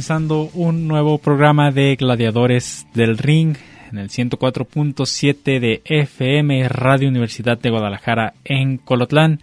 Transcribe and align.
Comenzando 0.00 0.48
un 0.54 0.88
nuevo 0.88 1.18
programa 1.18 1.72
de 1.72 1.94
Gladiadores 1.94 2.86
del 2.94 3.18
Ring 3.18 3.54
en 3.92 3.98
el 3.98 4.08
104.7 4.08 5.60
de 5.60 5.82
FM 5.84 6.66
Radio 6.70 7.10
Universidad 7.10 7.58
de 7.58 7.68
Guadalajara 7.68 8.32
en 8.42 8.78
Colotlán. 8.78 9.40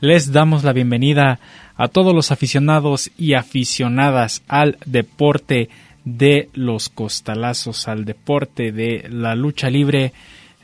Les 0.00 0.30
damos 0.30 0.62
la 0.62 0.72
bienvenida 0.72 1.40
a 1.76 1.88
todos 1.88 2.14
los 2.14 2.30
aficionados 2.30 3.10
y 3.18 3.34
aficionadas 3.34 4.44
al 4.46 4.78
deporte 4.86 5.70
de 6.04 6.50
los 6.54 6.88
costalazos, 6.88 7.88
al 7.88 8.04
deporte 8.04 8.70
de 8.70 9.08
la 9.10 9.34
lucha 9.34 9.70
libre, 9.70 10.12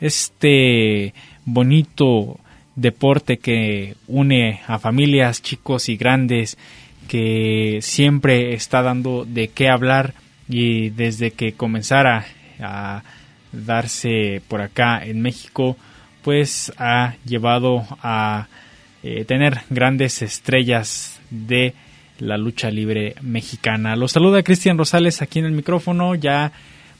este 0.00 1.14
bonito 1.44 2.38
deporte 2.76 3.38
que 3.38 3.96
une 4.06 4.60
a 4.68 4.78
familias, 4.78 5.42
chicos 5.42 5.88
y 5.88 5.96
grandes 5.96 6.56
que 7.08 7.78
siempre 7.82 8.54
está 8.54 8.82
dando 8.82 9.24
de 9.26 9.48
qué 9.48 9.68
hablar 9.68 10.14
y 10.48 10.90
desde 10.90 11.30
que 11.30 11.52
comenzara 11.52 12.26
a 12.60 13.02
darse 13.52 14.42
por 14.48 14.60
acá 14.60 15.04
en 15.04 15.20
México, 15.20 15.76
pues 16.22 16.72
ha 16.78 17.14
llevado 17.24 17.84
a 18.02 18.48
eh, 19.02 19.24
tener 19.24 19.60
grandes 19.70 20.22
estrellas 20.22 21.20
de 21.30 21.74
la 22.18 22.38
lucha 22.38 22.70
libre 22.70 23.16
mexicana. 23.20 23.96
Los 23.96 24.12
saluda 24.12 24.42
Cristian 24.42 24.78
Rosales 24.78 25.22
aquí 25.22 25.40
en 25.40 25.46
el 25.46 25.52
micrófono, 25.52 26.14
ya 26.14 26.52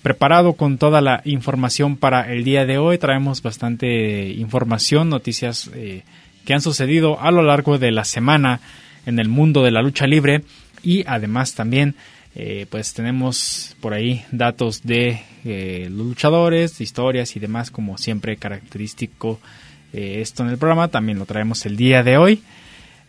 preparado 0.03 0.55
con 0.55 0.78
toda 0.78 1.00
la 1.00 1.23
información 1.25 1.97
para 1.97 2.33
el 2.33 2.42
día 2.42 2.67
de 2.67 2.78
hoy. 2.78 2.98
Traemos 2.98 3.41
bastante 3.41 4.30
información, 4.30 5.08
noticias 5.08 5.70
eh, 5.75 6.03
que 6.45 6.55
han 6.55 6.61
sucedido 6.61 7.20
a 7.20 7.30
lo 7.30 7.42
largo 7.42 7.78
de 7.78 7.92
la 7.92 8.05
semana 8.05 8.61
en 9.06 9.19
el 9.19 9.28
mundo 9.28 9.62
de 9.62 9.70
la 9.70 9.83
lucha 9.83 10.06
libre 10.06 10.42
y 10.83 11.05
además 11.06 11.55
también 11.55 11.95
eh, 12.34 12.67
pues 12.70 12.95
tenemos 12.95 13.77
por 13.81 13.92
ahí 13.92 14.25
datos 14.33 14.83
de 14.83 15.22
eh, 15.45 15.89
luchadores, 15.91 16.81
historias 16.81 17.36
y 17.36 17.41
demás 17.41 17.70
como 17.70 17.98
siempre 17.98 18.36
característico 18.36 19.39
eh, 19.92 20.20
esto 20.23 20.42
en 20.42 20.48
el 20.48 20.57
programa, 20.57 20.89
también 20.89 21.18
lo 21.18 21.27
traemos 21.27 21.67
el 21.67 21.77
día 21.77 22.02
de 22.02 22.17
hoy. 22.17 22.42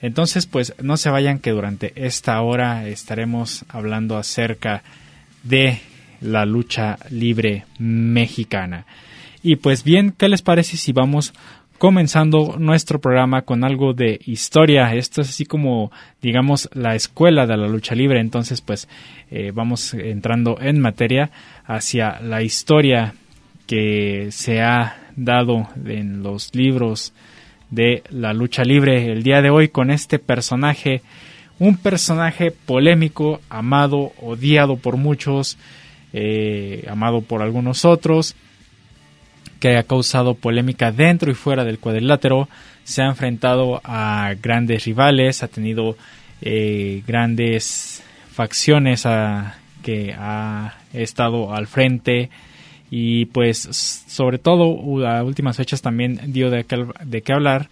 Entonces 0.02 0.46
pues 0.46 0.74
no 0.82 0.98
se 0.98 1.10
vayan 1.10 1.40
que 1.40 1.52
durante 1.52 1.94
esta 1.96 2.42
hora 2.42 2.88
estaremos 2.88 3.64
hablando 3.70 4.18
acerca 4.18 4.84
de 5.44 5.80
la 6.20 6.46
lucha 6.46 6.98
libre 7.10 7.66
mexicana. 7.80 8.86
Y 9.42 9.58
pues 9.58 9.84
bien, 9.84 10.14
¿qué 10.18 10.28
les 10.28 10.42
parece 10.42 10.76
si 10.78 10.92
vamos 10.92 11.34
comenzando 11.78 12.56
nuestro 12.58 13.00
programa 13.00 13.42
con 13.42 13.64
algo 13.64 13.94
de 13.94 14.20
historia. 14.26 14.94
Esto 14.94 15.22
es 15.22 15.30
así 15.30 15.46
como, 15.46 15.92
digamos, 16.22 16.70
la 16.74 16.96
escuela 16.96 17.46
de 17.46 17.58
la 17.58 17.68
lucha 17.68 17.96
libre. 17.96 18.20
Entonces, 18.20 18.62
pues 18.62 18.88
eh, 19.32 19.52
vamos 19.54 19.94
entrando 19.94 20.58
en 20.62 20.80
materia 20.80 21.32
hacia 21.66 22.20
la 22.22 22.42
historia 22.42 23.14
que 23.68 24.28
se 24.32 24.62
ha 24.62 24.98
dado 25.16 25.68
en 25.86 26.24
los 26.24 26.54
libros 26.56 27.14
de 27.70 28.04
la 28.10 28.34
lucha 28.34 28.64
libre 28.64 29.12
el 29.12 29.24
día 29.24 29.42
de 29.42 29.50
hoy 29.50 29.70
con 29.70 29.90
este 29.90 30.20
personaje, 30.20 31.02
un 31.60 31.78
personaje 31.78 32.52
polémico, 32.52 33.42
amado, 33.50 34.12
odiado 34.22 34.78
por 34.78 34.98
muchos, 34.98 35.58
eh, 36.14 36.86
amado 36.88 37.22
por 37.22 37.42
algunos 37.42 37.84
otros, 37.86 38.36
que 39.64 39.78
ha 39.78 39.84
causado 39.84 40.34
polémica 40.34 40.92
dentro 40.92 41.32
y 41.32 41.36
fuera 41.36 41.64
del 41.64 41.80
cuadrilátero, 41.80 42.50
se 42.84 43.02
ha 43.02 43.06
enfrentado 43.06 43.80
a 43.86 44.34
grandes 44.42 44.84
rivales, 44.84 45.42
ha 45.42 45.48
tenido 45.48 45.96
eh, 46.42 47.02
grandes 47.08 48.04
facciones 48.30 49.06
a, 49.06 49.56
que 49.82 50.14
ha 50.20 50.74
estado 50.92 51.56
al 51.56 51.68
frente 51.68 52.30
y 52.92 53.28
pues 53.28 53.58
sobre 54.06 54.38
todo 54.38 55.08
a 55.08 55.24
últimas 55.24 55.56
fechas 55.56 55.82
también 55.82 56.20
dio 56.34 56.50
de 56.50 56.66
de 57.06 57.22
qué 57.22 57.32
hablar 57.32 57.70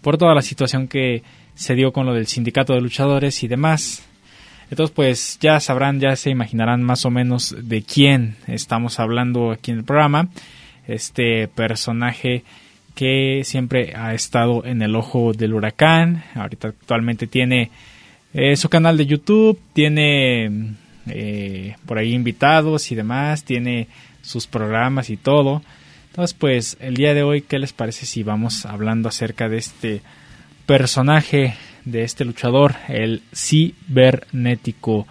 por 0.00 0.16
toda 0.16 0.34
la 0.34 0.40
situación 0.40 0.88
que 0.88 1.22
se 1.54 1.74
dio 1.74 1.92
con 1.92 2.06
lo 2.06 2.14
del 2.14 2.26
sindicato 2.26 2.72
de 2.72 2.80
luchadores 2.80 3.42
y 3.42 3.48
demás. 3.48 4.02
Entonces 4.70 4.94
pues 4.96 5.38
ya 5.42 5.60
sabrán, 5.60 6.00
ya 6.00 6.16
se 6.16 6.30
imaginarán 6.30 6.82
más 6.82 7.04
o 7.04 7.10
menos 7.10 7.54
de 7.60 7.82
quién 7.82 8.36
estamos 8.46 8.98
hablando 8.98 9.50
aquí 9.50 9.72
en 9.72 9.78
el 9.80 9.84
programa 9.84 10.30
este 10.86 11.48
personaje 11.48 12.44
que 12.94 13.42
siempre 13.44 13.94
ha 13.96 14.14
estado 14.14 14.64
en 14.64 14.82
el 14.82 14.94
ojo 14.94 15.32
del 15.32 15.54
huracán. 15.54 16.24
Ahorita 16.34 16.68
actualmente 16.68 17.26
tiene 17.26 17.70
eh, 18.32 18.56
su 18.56 18.68
canal 18.68 18.96
de 18.96 19.06
YouTube, 19.06 19.58
tiene 19.72 20.74
eh, 21.06 21.76
por 21.86 21.98
ahí 21.98 22.12
invitados 22.12 22.90
y 22.92 22.94
demás, 22.94 23.44
tiene 23.44 23.88
sus 24.22 24.46
programas 24.46 25.10
y 25.10 25.16
todo. 25.16 25.62
Entonces, 26.10 26.34
pues 26.38 26.76
el 26.80 26.94
día 26.94 27.14
de 27.14 27.24
hoy, 27.24 27.42
¿qué 27.42 27.58
les 27.58 27.72
parece 27.72 28.06
si 28.06 28.22
vamos 28.22 28.66
hablando 28.66 29.08
acerca 29.08 29.48
de 29.48 29.58
este 29.58 30.02
personaje, 30.66 31.54
de 31.84 32.04
este 32.04 32.24
luchador, 32.24 32.76
el 32.88 33.22
cibernético? 33.34 35.08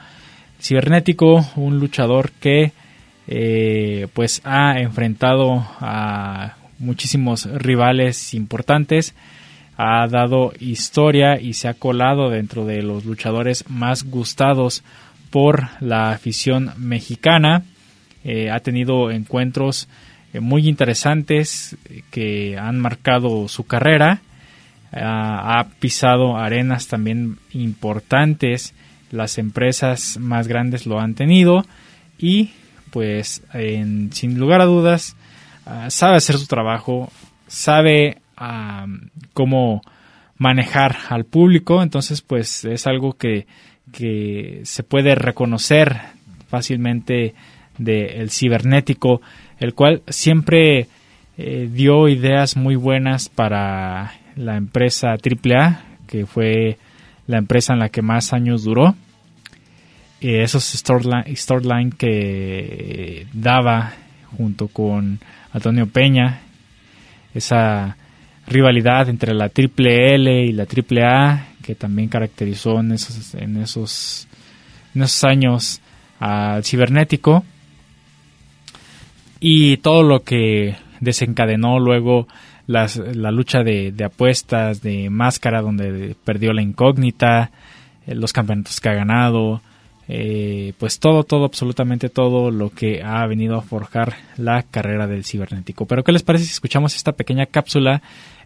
Cibernético, 0.62 1.46
un 1.58 1.80
luchador 1.80 2.32
que 2.32 2.72
eh, 3.28 4.08
pues 4.14 4.42
ha 4.44 4.80
enfrentado 4.80 5.66
a 5.80 6.58
muchísimos 6.80 7.46
rivales 7.46 8.34
importantes, 8.34 9.16
ha 9.78 10.06
dado 10.08 10.54
historia 10.60 11.40
y 11.40 11.54
se 11.54 11.68
ha 11.68 11.74
colado 11.74 12.30
dentro 12.30 12.66
de 12.66 12.84
los 12.84 13.06
luchadores 13.06 13.70
más 13.70 14.04
gustados 14.04 14.84
por 15.30 15.70
la 15.80 16.12
afición 16.12 16.74
mexicana. 16.78 17.64
Eh, 18.24 18.52
ha 18.52 18.60
tenido 18.60 19.10
encuentros 19.10 19.88
eh, 20.34 20.40
muy 20.40 20.68
interesantes 20.68 21.78
que 22.12 22.58
han 22.58 22.80
marcado 22.80 23.48
su 23.48 23.66
carrera. 23.66 24.22
ha 24.92 25.66
pisado 25.80 26.38
arenas 26.38 26.88
también 26.88 27.38
importantes. 27.54 28.76
Las 29.12 29.38
empresas 29.38 30.18
más 30.20 30.48
grandes 30.48 30.86
lo 30.86 31.00
han 31.00 31.16
tenido 31.16 31.66
y 32.20 32.52
pues 32.94 33.42
sin 34.12 34.38
lugar 34.38 34.62
a 34.62 34.66
dudas 34.66 35.18
ah, 35.66 35.90
sabe 35.90 36.18
hacer 36.18 36.38
su 36.38 36.46
trabajo, 36.46 37.12
sabe 37.48 38.20
cómo 39.34 39.82
manejar 40.38 40.98
al 41.10 41.24
público, 41.26 41.82
entonces 41.82 42.22
pues 42.22 42.66
es 42.66 42.86
algo 42.86 43.14
que, 43.14 43.48
se 44.64 44.84
puede 44.84 45.16
reconocer 45.16 45.98
fácilmente 46.50 47.34
del 47.78 48.30
cibernético, 48.30 49.22
el 49.60 49.74
cual 49.74 50.02
siempre 50.08 50.88
eh, 51.38 51.70
dio 51.72 52.08
ideas 52.10 52.58
muy 52.58 52.76
buenas 52.76 53.30
para 53.30 54.14
la 54.36 54.58
empresa 54.58 55.12
AAA, 55.14 55.82
que 56.08 56.26
fue 56.26 56.78
la 57.28 57.38
empresa 57.38 57.74
en 57.74 57.80
la 57.80 57.90
que 57.90 58.02
más 58.02 58.34
años 58.34 58.64
duró 58.64 58.96
esos 60.24 60.64
storyline, 60.64 61.92
que 61.92 63.28
daba 63.34 63.94
junto 64.38 64.68
con 64.68 65.20
Antonio 65.52 65.88
Peña, 65.88 66.42
esa 67.34 67.98
rivalidad 68.48 69.10
entre 69.10 69.34
la 69.34 69.50
Triple 69.50 70.16
L 70.16 70.46
y 70.46 70.52
la 70.52 70.66
Triple 70.66 71.04
A 71.04 71.48
que 71.64 71.74
también 71.74 72.10
caracterizó 72.10 72.80
en 72.82 72.92
esos, 72.92 73.34
en 73.34 73.58
esos, 73.58 74.28
años 75.24 75.82
al 76.20 76.64
cibernético. 76.64 77.44
Y 79.40 79.78
todo 79.78 80.04
lo 80.04 80.24
que 80.24 80.76
desencadenó 81.00 81.80
luego 81.80 82.28
la 82.68 82.88
lucha 83.32 83.64
de, 83.64 83.92
de, 83.92 84.06
apuestas, 84.06 84.82
de 84.82 85.10
máscara, 85.10 85.62
donde 85.62 86.16
perdió 86.24 86.54
la 86.54 86.62
incógnita, 86.62 87.52
eh, 88.06 88.16
los 88.16 88.32
campeonatos 88.32 88.80
que 88.80 88.90
ha 88.90 88.94
ganado, 88.94 89.62
eh, 90.08 90.74
pues 90.78 91.00
todo, 91.00 91.24
todo, 91.24 91.46
absolutamente 91.46 92.10
todo 92.10 92.52
lo 92.52 92.70
que 92.70 93.02
ha 93.04 93.26
venido 93.26 93.58
a 93.58 93.62
forjar 93.62 94.16
la 94.38 94.64
carrera 94.64 95.08
del 95.08 95.24
cibernético. 95.24 95.86
Pero 95.86 96.04
¿qué 96.04 96.12
les 96.12 96.24
parece 96.24 96.46
si 96.46 96.52
escuchamos 96.52 96.96
esta 96.96 97.14
pequeña 97.14 97.46
cápsula 97.46 98.02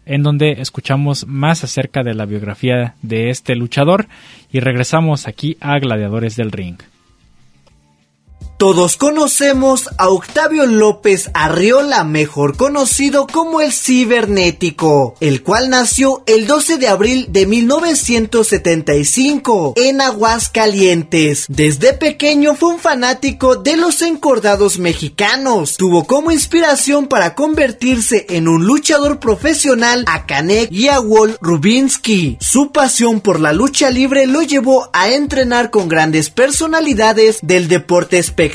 en 0.06 0.22
donde 0.22 0.52
escuchamos 0.60 1.26
más 1.26 1.64
acerca 1.64 2.02
de 2.02 2.14
la 2.14 2.26
biografía 2.26 2.94
de 3.02 3.30
este 3.30 3.56
luchador 3.56 4.08
y 4.52 4.60
regresamos 4.60 5.26
aquí 5.26 5.56
a 5.60 5.78
Gladiadores 5.78 6.36
del 6.36 6.52
Ring? 6.52 6.78
Todos 8.58 8.96
conocemos 8.96 9.88
a 9.98 10.08
Octavio 10.08 10.66
López 10.66 11.30
Arriola, 11.32 12.02
mejor 12.02 12.56
conocido 12.56 13.28
como 13.28 13.60
el 13.60 13.72
cibernético, 13.72 15.14
el 15.20 15.44
cual 15.44 15.70
nació 15.70 16.24
el 16.26 16.48
12 16.48 16.78
de 16.78 16.88
abril 16.88 17.28
de 17.30 17.46
1975 17.46 19.74
en 19.76 20.00
Aguascalientes. 20.00 21.46
Desde 21.48 21.92
pequeño 21.92 22.56
fue 22.56 22.70
un 22.70 22.80
fanático 22.80 23.54
de 23.54 23.76
los 23.76 24.02
encordados 24.02 24.80
mexicanos. 24.80 25.76
Tuvo 25.76 26.08
como 26.08 26.32
inspiración 26.32 27.06
para 27.06 27.36
convertirse 27.36 28.26
en 28.28 28.48
un 28.48 28.66
luchador 28.66 29.20
profesional 29.20 30.02
a 30.08 30.26
Kanek 30.26 30.72
y 30.72 30.88
a 30.88 30.98
Wol 30.98 31.38
Rubinsky. 31.40 32.38
Su 32.40 32.72
pasión 32.72 33.20
por 33.20 33.38
la 33.38 33.52
lucha 33.52 33.90
libre 33.90 34.26
lo 34.26 34.42
llevó 34.42 34.90
a 34.92 35.10
entrenar 35.10 35.70
con 35.70 35.86
grandes 35.86 36.30
personalidades 36.30 37.38
del 37.42 37.68
deporte 37.68 38.18
espectacular 38.18 38.47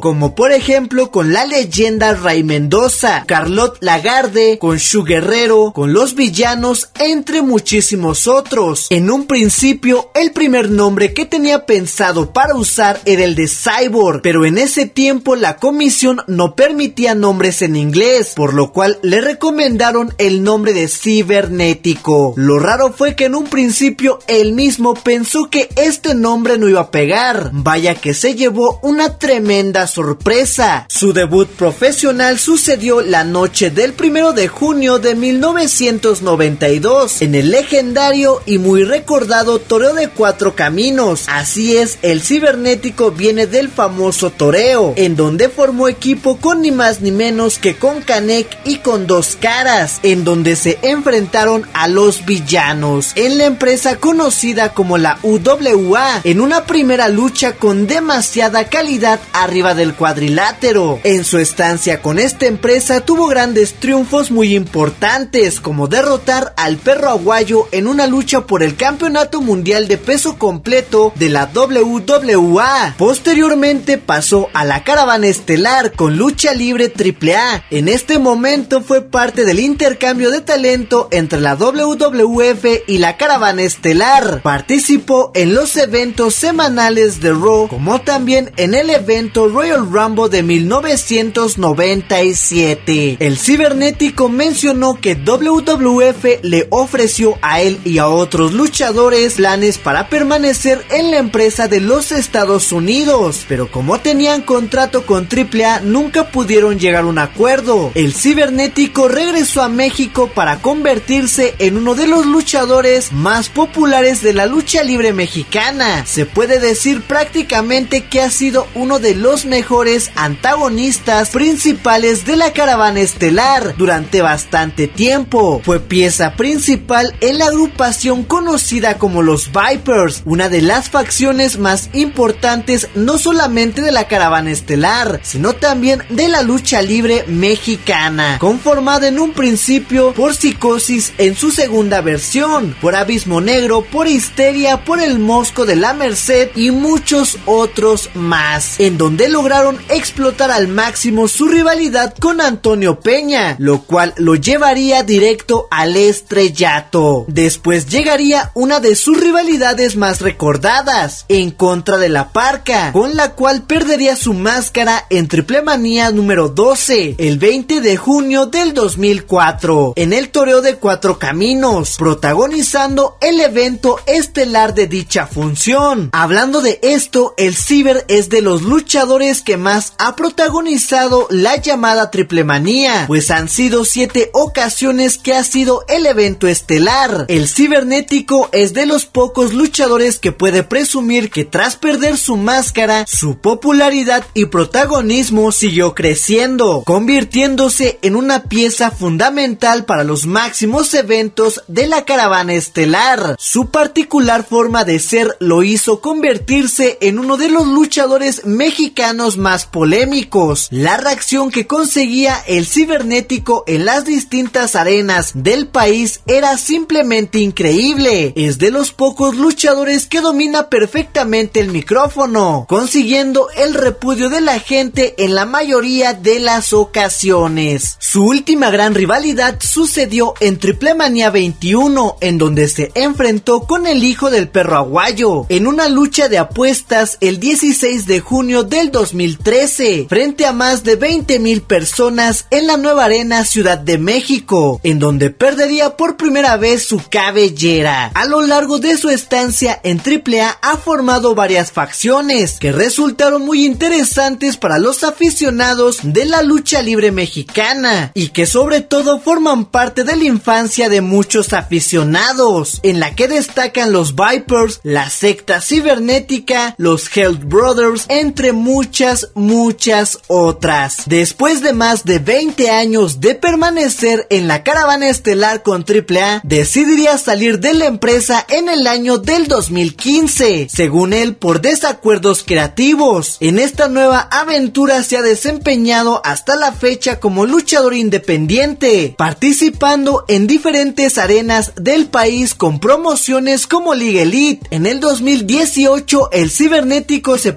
como 0.00 0.34
por 0.34 0.52
ejemplo 0.52 1.10
con 1.10 1.32
la 1.32 1.46
leyenda 1.46 2.14
Ray 2.14 2.42
Mendoza, 2.42 3.24
Carlot 3.26 3.78
Lagarde, 3.80 4.58
con 4.58 4.76
Shu 4.76 5.04
Guerrero, 5.04 5.72
con 5.72 5.92
los 5.92 6.14
villanos, 6.14 6.90
entre 6.98 7.42
muchísimos 7.42 8.26
otros. 8.26 8.86
En 8.90 9.10
un 9.10 9.26
principio, 9.26 10.10
el 10.14 10.32
primer 10.32 10.70
nombre 10.70 11.14
que 11.14 11.24
tenía 11.24 11.66
pensado 11.66 12.32
para 12.32 12.54
usar 12.54 13.00
era 13.04 13.24
el 13.24 13.34
de 13.34 13.48
Cyborg, 13.48 14.22
pero 14.22 14.44
en 14.44 14.58
ese 14.58 14.86
tiempo 14.86 15.36
la 15.36 15.56
comisión 15.56 16.20
no 16.26 16.54
permitía 16.54 17.14
nombres 17.14 17.62
en 17.62 17.76
inglés, 17.76 18.32
por 18.34 18.54
lo 18.54 18.72
cual 18.72 18.98
le 19.02 19.20
recomendaron 19.20 20.14
el 20.18 20.42
nombre 20.42 20.72
de 20.72 20.88
cibernético. 20.88 22.34
Lo 22.36 22.58
raro 22.58 22.92
fue 22.92 23.14
que 23.14 23.26
en 23.26 23.34
un 23.34 23.44
principio 23.44 24.18
él 24.26 24.52
mismo 24.52 24.94
pensó 24.94 25.48
que 25.50 25.68
este 25.76 26.14
nombre 26.14 26.58
no 26.58 26.68
iba 26.68 26.80
a 26.80 26.90
pegar. 26.90 27.50
Vaya 27.52 27.94
que 27.94 28.14
se 28.14 28.34
llevó 28.34 28.78
una 28.82 29.07
tremenda 29.16 29.86
sorpresa. 29.86 30.86
Su 30.88 31.12
debut 31.12 31.48
profesional 31.48 32.38
sucedió 32.38 33.00
la 33.00 33.24
noche 33.24 33.70
del 33.70 33.92
primero 33.92 34.32
de 34.32 34.48
junio 34.48 34.98
de 34.98 35.14
1992 35.14 37.22
en 37.22 37.34
el 37.34 37.50
legendario 37.50 38.42
y 38.44 38.58
muy 38.58 38.84
recordado 38.84 39.58
Toreo 39.58 39.94
de 39.94 40.08
Cuatro 40.08 40.54
Caminos. 40.54 41.24
Así 41.28 41.76
es, 41.76 41.98
el 42.02 42.20
cibernético 42.20 43.10
viene 43.10 43.46
del 43.46 43.68
famoso 43.68 44.30
toreo, 44.30 44.92
en 44.96 45.16
donde 45.16 45.48
formó 45.48 45.88
equipo 45.88 46.36
con 46.36 46.62
ni 46.62 46.70
más 46.70 47.00
ni 47.00 47.12
menos 47.12 47.58
que 47.58 47.76
con 47.76 48.02
Canek 48.02 48.58
y 48.64 48.78
con 48.78 49.06
Dos 49.06 49.36
Caras, 49.40 50.00
en 50.02 50.24
donde 50.24 50.56
se 50.56 50.78
enfrentaron 50.82 51.66
a 51.72 51.88
los 51.88 52.26
villanos 52.26 53.12
en 53.14 53.38
la 53.38 53.46
empresa 53.46 53.96
conocida 53.96 54.74
como 54.74 54.98
la 54.98 55.18
UWA, 55.22 56.20
en 56.24 56.40
una 56.40 56.64
primera 56.64 57.08
lucha 57.08 57.54
con 57.54 57.86
demasiada 57.86 58.68
calidad 58.68 58.97
arriba 59.32 59.74
del 59.74 59.94
cuadrilátero. 59.94 61.00
En 61.04 61.24
su 61.24 61.38
estancia 61.38 62.02
con 62.02 62.18
esta 62.18 62.46
empresa 62.46 63.00
tuvo 63.00 63.26
grandes 63.26 63.74
triunfos 63.74 64.30
muy 64.30 64.54
importantes, 64.54 65.60
como 65.60 65.88
derrotar 65.88 66.54
al 66.56 66.76
perro 66.76 67.08
aguayo 67.08 67.68
en 67.72 67.86
una 67.86 68.06
lucha 68.06 68.42
por 68.42 68.62
el 68.62 68.76
campeonato 68.76 69.40
mundial 69.40 69.88
de 69.88 69.98
peso 69.98 70.38
completo 70.38 71.12
de 71.16 71.28
la 71.28 71.50
WWA. 71.52 72.94
Posteriormente 72.96 73.98
pasó 73.98 74.48
a 74.52 74.64
la 74.64 74.84
caravana 74.84 75.26
estelar 75.26 75.92
con 75.92 76.16
lucha 76.16 76.54
libre 76.54 76.92
AAA. 76.92 77.64
En 77.70 77.88
este 77.88 78.18
momento 78.18 78.82
fue 78.82 79.02
parte 79.02 79.44
del 79.44 79.60
intercambio 79.60 80.30
de 80.30 80.40
talento 80.40 81.08
entre 81.10 81.40
la 81.40 81.54
WWF 81.54 82.64
y 82.86 82.98
la 82.98 83.16
caravana 83.16 83.62
estelar. 83.62 84.40
Participó 84.42 85.32
en 85.34 85.54
los 85.54 85.76
eventos 85.76 86.34
semanales 86.34 87.20
de 87.20 87.30
Raw, 87.30 87.68
como 87.68 88.00
también 88.00 88.52
en 88.56 88.74
el 88.74 88.87
evento 88.90 89.48
Royal 89.48 89.90
Rumble 89.90 90.28
de 90.28 90.42
1997. 90.42 93.16
El 93.20 93.38
cibernético 93.38 94.28
mencionó 94.28 95.00
que 95.00 95.14
WWF 95.14 96.42
le 96.42 96.66
ofreció 96.70 97.38
a 97.42 97.60
él 97.60 97.78
y 97.84 97.98
a 97.98 98.08
otros 98.08 98.52
luchadores 98.52 99.34
planes 99.34 99.78
para 99.78 100.08
permanecer 100.08 100.84
en 100.90 101.10
la 101.10 101.18
empresa 101.18 101.68
de 101.68 101.80
los 101.80 102.12
Estados 102.12 102.72
Unidos, 102.72 103.44
pero 103.48 103.70
como 103.70 104.00
tenían 104.00 104.42
contrato 104.42 105.06
con 105.06 105.26
AAA 105.26 105.80
nunca 105.80 106.30
pudieron 106.30 106.78
llegar 106.78 107.04
a 107.04 107.08
un 107.08 107.18
acuerdo. 107.18 107.90
El 107.94 108.14
cibernético 108.14 109.08
regresó 109.08 109.62
a 109.62 109.68
México 109.68 110.30
para 110.34 110.60
convertirse 110.60 111.54
en 111.58 111.76
uno 111.76 111.94
de 111.94 112.06
los 112.06 112.26
luchadores 112.26 113.12
más 113.12 113.48
populares 113.48 114.22
de 114.22 114.32
la 114.32 114.46
lucha 114.46 114.82
libre 114.82 115.12
mexicana. 115.12 116.04
Se 116.06 116.26
puede 116.26 116.60
decir 116.60 117.02
prácticamente 117.02 118.04
que 118.04 118.20
ha 118.20 118.30
sido 118.30 118.66
uno 118.74 118.98
de 118.98 119.14
los 119.14 119.44
mejores 119.44 120.10
antagonistas 120.14 121.30
principales 121.30 122.24
de 122.24 122.36
la 122.36 122.52
caravana 122.52 123.00
estelar 123.00 123.76
durante 123.76 124.22
bastante 124.22 124.88
tiempo. 124.88 125.60
Fue 125.64 125.80
pieza 125.80 126.34
principal 126.34 127.14
en 127.20 127.38
la 127.38 127.46
agrupación 127.46 128.24
conocida 128.24 128.98
como 128.98 129.22
los 129.22 129.50
Vipers, 129.52 130.22
una 130.24 130.48
de 130.48 130.62
las 130.62 130.90
facciones 130.90 131.58
más 131.58 131.90
importantes 131.92 132.88
no 132.94 133.18
solamente 133.18 133.82
de 133.82 133.92
la 133.92 134.08
caravana 134.08 134.50
estelar, 134.50 135.20
sino 135.22 135.54
también 135.54 136.02
de 136.10 136.28
la 136.28 136.42
lucha 136.42 136.82
libre 136.82 137.24
mexicana, 137.26 138.38
conformada 138.38 139.08
en 139.08 139.18
un 139.18 139.32
principio 139.32 140.12
por 140.12 140.34
Psicosis 140.34 141.12
en 141.18 141.36
su 141.36 141.50
segunda 141.50 142.00
versión, 142.00 142.76
por 142.80 142.96
Abismo 142.96 143.40
Negro, 143.40 143.82
por 143.82 144.08
Histeria, 144.08 144.84
por 144.84 145.00
el 145.00 145.18
Mosco 145.18 145.66
de 145.66 145.76
la 145.76 145.94
Merced 145.94 146.50
y 146.54 146.70
muchos 146.70 147.38
otros 147.46 148.10
más, 148.14 148.57
en 148.78 148.98
donde 148.98 149.28
lograron 149.28 149.78
explotar 149.88 150.50
al 150.50 150.68
máximo 150.68 151.28
su 151.28 151.46
rivalidad 151.46 152.14
con 152.18 152.40
Antonio 152.40 153.00
Peña, 153.00 153.56
lo 153.58 153.82
cual 153.82 154.14
lo 154.16 154.34
llevaría 154.34 155.02
directo 155.02 155.68
al 155.70 155.96
estrellato. 155.96 157.24
Después 157.28 157.86
llegaría 157.86 158.50
una 158.54 158.80
de 158.80 158.96
sus 158.96 159.20
rivalidades 159.20 159.96
más 159.96 160.20
recordadas, 160.20 161.24
en 161.28 161.50
contra 161.50 161.98
de 161.98 162.08
la 162.08 162.32
Parca, 162.32 162.92
con 162.92 163.16
la 163.16 163.32
cual 163.32 163.62
perdería 163.62 164.16
su 164.16 164.34
máscara 164.34 165.06
en 165.10 165.28
Triple 165.28 165.62
Manía 165.62 166.10
número 166.10 166.48
12, 166.48 167.16
el 167.18 167.38
20 167.38 167.80
de 167.80 167.96
junio 167.96 168.46
del 168.46 168.74
2004, 168.74 169.92
en 169.96 170.12
el 170.12 170.30
toreo 170.30 170.60
de 170.60 170.76
cuatro 170.76 171.18
caminos, 171.18 171.96
protagonizando 171.98 173.16
el 173.20 173.40
evento 173.40 174.00
estelar 174.06 174.74
de 174.74 174.86
dicha 174.86 175.26
función. 175.26 176.10
Hablando 176.12 176.60
de 176.60 176.78
esto, 176.82 177.34
el 177.36 177.54
Ciber 177.54 178.04
es 178.08 178.28
de 178.28 178.42
los 178.42 178.47
luchadores 178.48 178.88
luchadores 178.88 179.42
que 179.42 179.58
más 179.58 179.92
ha 179.98 180.16
protagonizado 180.16 181.26
la 181.28 181.56
llamada 181.56 182.10
triple 182.10 182.42
manía, 182.42 183.04
pues 183.06 183.30
han 183.30 183.50
sido 183.50 183.84
siete 183.84 184.30
ocasiones 184.32 185.18
que 185.18 185.34
ha 185.34 185.44
sido 185.44 185.84
el 185.88 186.06
evento 186.06 186.48
estelar. 186.48 187.26
El 187.28 187.48
cibernético 187.48 188.48
es 188.52 188.72
de 188.72 188.86
los 188.86 189.04
pocos 189.04 189.52
luchadores 189.52 190.18
que 190.18 190.32
puede 190.32 190.62
presumir 190.62 191.30
que 191.30 191.44
tras 191.44 191.76
perder 191.76 192.16
su 192.16 192.38
máscara, 192.38 193.04
su 193.06 193.36
popularidad 193.36 194.24
y 194.32 194.46
protagonismo 194.46 195.52
siguió 195.52 195.94
creciendo, 195.94 196.82
convirtiéndose 196.86 197.98
en 198.00 198.16
una 198.16 198.44
pieza 198.44 198.90
fundamental 198.90 199.84
para 199.84 200.02
los 200.02 200.24
máximos 200.24 200.94
eventos 200.94 201.62
de 201.68 201.86
la 201.86 202.06
caravana 202.06 202.54
estelar. 202.54 203.36
Su 203.38 203.66
particular 203.66 204.46
forma 204.48 204.84
de 204.84 204.98
ser 204.98 205.36
lo 205.40 205.62
hizo 205.62 206.00
convertirse 206.00 206.96
en 207.02 207.18
uno 207.18 207.36
de 207.36 207.50
los 207.50 207.66
luchadores 207.66 208.37
mexicanos 208.44 209.36
más 209.36 209.66
polémicos. 209.66 210.68
La 210.70 210.96
reacción 210.96 211.50
que 211.50 211.66
conseguía 211.66 212.42
el 212.46 212.66
cibernético 212.66 213.64
en 213.66 213.84
las 213.84 214.04
distintas 214.04 214.76
arenas 214.76 215.32
del 215.34 215.66
país 215.66 216.20
era 216.26 216.56
simplemente 216.58 217.38
increíble. 217.38 218.32
Es 218.36 218.58
de 218.58 218.70
los 218.70 218.92
pocos 218.92 219.36
luchadores 219.36 220.06
que 220.06 220.20
domina 220.20 220.68
perfectamente 220.68 221.60
el 221.60 221.68
micrófono, 221.68 222.66
consiguiendo 222.68 223.48
el 223.56 223.74
repudio 223.74 224.28
de 224.28 224.40
la 224.40 224.58
gente 224.60 225.14
en 225.18 225.34
la 225.34 225.44
mayoría 225.44 226.14
de 226.14 226.40
las 226.40 226.72
ocasiones. 226.72 227.96
Su 227.98 228.24
última 228.24 228.70
gran 228.70 228.94
rivalidad 228.94 229.58
sucedió 229.60 230.34
en 230.40 230.58
Triple 230.58 230.94
Manía 230.94 231.30
21, 231.30 232.16
en 232.20 232.38
donde 232.38 232.68
se 232.68 232.90
enfrentó 232.94 233.62
con 233.62 233.86
el 233.86 234.04
hijo 234.04 234.30
del 234.30 234.48
perro 234.48 234.76
aguayo, 234.76 235.46
en 235.48 235.66
una 235.66 235.88
lucha 235.88 236.28
de 236.28 236.38
apuestas 236.38 237.18
el 237.20 237.40
16 237.40 238.06
de 238.06 238.20
junio 238.28 238.62
del 238.62 238.90
2013, 238.90 240.04
frente 240.06 240.44
a 240.44 240.52
más 240.52 240.84
de 240.84 240.96
20 240.96 241.38
mil 241.38 241.62
personas 241.62 242.44
en 242.50 242.66
la 242.66 242.76
nueva 242.76 243.06
arena 243.06 243.42
Ciudad 243.46 243.78
de 243.78 243.96
México, 243.96 244.82
en 244.82 244.98
donde 244.98 245.30
perdería 245.30 245.96
por 245.96 246.18
primera 246.18 246.58
vez 246.58 246.84
su 246.84 247.00
cabellera. 247.08 248.10
A 248.12 248.26
lo 248.26 248.42
largo 248.42 248.80
de 248.80 248.98
su 248.98 249.08
estancia 249.08 249.80
en 249.82 249.98
AAA 250.00 250.58
ha 250.60 250.76
formado 250.76 251.34
varias 251.34 251.72
facciones 251.72 252.58
que 252.58 252.70
resultaron 252.70 253.46
muy 253.46 253.64
interesantes 253.64 254.58
para 254.58 254.78
los 254.78 255.04
aficionados 255.04 256.00
de 256.02 256.26
la 256.26 256.42
lucha 256.42 256.82
libre 256.82 257.12
mexicana 257.12 258.12
y 258.12 258.28
que 258.28 258.44
sobre 258.44 258.82
todo 258.82 259.20
forman 259.20 259.64
parte 259.64 260.04
de 260.04 260.16
la 260.16 260.24
infancia 260.24 260.90
de 260.90 261.00
muchos 261.00 261.54
aficionados, 261.54 262.80
en 262.82 263.00
la 263.00 263.14
que 263.14 263.26
destacan 263.26 263.90
los 263.90 264.14
Vipers, 264.14 264.80
la 264.82 265.08
secta 265.08 265.62
cibernética, 265.62 266.74
los 266.76 267.08
Health 267.16 267.44
Brothers, 267.44 268.04
entre 268.20 268.52
muchas, 268.52 269.30
muchas 269.34 270.18
otras. 270.26 271.02
Después 271.06 271.62
de 271.62 271.72
más 271.72 272.04
de 272.04 272.18
20 272.18 272.70
años 272.70 273.20
de 273.20 273.34
permanecer 273.34 274.26
en 274.30 274.48
la 274.48 274.62
caravana 274.62 275.08
estelar 275.08 275.62
con 275.62 275.84
AAA, 275.88 276.40
decidiría 276.44 277.18
salir 277.18 277.60
de 277.60 277.74
la 277.74 277.86
empresa 277.86 278.44
en 278.48 278.68
el 278.68 278.86
año 278.86 279.18
del 279.18 279.48
2015, 279.48 280.68
según 280.70 281.12
él 281.12 281.36
por 281.36 281.60
desacuerdos 281.60 282.42
creativos. 282.44 283.36
En 283.40 283.58
esta 283.58 283.88
nueva 283.88 284.28
aventura 284.30 285.02
se 285.02 285.16
ha 285.16 285.22
desempeñado 285.22 286.20
hasta 286.24 286.56
la 286.56 286.72
fecha 286.72 287.20
como 287.20 287.46
luchador 287.46 287.94
independiente, 287.94 289.14
participando 289.16 290.24
en 290.28 290.46
diferentes 290.46 291.18
arenas 291.18 291.72
del 291.76 292.06
país 292.06 292.54
con 292.54 292.80
promociones 292.80 293.66
como 293.66 293.94
Liga 293.94 294.22
Elite. 294.22 294.66
En 294.70 294.86
el 294.86 295.00
2018 295.00 296.30
el 296.32 296.50
cibernético 296.50 297.38
se 297.38 297.52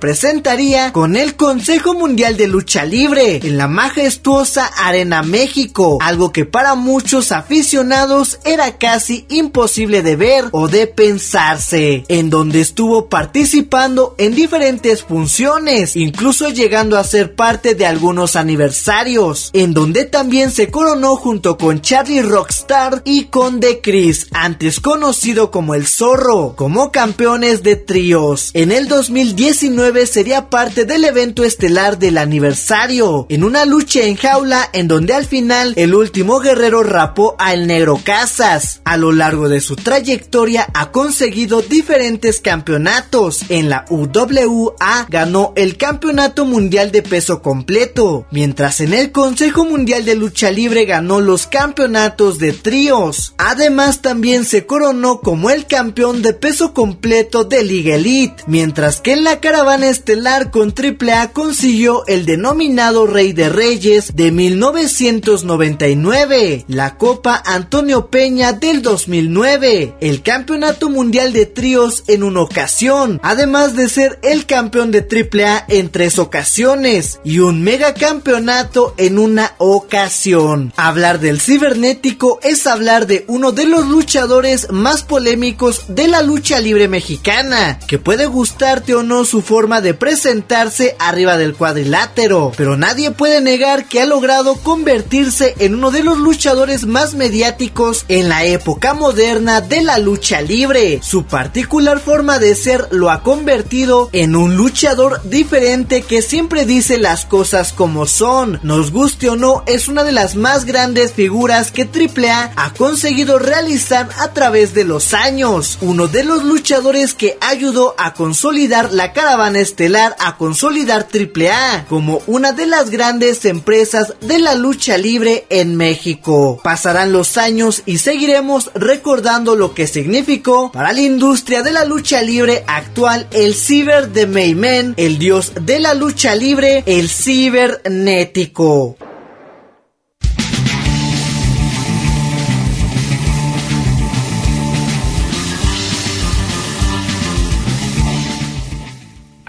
con 0.92 1.16
el 1.16 1.38
Consejo 1.38 1.94
Mundial 1.94 2.36
de 2.36 2.46
Lucha 2.46 2.84
Libre 2.84 3.40
en 3.42 3.58
la 3.58 3.70
majestuosa 3.70 4.66
Arena 4.66 5.24
México, 5.24 5.98
algo 6.02 6.34
que 6.34 6.44
para 6.44 6.76
muchos 6.76 7.32
aficionados 7.32 8.38
era 8.44 8.78
casi 8.78 9.26
imposible 9.30 10.02
de 10.02 10.18
ver 10.18 10.46
o 10.52 10.68
de 10.68 10.88
pensarse, 10.88 12.04
en 12.10 12.30
donde 12.30 12.60
estuvo 12.60 13.08
participando 13.08 14.14
en 14.18 14.36
diferentes 14.36 15.04
funciones, 15.04 15.96
incluso 15.96 16.50
llegando 16.50 16.98
a 16.98 17.06
ser 17.06 17.34
parte 17.34 17.74
de 17.74 17.86
algunos 17.86 18.36
aniversarios, 18.36 19.52
en 19.54 19.74
donde 19.74 20.04
también 20.04 20.52
se 20.52 20.70
coronó 20.70 21.16
junto 21.16 21.58
con 21.58 21.80
Charlie 21.80 22.24
Rockstar 22.24 23.04
y 23.06 23.26
con 23.26 23.62
The 23.62 23.80
Chris, 23.80 24.28
antes 24.34 24.82
conocido 24.82 25.50
como 25.50 25.76
El 25.76 25.88
Zorro, 25.88 26.56
como 26.58 26.92
campeones 26.92 27.64
de 27.64 27.78
tríos. 27.78 28.52
En 28.54 28.74
el 28.74 28.90
2019 28.90 30.08
sería 30.08 30.41
parte 30.50 30.86
del 30.86 31.04
evento 31.04 31.44
estelar 31.44 32.00
del 32.00 32.18
aniversario, 32.18 33.26
en 33.30 33.44
una 33.44 33.66
lucha 33.66 34.02
en 34.02 34.16
jaula 34.16 34.70
en 34.74 34.88
donde 34.88 35.14
al 35.14 35.26
final 35.26 35.74
el 35.78 35.94
último 35.94 36.40
guerrero 36.40 36.84
rapó 36.84 37.36
al 37.40 37.68
negro 37.68 38.00
Casas. 38.04 38.82
A 38.84 38.98
lo 38.98 39.12
largo 39.12 39.50
de 39.50 39.62
su 39.62 39.76
trayectoria 39.76 40.68
ha 40.74 40.92
conseguido 40.92 41.62
diferentes 41.62 42.40
campeonatos. 42.40 43.42
En 43.50 43.70
la 43.70 43.86
UWA 43.90 45.08
ganó 45.10 45.54
el 45.56 45.78
Campeonato 45.78 46.46
Mundial 46.46 46.92
de 46.92 47.02
Peso 47.02 47.42
Completo, 47.42 48.26
mientras 48.32 48.82
en 48.82 48.94
el 48.94 49.12
Consejo 49.12 49.66
Mundial 49.66 50.06
de 50.06 50.16
Lucha 50.16 50.52
Libre 50.52 50.86
ganó 50.86 51.20
los 51.20 51.48
campeonatos 51.48 52.40
de 52.40 52.54
tríos. 52.54 53.34
Además 53.38 54.02
también 54.02 54.46
se 54.46 54.66
coronó 54.66 55.22
como 55.22 55.50
el 55.50 55.66
campeón 55.68 56.22
de 56.22 56.34
peso 56.34 56.74
completo 56.74 57.44
de 57.44 57.64
Liga 57.64 57.96
Elite, 57.96 58.44
mientras 58.48 59.02
que 59.02 59.14
en 59.14 59.24
la 59.24 59.40
caravana 59.40 59.90
estelar 59.90 60.31
con 60.32 60.74
AAA 60.74 61.34
consiguió 61.34 62.08
el 62.08 62.26
denominado 62.26 63.06
Rey 63.06 63.34
de 63.34 63.50
Reyes 63.50 64.16
de 64.16 64.32
1999, 64.32 66.64
la 66.70 66.98
Copa 66.98 67.44
Antonio 67.46 68.08
Peña 68.08 68.54
del 68.54 68.82
2009, 68.82 69.96
el 70.00 70.24
Campeonato 70.24 70.90
Mundial 70.90 71.34
de 71.34 71.48
Tríos 71.48 72.06
en 72.08 72.24
una 72.24 72.44
ocasión, 72.44 73.20
además 73.24 73.76
de 73.76 73.90
ser 73.90 74.20
el 74.24 74.46
campeón 74.46 74.92
de 74.92 75.00
AAA 75.00 75.66
en 75.68 75.90
tres 75.90 76.18
ocasiones 76.18 77.20
y 77.26 77.40
un 77.40 77.62
mega 77.62 77.94
campeonato 77.94 78.94
en 78.96 79.20
una 79.20 79.56
ocasión. 79.58 80.72
Hablar 80.78 81.20
del 81.20 81.42
cibernético 81.42 82.40
es 82.42 82.68
hablar 82.68 83.06
de 83.06 83.26
uno 83.28 83.52
de 83.52 83.66
los 83.66 83.86
luchadores 83.86 84.72
más 84.72 85.04
polémicos 85.04 85.84
de 85.90 86.08
la 86.08 86.22
lucha 86.22 86.60
libre 86.60 86.88
mexicana, 86.88 87.80
que 87.86 88.00
puede 88.00 88.28
gustarte 88.28 88.96
o 88.96 89.04
no 89.04 89.26
su 89.26 89.42
forma 89.42 89.82
de 89.82 89.94
presentarse 90.12 90.98
arriba 91.00 91.38
del 91.38 91.56
cuadrilátero, 91.56 92.52
pero 92.58 92.76
nadie 92.76 93.12
puede 93.12 93.40
negar 93.40 93.86
que 93.86 94.02
ha 94.02 94.06
logrado 94.06 94.56
convertirse 94.56 95.56
en 95.60 95.76
uno 95.76 95.90
de 95.90 96.04
los 96.04 96.18
luchadores 96.18 96.86
más 96.86 97.14
mediáticos 97.14 98.04
en 98.10 98.28
la 98.28 98.44
época 98.44 98.94
moderna 98.94 99.62
de 99.62 99.82
la 99.82 100.00
lucha 100.00 100.42
libre. 100.42 101.00
Su 101.02 101.24
particular 101.24 102.02
forma 102.02 102.40
de 102.40 102.56
ser 102.56 102.90
lo 102.92 103.10
ha 103.10 103.24
convertido 103.24 104.10
en 104.12 104.36
un 104.36 104.58
luchador 104.58 105.22
diferente 105.24 106.02
que 106.02 106.22
siempre 106.22 106.66
dice 106.66 106.98
las 106.98 107.26
cosas 107.26 107.72
como 107.72 108.06
son. 108.06 108.60
Nos 108.64 108.92
guste 108.92 109.30
o 109.30 109.38
no, 109.38 109.64
es 109.66 109.88
una 109.88 110.04
de 110.04 110.12
las 110.12 110.36
más 110.36 110.66
grandes 110.66 111.14
figuras 111.14 111.72
que 111.72 111.84
AAA 111.84 112.52
ha 112.58 112.74
conseguido 112.74 113.40
realizar 113.40 114.10
a 114.20 114.34
través 114.34 114.74
de 114.74 114.84
los 114.84 115.14
años. 115.14 115.78
Uno 115.80 116.10
de 116.10 116.26
los 116.26 116.44
luchadores 116.44 117.14
que 117.14 117.38
ayudó 117.40 117.96
a 117.98 118.14
consolidar 118.14 118.92
la 118.92 119.14
caravana 119.14 119.62
estelar, 119.62 120.01
a 120.20 120.38
consolidar 120.38 121.08
AAA 121.14 121.86
como 121.88 122.22
una 122.28 122.52
de 122.52 122.66
las 122.66 122.90
grandes 122.90 123.46
empresas 123.46 124.14
de 124.22 124.40
la 124.40 124.56
lucha 124.56 124.98
libre 124.98 125.46
en 125.50 125.76
México. 125.76 126.60
Pasarán 126.64 127.12
los 127.12 127.38
años 127.38 127.84
y 127.86 128.00
seguiremos 128.00 128.72
recordando 128.74 129.56
lo 129.56 129.74
que 129.74 129.88
significó 129.88 130.72
para 130.72 130.94
la 130.94 131.02
industria 131.02 131.62
de 131.64 131.72
la 131.72 131.86
lucha 131.86 132.22
libre 132.22 132.64
actual 132.68 133.28
el 133.32 133.54
ciber 133.54 134.10
de 134.10 134.28
Mayman, 134.28 134.94
el 134.98 135.18
dios 135.18 135.54
de 135.62 135.80
la 135.80 135.94
lucha 135.94 136.36
libre, 136.36 136.84
el 136.86 137.10
cibernético. 137.10 138.98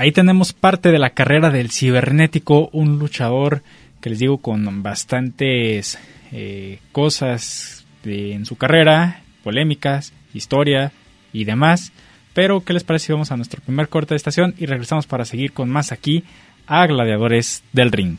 Ahí 0.03 0.11
tenemos 0.11 0.53
parte 0.53 0.91
de 0.91 0.99
la 0.99 1.11
carrera 1.11 1.51
del 1.51 1.71
cibernético, 1.71 2.71
un 2.73 2.99
luchador 2.99 3.63
que 4.01 4.11
les 4.11 4.19
digo 4.19 4.39
con 4.39 4.83
bastantes 4.83 5.97
eh, 6.33 6.81
cosas 6.91 7.87
en 8.03 8.45
su 8.45 8.57
carrera, 8.57 9.23
polémicas, 9.45 10.13
historia 10.35 10.91
y 11.33 11.45
demás. 11.45 11.93
Pero, 12.35 12.65
¿qué 12.65 12.73
les 12.73 12.83
parece 12.83 13.07
si 13.07 13.13
vamos 13.13 13.31
a 13.31 13.37
nuestro 13.37 13.63
primer 13.63 13.89
corte 13.89 14.15
de 14.15 14.17
estación 14.17 14.57
y 14.59 14.67
regresamos 14.67 15.07
para 15.07 15.25
seguir 15.25 15.53
con 15.53 15.71
más 15.71 15.93
aquí 15.93 16.25
a 16.67 16.85
Gladiadores 16.85 17.63
del 17.73 17.93
Ring? 17.93 18.19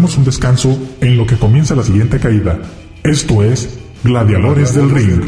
Tomemos 0.00 0.16
un 0.16 0.24
descanso 0.24 0.78
en 1.02 1.18
lo 1.18 1.26
que 1.26 1.36
comienza 1.36 1.74
la 1.74 1.82
siguiente 1.82 2.18
caída. 2.18 2.58
Esto 3.02 3.42
es 3.42 3.78
Gladiadores 4.02 4.74
del 4.74 4.88
Ring. 4.88 5.20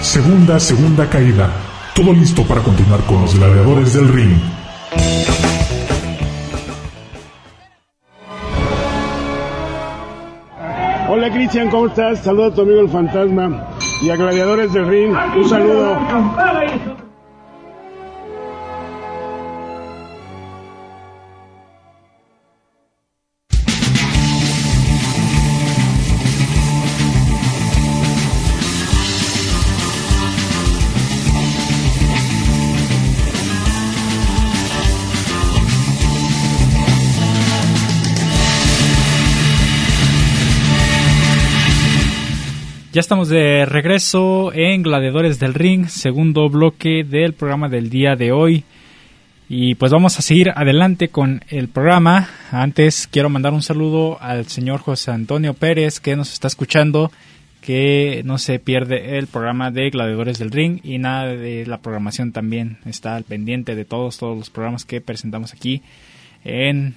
Segunda, 0.00 0.58
segunda 0.58 1.08
caída. 1.08 1.52
Todo 1.94 2.12
listo 2.12 2.42
para 2.42 2.62
continuar 2.62 2.98
con 3.02 3.20
los 3.20 3.38
gladiadores 3.38 3.94
del 3.94 4.08
ring. 4.08 4.40
Hola 11.08 11.30
Cristian, 11.32 11.70
¿cómo 11.70 11.86
estás? 11.86 12.24
Saludo 12.24 12.46
a 12.46 12.54
tu 12.54 12.62
amigo 12.62 12.80
el 12.80 12.88
fantasma 12.88 13.68
y 14.02 14.10
a 14.10 14.16
Gladiadores 14.16 14.72
del 14.72 14.88
Ring. 14.88 15.14
Un 15.36 15.48
saludo. 15.48 15.96
Ya 42.98 43.02
estamos 43.02 43.28
de 43.28 43.64
regreso 43.64 44.52
en 44.52 44.82
Gladiadores 44.82 45.38
del 45.38 45.54
Ring, 45.54 45.86
segundo 45.86 46.48
bloque 46.48 47.04
del 47.04 47.32
programa 47.32 47.68
del 47.68 47.90
día 47.90 48.16
de 48.16 48.32
hoy. 48.32 48.64
Y 49.48 49.76
pues 49.76 49.92
vamos 49.92 50.18
a 50.18 50.22
seguir 50.22 50.50
adelante 50.50 51.06
con 51.06 51.44
el 51.48 51.68
programa. 51.68 52.28
Antes 52.50 53.06
quiero 53.06 53.30
mandar 53.30 53.52
un 53.52 53.62
saludo 53.62 54.20
al 54.20 54.48
señor 54.48 54.80
José 54.80 55.12
Antonio 55.12 55.54
Pérez 55.54 56.00
que 56.00 56.16
nos 56.16 56.32
está 56.32 56.48
escuchando, 56.48 57.12
que 57.60 58.22
no 58.24 58.36
se 58.36 58.58
pierde 58.58 59.16
el 59.16 59.28
programa 59.28 59.70
de 59.70 59.90
Gladiadores 59.90 60.40
del 60.40 60.50
Ring 60.50 60.80
y 60.82 60.98
nada 60.98 61.28
de 61.36 61.66
la 61.66 61.78
programación 61.78 62.32
también 62.32 62.78
está 62.84 63.14
al 63.14 63.22
pendiente 63.22 63.76
de 63.76 63.84
todos, 63.84 64.18
todos 64.18 64.36
los 64.36 64.50
programas 64.50 64.84
que 64.84 65.00
presentamos 65.00 65.54
aquí 65.54 65.82
en 66.42 66.96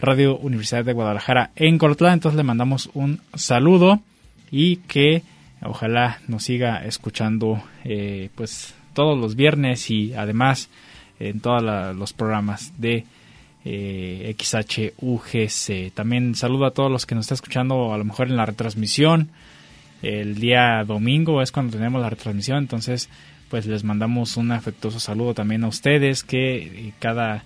Radio 0.00 0.38
Universidad 0.38 0.86
de 0.86 0.94
Guadalajara 0.94 1.50
en 1.54 1.76
Cortland. 1.76 2.14
Entonces 2.14 2.38
le 2.38 2.44
mandamos 2.44 2.88
un 2.94 3.20
saludo 3.34 4.00
y 4.50 4.76
que 4.76 5.22
Ojalá 5.64 6.20
nos 6.28 6.44
siga 6.44 6.84
escuchando 6.84 7.62
eh, 7.84 8.30
pues 8.34 8.74
todos 8.92 9.18
los 9.18 9.34
viernes 9.34 9.90
y 9.90 10.14
además 10.14 10.68
en 11.18 11.40
todos 11.40 11.62
los 11.96 12.12
programas 12.12 12.72
de 12.78 13.04
eh, 13.64 14.34
XHUGC. 14.38 15.92
También 15.94 16.34
saludo 16.34 16.66
a 16.66 16.72
todos 16.72 16.90
los 16.90 17.06
que 17.06 17.14
nos 17.14 17.24
están 17.24 17.36
escuchando 17.36 17.94
a 17.94 17.98
lo 17.98 18.04
mejor 18.04 18.28
en 18.28 18.36
la 18.36 18.46
retransmisión. 18.46 19.30
El 20.02 20.34
día 20.34 20.84
domingo 20.86 21.40
es 21.40 21.50
cuando 21.50 21.76
tenemos 21.76 22.00
la 22.00 22.10
retransmisión, 22.10 22.58
entonces 22.58 23.08
pues 23.48 23.66
les 23.66 23.84
mandamos 23.84 24.36
un 24.36 24.52
afectuoso 24.52 25.00
saludo 25.00 25.32
también 25.32 25.64
a 25.64 25.68
ustedes 25.68 26.24
que 26.24 26.56
eh, 26.56 26.92
cada 26.98 27.44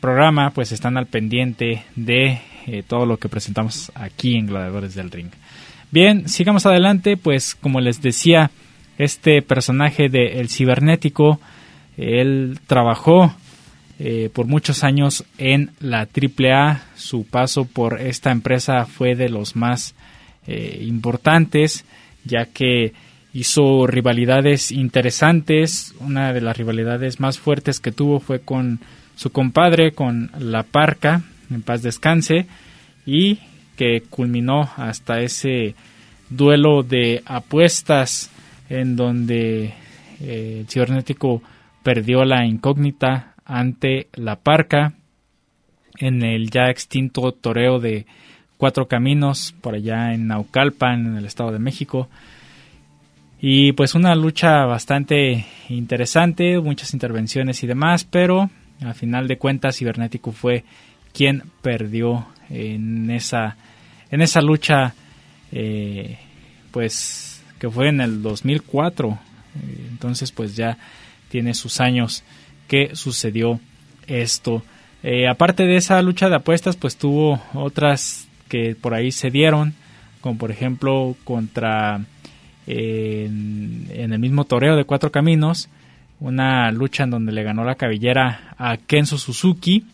programa 0.00 0.50
pues 0.50 0.70
están 0.70 0.96
al 0.98 1.06
pendiente 1.06 1.82
de 1.96 2.40
eh, 2.66 2.84
todo 2.86 3.06
lo 3.06 3.16
que 3.16 3.28
presentamos 3.28 3.90
aquí 3.94 4.36
en 4.36 4.46
Gladiadores 4.46 4.94
del 4.94 5.10
Ring. 5.10 5.30
Bien, 5.96 6.28
sigamos 6.28 6.66
adelante, 6.66 7.16
pues 7.16 7.54
como 7.54 7.80
les 7.80 8.02
decía, 8.02 8.50
este 8.98 9.40
personaje 9.40 10.10
de 10.10 10.40
El 10.40 10.50
Cibernético, 10.50 11.40
él 11.96 12.58
trabajó 12.66 13.34
eh, 13.98 14.28
por 14.30 14.44
muchos 14.44 14.84
años 14.84 15.24
en 15.38 15.70
la 15.80 16.00
AAA, 16.00 16.82
su 16.96 17.24
paso 17.24 17.64
por 17.64 17.98
esta 17.98 18.30
empresa 18.30 18.84
fue 18.84 19.14
de 19.14 19.30
los 19.30 19.56
más 19.56 19.94
eh, 20.46 20.84
importantes, 20.86 21.86
ya 22.26 22.44
que 22.44 22.92
hizo 23.32 23.86
rivalidades 23.86 24.72
interesantes, 24.72 25.94
una 25.98 26.34
de 26.34 26.42
las 26.42 26.58
rivalidades 26.58 27.20
más 27.20 27.38
fuertes 27.38 27.80
que 27.80 27.90
tuvo 27.90 28.20
fue 28.20 28.40
con 28.40 28.80
su 29.14 29.32
compadre, 29.32 29.92
con 29.92 30.30
La 30.38 30.62
Parca, 30.62 31.22
en 31.50 31.62
paz 31.62 31.80
descanse, 31.80 32.44
y 33.06 33.38
que 33.76 34.02
culminó 34.08 34.70
hasta 34.76 35.20
ese 35.20 35.74
duelo 36.30 36.82
de 36.82 37.22
apuestas 37.24 38.30
en 38.68 38.96
donde 38.96 39.74
eh, 40.20 40.58
el 40.60 40.66
cibernético 40.68 41.42
perdió 41.82 42.24
la 42.24 42.44
incógnita 42.44 43.34
ante 43.44 44.08
la 44.14 44.36
parca 44.36 44.94
en 45.98 46.22
el 46.22 46.50
ya 46.50 46.68
extinto 46.68 47.32
toreo 47.32 47.78
de 47.78 48.06
Cuatro 48.56 48.88
Caminos 48.88 49.54
por 49.60 49.74
allá 49.74 50.14
en 50.14 50.26
Naucalpan 50.26 51.06
en 51.06 51.16
el 51.16 51.26
Estado 51.26 51.52
de 51.52 51.58
México. 51.58 52.08
Y 53.40 53.72
pues 53.72 53.94
una 53.94 54.14
lucha 54.14 54.64
bastante 54.64 55.44
interesante 55.68 56.58
muchas 56.58 56.94
intervenciones 56.94 57.62
y 57.62 57.66
demás 57.66 58.04
pero 58.04 58.50
al 58.80 58.94
final 58.94 59.28
de 59.28 59.38
cuentas 59.38 59.76
cibernético 59.76 60.32
fue 60.32 60.64
quien 61.12 61.44
perdió 61.62 62.26
en 62.50 63.10
esa 63.10 63.56
en 64.10 64.22
esa 64.22 64.40
lucha 64.40 64.94
eh, 65.52 66.18
pues 66.70 67.42
que 67.58 67.70
fue 67.70 67.88
en 67.88 68.00
el 68.00 68.22
2004 68.22 69.08
eh, 69.08 69.86
entonces 69.90 70.32
pues 70.32 70.56
ya 70.56 70.78
tiene 71.28 71.54
sus 71.54 71.80
años 71.80 72.22
que 72.68 72.94
sucedió 72.94 73.60
esto. 74.06 74.62
Eh, 75.02 75.28
aparte 75.28 75.64
de 75.64 75.76
esa 75.76 76.00
lucha 76.02 76.28
de 76.28 76.36
apuestas 76.36 76.76
pues 76.76 76.96
tuvo 76.96 77.42
otras 77.54 78.28
que 78.48 78.74
por 78.74 78.94
ahí 78.94 79.12
se 79.12 79.30
dieron 79.30 79.74
como 80.20 80.38
por 80.38 80.50
ejemplo 80.50 81.16
contra 81.24 82.00
en, 82.66 83.88
el 83.90 84.18
mismo 84.18 84.44
toreo 84.44 84.76
de 84.76 84.84
cuatro 84.84 85.12
caminos 85.12 85.68
una 86.18 86.70
lucha 86.72 87.04
en 87.04 87.10
donde 87.10 87.32
le 87.32 87.42
ganó 87.42 87.64
la 87.64 87.74
cabellera 87.74 88.54
a 88.58 88.76
Kenzo 88.78 89.18
Suzuki. 89.18 89.84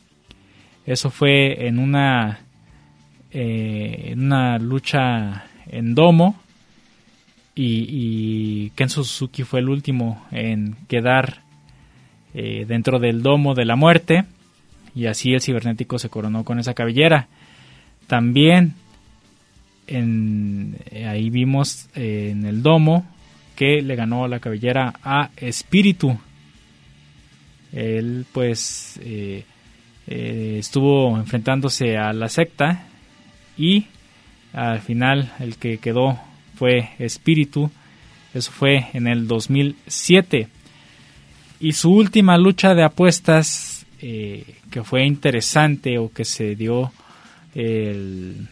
Eso 0.87 1.11
fue 1.11 1.67
en 1.67 1.79
una 1.79 2.41
eh, 3.35 4.11
en 4.11 4.27
una 4.27 4.59
lucha 4.59 5.47
en 5.67 5.95
domo 5.95 6.39
y, 7.55 7.87
y, 7.89 8.71
Kenzo 8.71 9.05
Suzuki 9.05 9.43
fue 9.43 9.61
el 9.61 9.71
último 9.71 10.27
en 10.31 10.77
quedar 10.87 11.41
eh, 12.35 12.67
dentro 12.69 12.99
del 12.99 13.23
domo 13.23 13.55
de 13.55 13.65
la 13.65 13.75
muerte 13.75 14.25
y 14.95 15.07
así 15.07 15.33
el 15.33 15.41
cibernético 15.41 15.99
se 15.99 16.11
coronó 16.11 16.45
con 16.45 16.59
esa 16.59 16.75
cabellera. 16.75 17.29
También 18.07 18.75
en, 19.87 20.77
eh, 20.91 21.07
ahí 21.07 21.31
vimos 21.31 21.89
en 21.95 22.45
el 22.45 22.63
domo 22.63 23.07
que 23.57 23.81
le 23.81 23.97
ganó 23.97 24.29
la 24.29 24.41
cabellera 24.41 24.93
a 25.03 25.31
Espíritu. 25.37 26.19
Él 27.73 28.27
pues 28.31 29.01
estuvo 30.07 31.17
enfrentándose 31.17 31.97
a 31.97 32.13
la 32.13 32.29
secta 32.29 32.89
y 33.63 33.87
al 34.53 34.81
final 34.81 35.33
el 35.39 35.57
que 35.57 35.79
quedó 35.79 36.19
fue 36.57 36.89
Espíritu, 36.99 37.71
eso 38.35 38.51
fue 38.51 38.89
en 38.93 39.07
el 39.07 39.29
2007. 39.29 40.49
Y 41.61 41.73
su 41.73 41.93
última 41.93 42.37
lucha 42.39 42.75
de 42.75 42.83
apuestas 42.83 43.87
eh, 44.01 44.57
que 44.69 44.83
fue 44.83 45.07
interesante 45.07 45.97
o 45.99 46.13
que 46.13 46.25
se 46.25 46.57
dio 46.57 46.91
en 47.55 48.49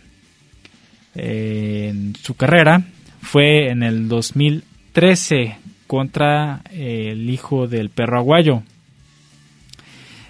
su 2.23 2.37
carrera 2.37 2.85
fue 3.20 3.70
en 3.70 3.83
el 3.83 4.07
2013 4.07 5.57
contra 5.88 6.62
el 6.70 7.29
hijo 7.31 7.66
del 7.66 7.90
perro 7.90 8.18
aguayo. 8.18 8.62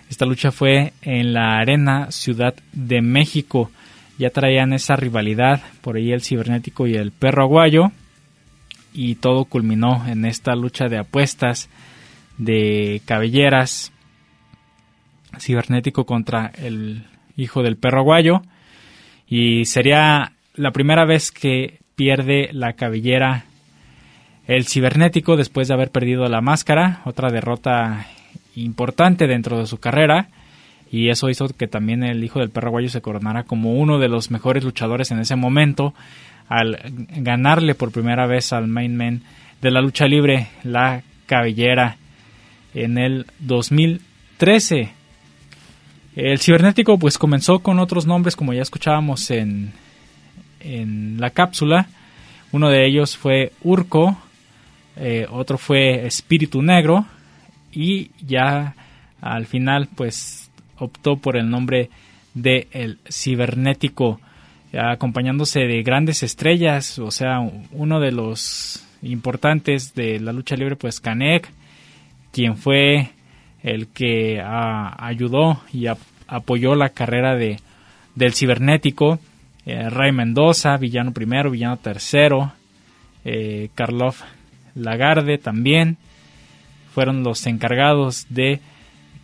Esta 0.09 0.25
lucha 0.25 0.53
fue 0.53 0.95
en 1.03 1.35
la 1.35 1.59
Arena 1.59 2.11
Ciudad 2.13 2.55
de 2.73 3.03
México 3.03 3.71
ya 4.21 4.29
traían 4.29 4.75
esa 4.75 4.97
rivalidad 4.97 5.63
por 5.81 5.97
ahí 5.97 6.13
el 6.13 6.21
cibernético 6.21 6.87
y 6.87 6.95
el 6.95 7.11
perro 7.11 7.45
aguayo 7.45 7.91
y 8.93 9.15
todo 9.15 9.47
culminó 9.47 10.07
en 10.07 10.27
esta 10.27 10.55
lucha 10.55 10.89
de 10.89 10.99
apuestas 10.99 11.71
de 12.37 13.01
cabelleras 13.07 13.93
cibernético 15.39 16.05
contra 16.05 16.53
el 16.59 17.05
hijo 17.35 17.63
del 17.63 17.79
perro 17.79 18.01
aguayo 18.01 18.43
y 19.27 19.65
sería 19.65 20.33
la 20.55 20.71
primera 20.73 21.07
vez 21.07 21.31
que 21.31 21.79
pierde 21.97 22.51
la 22.53 22.75
cabellera 22.75 23.47
el 24.47 24.67
cibernético 24.67 25.37
después 25.37 25.69
de 25.69 25.75
haber 25.75 25.91
perdido 25.93 26.29
la 26.29 26.43
máscara, 26.43 27.01
otra 27.07 27.31
derrota 27.31 28.07
importante 28.55 29.27
dentro 29.27 29.59
de 29.59 29.67
su 29.67 29.79
carrera 29.79 30.29
y 30.91 31.09
eso 31.09 31.29
hizo 31.31 31.49
que 31.49 31.69
también 31.69 32.03
el 32.03 32.25
hijo 32.25 32.41
del 32.41 32.51
perro 32.51 32.71
guayo 32.71 32.89
se 32.89 33.01
coronara 33.01 33.45
como 33.45 33.75
uno 33.75 33.99
de 33.99 34.09
los 34.09 34.31
mejores 34.31 34.65
luchadores 34.65 35.11
en 35.11 35.21
ese 35.21 35.37
momento 35.37 35.95
al 36.49 36.81
ganarle 37.17 37.75
por 37.75 37.93
primera 37.93 38.27
vez 38.27 38.53
al 38.53 38.67
main 38.67 38.97
man 38.97 39.23
de 39.63 39.71
la 39.71 39.81
lucha 39.81 40.07
libre 40.07 40.49
la 40.65 41.03
cabellera 41.27 41.97
en 42.75 42.99
el 42.99 43.27
2013 43.39 44.93
El 46.17 46.39
cibernético 46.41 46.99
pues 46.99 47.19
comenzó 47.19 47.61
con 47.61 47.79
otros 47.79 48.07
nombres 48.07 48.35
como 48.35 48.53
ya 48.53 48.63
escuchábamos 48.63 49.31
en, 49.31 49.73
en 50.61 51.21
la 51.21 51.31
cápsula. 51.31 51.87
Uno 52.53 52.69
de 52.69 52.85
ellos 52.87 53.17
fue 53.17 53.53
Urco, 53.63 54.19
eh, 54.97 55.27
otro 55.31 55.57
fue 55.57 56.07
Espíritu 56.07 56.63
Negro 56.63 57.07
y 57.73 58.11
ya 58.27 58.75
al 59.21 59.47
final 59.47 59.89
pues 59.95 60.40
optó 60.81 61.17
por 61.17 61.37
el 61.37 61.49
nombre 61.49 61.91
de 62.35 62.69
el 62.73 62.99
cibernético 63.09 64.21
acompañándose 64.73 65.61
de 65.61 65.83
grandes 65.83 66.23
estrellas, 66.23 66.99
o 66.99 67.11
sea, 67.11 67.41
uno 67.73 68.01
de 68.01 68.13
los 68.13 68.87
importantes 69.03 69.95
de 69.95 70.21
la 70.21 70.33
lucha 70.33 70.57
libre 70.57 70.77
pues 70.77 71.01
Canek, 71.01 71.51
quien 72.33 72.57
fue 72.57 73.11
el 73.63 73.89
que 73.89 74.41
ah, 74.41 74.97
ayudó 74.99 75.61
y 75.73 75.87
apoyó 76.29 76.75
la 76.75 76.91
carrera 76.91 77.35
de 77.35 77.59
del 78.15 78.35
cibernético, 78.35 79.19
eh, 79.67 79.89
Ray 79.89 80.13
Mendoza, 80.13 80.77
villano 80.77 81.13
primero, 81.13 81.51
villano 81.51 81.77
tercero, 81.77 82.53
eh, 83.25 83.71
Karloff 83.75 84.23
Lagarde 84.75 85.39
también 85.39 85.97
fueron 86.93 87.23
los 87.23 87.47
encargados 87.47 88.27
de 88.31 88.61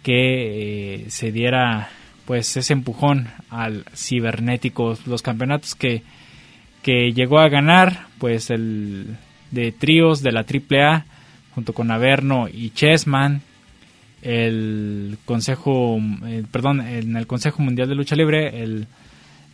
que 0.06 1.00
eh, 1.02 1.10
se 1.10 1.32
diera 1.32 1.88
pues 2.26 2.56
ese 2.56 2.72
empujón 2.72 3.26
al 3.50 3.84
cibernético 3.92 4.96
los 5.06 5.20
campeonatos 5.20 5.74
que, 5.74 6.04
que 6.84 7.12
llegó 7.12 7.40
a 7.40 7.48
ganar 7.48 8.06
pues 8.18 8.50
el 8.50 9.16
de 9.50 9.72
tríos 9.72 10.22
de 10.22 10.30
la 10.30 10.44
AAA 10.44 11.06
junto 11.56 11.72
con 11.72 11.90
Averno 11.90 12.46
y 12.46 12.70
Chessman 12.70 13.42
el 14.22 15.18
consejo 15.24 15.98
perdón 16.52 16.82
en 16.86 17.16
el 17.16 17.26
consejo 17.26 17.60
mundial 17.62 17.88
de 17.88 17.96
lucha 17.96 18.14
libre 18.14 18.62
el, 18.62 18.86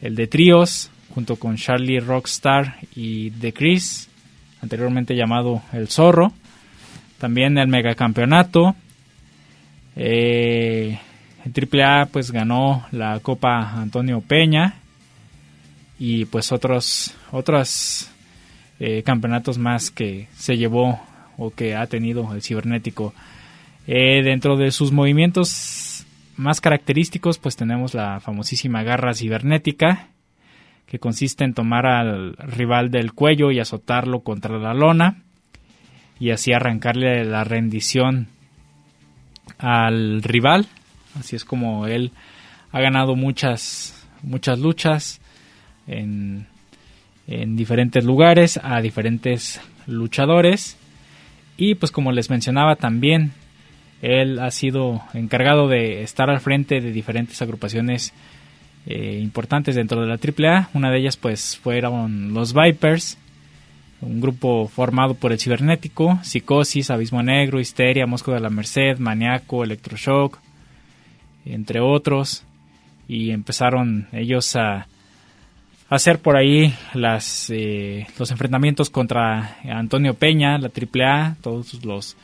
el 0.03 0.15
de 0.17 0.27
tríos 0.27 0.91
junto 1.15 1.37
con 1.37 1.57
Charlie 1.57 1.99
Rockstar 2.01 2.77
y 2.95 3.31
The 3.31 3.55
Chris 3.55 4.11
anteriormente 4.63 5.15
llamado 5.15 5.63
El 5.73 5.89
Zorro. 5.89 6.33
También 7.19 7.59
el 7.59 7.69
megacampeonato. 7.69 8.75
Eh, 9.97 10.99
el 11.45 11.81
AAA 11.83 12.07
pues 12.07 12.31
ganó 12.31 12.87
la 12.93 13.19
Copa 13.21 13.73
Antonio 13.81 14.21
Peña 14.21 14.77
y 15.99 16.25
pues 16.27 16.53
otros 16.53 17.15
otros 17.31 18.11
eh, 18.81 19.03
campeonatos 19.03 19.59
más 19.59 19.91
que 19.91 20.29
se 20.35 20.57
llevó 20.57 21.01
o 21.37 21.51
que 21.51 21.75
ha 21.75 21.87
tenido 21.87 22.33
el 22.35 22.43
cibernético. 22.43 23.15
Eh, 23.87 24.23
dentro 24.23 24.57
de 24.57 24.71
sus 24.71 24.93
movimientos 24.93 26.07
más 26.37 26.61
característicos 26.61 27.39
pues 27.39 27.57
tenemos 27.57 27.95
la 27.95 28.21
famosísima 28.21 28.83
garra 28.83 29.15
cibernética 29.15 30.09
que 30.87 30.99
consiste 30.99 31.45
en 31.45 31.55
tomar 31.55 31.87
al 31.87 32.37
rival 32.37 32.91
del 32.91 33.13
cuello 33.13 33.51
y 33.51 33.59
azotarlo 33.59 34.21
contra 34.21 34.59
la 34.59 34.75
lona 34.75 35.23
y 36.21 36.31
así 36.31 36.53
arrancarle 36.53 37.25
la 37.25 37.45
rendición 37.45 38.29
al 39.59 40.23
rival. 40.23 40.67
Así 41.19 41.37
es 41.37 41.45
como 41.45 41.87
él 41.87 42.13
ha 42.71 42.81
ganado 42.81 43.17
muchas, 43.17 44.07
muchas 44.23 44.59
luchas 44.59 45.21
en, 45.87 46.47
en 47.27 47.57
diferentes 47.57 48.05
lugares 48.05 48.59
a 48.63 48.81
diferentes 48.81 49.61
luchadores. 49.87 50.77
Y 51.57 51.75
pues 51.75 51.93
como 51.93 52.13
les 52.13 52.31
mencionaba 52.31 52.77
también, 52.77 53.33
él 54.01 54.41
ha 54.41 54.51
sido 54.51 55.03
encargado 55.15 55.69
de 55.69 56.03
estar 56.03 56.29
al 56.29 56.41
frente 56.41 56.81
de 56.81 56.93
diferentes 56.93 57.41
agrupaciones 57.41 58.13
eh, 58.85 59.21
importantes 59.23 59.77
dentro 59.77 60.01
de 60.01 60.09
la 60.09 60.15
AAA. 60.19 60.71
Una 60.75 60.91
de 60.91 60.99
ellas 60.99 61.17
pues 61.17 61.57
fueron 61.57 62.35
los 62.35 62.53
Vipers, 62.53 63.17
un 64.03 64.21
grupo 64.21 64.69
formado 64.69 65.15
por 65.15 65.33
el 65.33 65.39
Cibernético, 65.39 66.19
Psicosis, 66.23 66.91
Abismo 66.91 67.23
Negro, 67.23 67.61
Histeria, 67.61 68.07
Mosco 68.07 68.33
de 68.33 68.41
la 68.41 68.51
Merced, 68.51 68.99
Maniaco, 68.99 69.65
Electroshock, 69.65 70.39
entre 71.47 71.81
otros. 71.81 72.45
Y 73.09 73.31
empezaron 73.31 74.09
ellos 74.13 74.57
a 74.57 74.87
hacer 75.89 76.19
por 76.19 76.37
ahí 76.37 76.75
las, 76.95 77.49
eh, 77.51 78.07
los 78.19 78.31
enfrentamientos 78.31 78.91
contra 78.91 79.59
Antonio 79.65 80.15
Peña, 80.15 80.59
la 80.59 80.69
AAA, 80.71 81.37
todos 81.41 81.85
los 81.85 82.17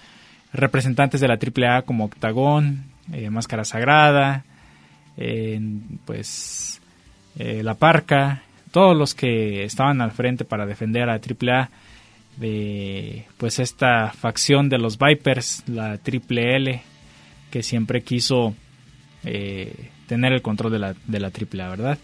representantes 0.53 1.21
de 1.21 1.29
la 1.29 1.39
AAA 1.39 1.83
como 1.83 2.07
Octagón, 2.07 2.85
eh, 3.13 3.31
Máscara 3.31 3.65
Sagrada, 3.65 4.45
pues 6.05 6.81
eh, 7.39 7.63
La 7.63 7.75
Parca, 7.75 8.43
todos 8.71 8.97
los 8.97 9.15
que 9.15 9.65
estaban 9.65 10.01
al 10.01 10.13
frente 10.13 10.45
para 10.45 10.67
defender 10.67 11.09
a 11.09 11.21
AAA 11.21 11.71
de 12.37 13.25
pues 13.37 13.59
esta 13.59 14.13
facción 14.13 14.69
de 14.69 14.79
los 14.79 14.99
Vipers, 14.99 15.65
la 15.67 15.99
Triple 15.99 16.57
L, 16.57 16.83
que 17.51 17.63
siempre 17.63 18.03
quiso 18.03 18.55
eh, 19.25 19.91
tener 20.07 20.33
el 20.33 20.43
control 20.43 20.73
de 20.73 20.79
la, 20.79 20.95
de 21.07 21.21
la 21.21 21.29
AAA, 21.29 21.69
¿verdad? 21.71 21.99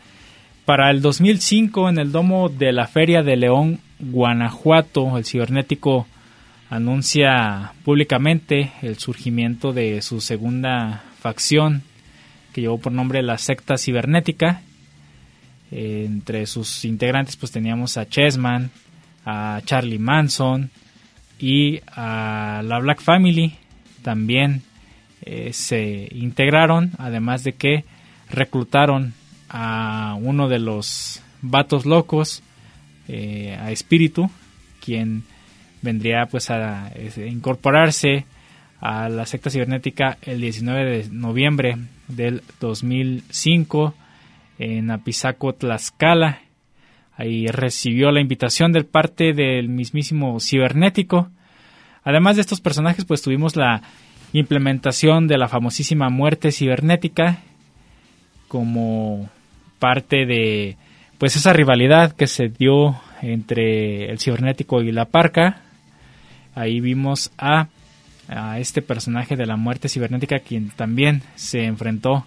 Para 0.65 0.91
el 0.91 1.03
2005, 1.03 1.91
en 1.91 1.99
el 1.99 2.11
domo 2.11 2.49
de 2.49 2.73
la 2.73 2.87
Feria 2.87 3.23
de 3.23 3.37
León, 3.37 3.81
Guanajuato, 3.99 5.17
el 5.19 5.25
cibernético 5.25 6.07
anuncia 6.71 7.73
públicamente 7.85 8.73
el 8.83 8.99
surgimiento 8.99 9.73
de 9.73 10.01
su 10.03 10.21
segunda 10.21 11.05
facción 11.21 11.83
que 12.53 12.63
llevó 12.63 12.79
por 12.79 12.93
nombre 12.93 13.23
la 13.23 13.39
secta 13.39 13.77
cibernética. 13.77 14.63
Entre 15.75 16.47
sus 16.47 16.85
integrantes 16.85 17.37
pues 17.37 17.51
teníamos 17.51 17.97
a 17.97 18.09
Chessman, 18.09 18.71
a 19.27 19.61
Charlie 19.65 19.99
Manson 19.99 20.71
y 21.39 21.81
a 21.89 22.63
la 22.65 22.79
Black 22.79 23.01
Family. 23.01 23.57
También 24.03 24.63
eh, 25.23 25.53
se 25.53 26.09
integraron, 26.13 26.93
además 26.99 27.43
de 27.43 27.55
que 27.55 27.85
reclutaron 28.31 29.15
a 29.49 30.17
uno 30.21 30.49
de 30.49 30.61
los 30.61 31.21
vatos 31.43 31.87
locos, 31.87 32.43
eh, 33.09 33.59
a 33.61 33.73
Espíritu, 33.73 34.31
quien 34.81 35.25
vendría 35.83 36.27
pues 36.31 36.51
a, 36.51 36.87
a 36.87 36.93
incorporarse 37.27 38.27
a 38.81 39.09
la 39.09 39.27
secta 39.27 39.51
cibernética 39.51 40.19
el 40.23 40.41
19 40.41 40.99
de 40.99 41.11
noviembre 41.11 41.79
del 42.07 42.43
2005 42.61 43.95
en 44.59 44.91
Apizaco, 44.91 45.55
Tlaxcala. 45.55 46.41
Ahí 47.17 47.47
recibió 47.47 48.11
la 48.11 48.21
invitación 48.21 48.73
del 48.73 48.87
parte 48.87 49.33
del 49.33 49.69
mismísimo 49.69 50.41
cibernético. 50.41 51.31
Además 52.03 52.37
de 52.37 52.43
estos 52.43 52.61
personajes, 52.61 53.05
pues 53.05 53.23
tuvimos 53.23 53.57
la 53.57 53.83
implementación 54.33 55.29
de 55.29 55.39
la 55.39 55.49
famosísima 55.49 56.09
muerte 56.11 56.51
cibernética 56.51 57.39
como 58.49 59.29
parte 59.79 60.27
de 60.27 60.77
pues 61.19 61.37
esa 61.37 61.53
rivalidad 61.53 62.13
que 62.13 62.27
se 62.27 62.49
dio 62.49 63.01
entre 63.23 64.11
el 64.11 64.19
cibernético 64.19 64.83
y 64.83 64.91
la 64.91 65.05
parca. 65.07 65.63
Ahí 66.55 66.81
vimos 66.81 67.33
a 67.39 67.69
a 68.29 68.59
este 68.59 68.83
personaje 68.83 69.37
de 69.37 69.47
la 69.47 69.57
muerte 69.57 69.89
cibernética 69.89 70.39
quien 70.41 70.71
también 70.71 71.23
se 71.35 71.65
enfrentó 71.65 72.27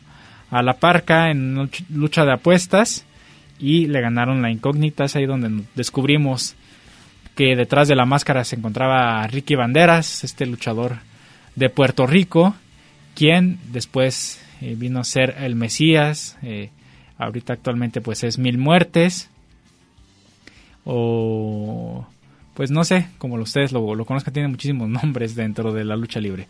a 0.49 0.61
la 0.61 0.73
parca 0.73 1.29
en 1.29 1.69
lucha 1.89 2.25
de 2.25 2.33
apuestas 2.33 3.05
y 3.59 3.87
le 3.87 4.01
ganaron 4.01 4.41
la 4.41 4.51
incógnita, 4.51 5.05
es 5.05 5.15
ahí 5.15 5.25
donde 5.25 5.63
descubrimos 5.75 6.55
que 7.35 7.55
detrás 7.55 7.87
de 7.87 7.95
la 7.95 8.05
máscara 8.05 8.43
se 8.43 8.55
encontraba 8.55 9.25
Ricky 9.27 9.55
Banderas, 9.55 10.23
este 10.23 10.45
luchador 10.45 10.97
de 11.55 11.69
Puerto 11.69 12.07
Rico, 12.07 12.55
quien 13.15 13.59
después 13.71 14.43
eh, 14.61 14.75
vino 14.77 14.99
a 14.99 15.03
ser 15.03 15.35
el 15.39 15.55
Mesías, 15.55 16.37
eh, 16.41 16.69
ahorita 17.17 17.53
actualmente 17.53 18.01
pues 18.01 18.23
es 18.23 18.37
Mil 18.37 18.57
Muertes, 18.57 19.29
o 20.83 22.07
pues 22.53 22.71
no 22.71 22.83
sé, 22.83 23.07
como 23.19 23.35
ustedes 23.35 23.71
lo, 23.71 23.93
lo 23.93 24.05
conozcan, 24.05 24.33
tiene 24.33 24.49
muchísimos 24.49 24.89
nombres 25.03 25.35
dentro 25.35 25.73
de 25.73 25.85
la 25.85 25.95
lucha 25.95 26.19
libre. 26.19 26.47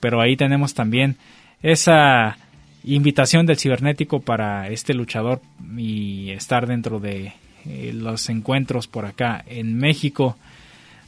Pero 0.00 0.20
ahí 0.20 0.36
tenemos 0.36 0.74
también 0.74 1.16
esa 1.62 2.36
invitación 2.86 3.46
del 3.46 3.58
cibernético 3.58 4.20
para 4.20 4.68
este 4.68 4.94
luchador 4.94 5.40
y 5.76 6.30
estar 6.30 6.66
dentro 6.66 7.00
de 7.00 7.32
eh, 7.66 7.92
los 7.92 8.28
encuentros 8.28 8.86
por 8.86 9.04
acá 9.06 9.44
en 9.46 9.76
México. 9.76 10.36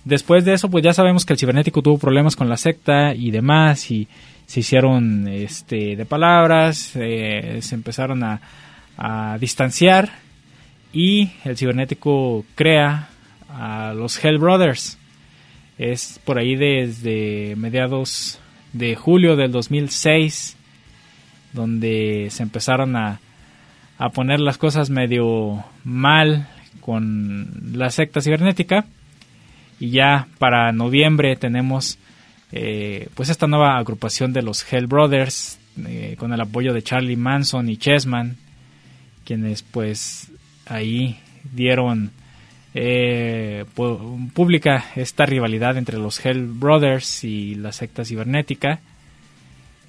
Después 0.04 0.44
de 0.44 0.54
eso, 0.54 0.68
pues 0.70 0.82
ya 0.82 0.92
sabemos 0.92 1.24
que 1.24 1.32
el 1.34 1.38
cibernético 1.38 1.82
tuvo 1.82 1.98
problemas 1.98 2.34
con 2.34 2.48
la 2.48 2.56
secta 2.56 3.14
y 3.14 3.30
demás 3.30 3.90
y 3.90 4.08
se 4.46 4.60
hicieron 4.60 5.28
este, 5.28 5.94
de 5.94 6.04
palabras, 6.04 6.92
eh, 6.96 7.58
se 7.60 7.74
empezaron 7.74 8.24
a, 8.24 8.40
a 8.96 9.38
distanciar 9.38 10.10
y 10.92 11.30
el 11.44 11.56
cibernético 11.56 12.44
crea 12.54 13.08
a 13.48 13.92
los 13.94 14.22
Hell 14.22 14.38
Brothers. 14.38 14.98
Es 15.78 16.18
por 16.24 16.38
ahí 16.38 16.56
desde 16.56 17.54
mediados 17.56 18.40
de 18.72 18.96
julio 18.96 19.36
del 19.36 19.52
2006 19.52 20.57
donde 21.52 22.28
se 22.30 22.42
empezaron 22.42 22.96
a, 22.96 23.20
a 23.98 24.10
poner 24.10 24.40
las 24.40 24.58
cosas 24.58 24.90
medio 24.90 25.64
mal 25.84 26.48
con 26.80 27.72
la 27.72 27.90
secta 27.90 28.20
cibernética. 28.20 28.86
Y 29.80 29.90
ya 29.90 30.26
para 30.38 30.72
noviembre 30.72 31.36
tenemos 31.36 31.98
eh, 32.50 33.08
pues 33.14 33.28
esta 33.28 33.46
nueva 33.46 33.76
agrupación 33.76 34.32
de 34.32 34.42
los 34.42 34.70
Hell 34.72 34.86
Brothers 34.86 35.58
eh, 35.86 36.16
con 36.18 36.32
el 36.32 36.40
apoyo 36.40 36.72
de 36.72 36.82
Charlie 36.82 37.16
Manson 37.16 37.68
y 37.68 37.76
Chessman 37.76 38.36
quienes 39.24 39.62
pues 39.62 40.32
ahí 40.64 41.18
dieron 41.52 42.10
eh, 42.72 43.66
pública 44.32 44.86
esta 44.96 45.26
rivalidad 45.26 45.76
entre 45.76 45.98
los 45.98 46.24
Hell 46.24 46.46
Brothers 46.46 47.24
y 47.24 47.54
la 47.54 47.72
secta 47.72 48.06
cibernética 48.06 48.80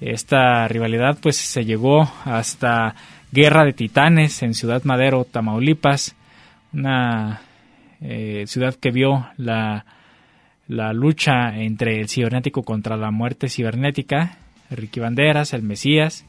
esta 0.00 0.66
rivalidad 0.68 1.18
pues 1.20 1.36
se 1.36 1.64
llegó 1.64 2.10
hasta 2.24 2.94
Guerra 3.32 3.64
de 3.64 3.72
Titanes 3.72 4.42
en 4.42 4.54
Ciudad 4.54 4.82
Madero, 4.84 5.24
Tamaulipas, 5.24 6.16
una 6.72 7.42
ciudad 8.46 8.74
que 8.76 8.90
vio 8.90 9.26
la 9.36 9.84
la 10.70 10.92
lucha 10.92 11.56
entre 11.56 12.00
el 12.00 12.08
cibernético 12.08 12.62
contra 12.62 12.96
la 12.96 13.10
muerte 13.10 13.48
cibernética, 13.48 14.36
Ricky 14.70 15.00
Banderas, 15.00 15.52
el 15.52 15.62
Mesías, 15.62 16.24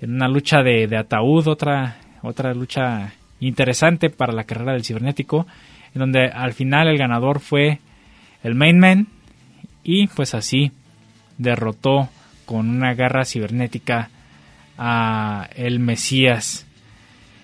en 0.00 0.14
una 0.14 0.28
lucha 0.28 0.62
de, 0.62 0.88
ataúd, 0.96 1.48
otra, 1.48 1.96
otra 2.22 2.54
lucha 2.54 3.12
interesante 3.40 4.08
para 4.08 4.32
la 4.32 4.44
carrera 4.44 4.72
del 4.72 4.84
cibernético, 4.84 5.48
en 5.92 5.98
donde 5.98 6.28
al 6.28 6.52
final 6.52 6.86
el 6.86 6.96
ganador 6.96 7.40
fue 7.40 7.80
el 8.44 8.54
Main 8.54 8.78
Man 8.78 9.08
y 9.82 10.06
pues 10.06 10.34
así 10.34 10.70
derrotó 11.36 12.08
con 12.50 12.68
una 12.68 12.94
garra 12.94 13.24
cibernética 13.24 14.10
a 14.76 15.48
el 15.54 15.78
Mesías. 15.78 16.66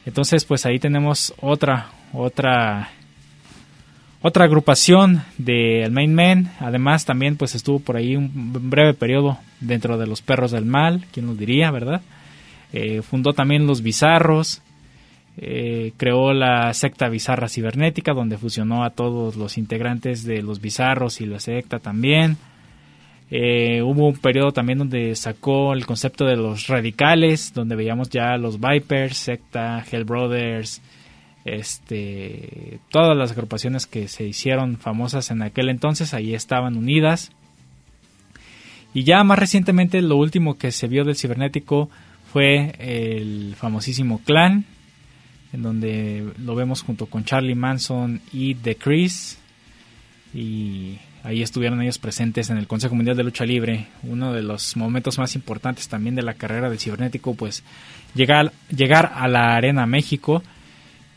Entonces 0.05 0.45
pues 0.45 0.67
ahí 0.67 0.81
tenemos 0.81 1.33
otra 1.41 1.91
otra 2.13 2.91
otra 4.21 4.47
agrupación 4.47 5.23
del 5.39 5.93
Main 5.93 6.13
Man. 6.13 6.53
Además, 6.59 7.05
también 7.05 7.37
pues 7.37 7.55
estuvo 7.55 7.79
por 7.79 7.97
ahí 7.97 8.17
un 8.17 8.33
breve 8.69 8.95
periodo 8.95 9.39
dentro 9.61 9.97
de 9.97 10.09
los 10.09 10.23
Perros 10.23 10.51
del 10.51 10.65
Mal, 10.65 11.05
quién 11.13 11.27
nos 11.27 11.39
diría, 11.39 11.71
¿verdad? 11.71 12.01
Eh, 12.73 13.03
fundó 13.03 13.33
también 13.33 13.69
los 13.69 13.83
Bizarros. 13.83 14.61
Eh, 15.37 15.93
creó 15.99 16.33
la 16.33 16.75
secta 16.75 17.09
Bizarra 17.09 17.49
Cibernética, 17.49 18.13
donde 18.13 18.39
fusionó 18.39 18.83
a 18.83 18.91
todos 18.91 19.37
los 19.37 19.57
integrantes 19.57 20.25
de 20.25 20.43
los 20.43 20.61
Bizarros 20.61 21.21
y 21.21 21.27
la 21.27 21.39
secta 21.39 21.79
también. 21.79 22.37
Eh, 23.31 23.83
hubo 23.83 24.09
un 24.09 24.17
periodo 24.17 24.53
también 24.53 24.79
donde 24.79 25.17
sacó 25.17 25.73
el 25.73 25.85
concepto 25.85 26.25
de 26.25 26.37
los 26.37 26.69
radicales, 26.69 27.53
donde 27.53 27.75
veíamos 27.75 28.09
ya 28.11 28.37
los 28.37 28.61
Vipers, 28.61 29.17
secta, 29.17 29.85
Hell 29.91 30.05
Brothers, 30.05 30.81
este, 31.45 32.79
todas 32.91 33.17
las 33.17 33.33
agrupaciones 33.33 33.87
que 33.87 34.09
se 34.09 34.25
hicieron 34.25 34.79
famosas 34.79 35.31
en 35.31 35.43
aquel 35.43 35.69
entonces 35.69 36.15
ahí 36.15 36.35
estaban 36.35 36.77
unidas. 36.77 37.33
Y 38.95 39.05
ya 39.05 39.23
más 39.25 39.39
recientemente 39.39 40.01
lo 40.03 40.17
último 40.17 40.57
que 40.57 40.73
se 40.73 40.89
vio 40.89 41.05
del 41.05 41.17
cibernético 41.17 41.91
fue 42.33 42.75
el 42.79 43.55
famosísimo 43.57 44.21
Clan, 44.25 44.65
en 45.53 45.63
donde 45.63 46.27
lo 46.39 46.55
vemos 46.55 46.83
junto 46.83 47.07
con 47.07 47.25
Charlie 47.25 47.55
Manson 47.55 48.21
y 48.33 48.55
The 48.55 48.77
Chris. 48.77 49.39
Ahí 51.27 51.43
estuvieron 51.43 51.83
ellos 51.83 51.99
presentes 51.99 52.51
en 52.51 52.57
el 52.57 52.69
Consejo 52.69 52.95
Mundial 52.95 53.17
de 53.17 53.25
Lucha 53.25 53.45
Libre, 53.45 53.87
uno 54.05 54.33
de 54.33 54.43
los 54.43 54.77
momentos 54.77 55.19
más 55.19 55.35
importantes 55.35 55.89
también 55.89 56.15
de 56.15 56.23
la 56.23 56.35
carrera 56.35 56.71
del 56.71 56.79
cibernético, 56.79 57.35
pues 57.35 57.65
llegar, 58.15 58.53
llegar 58.71 59.13
a 59.13 59.27
la 59.27 59.57
Arena 59.57 59.87
México 59.87 60.45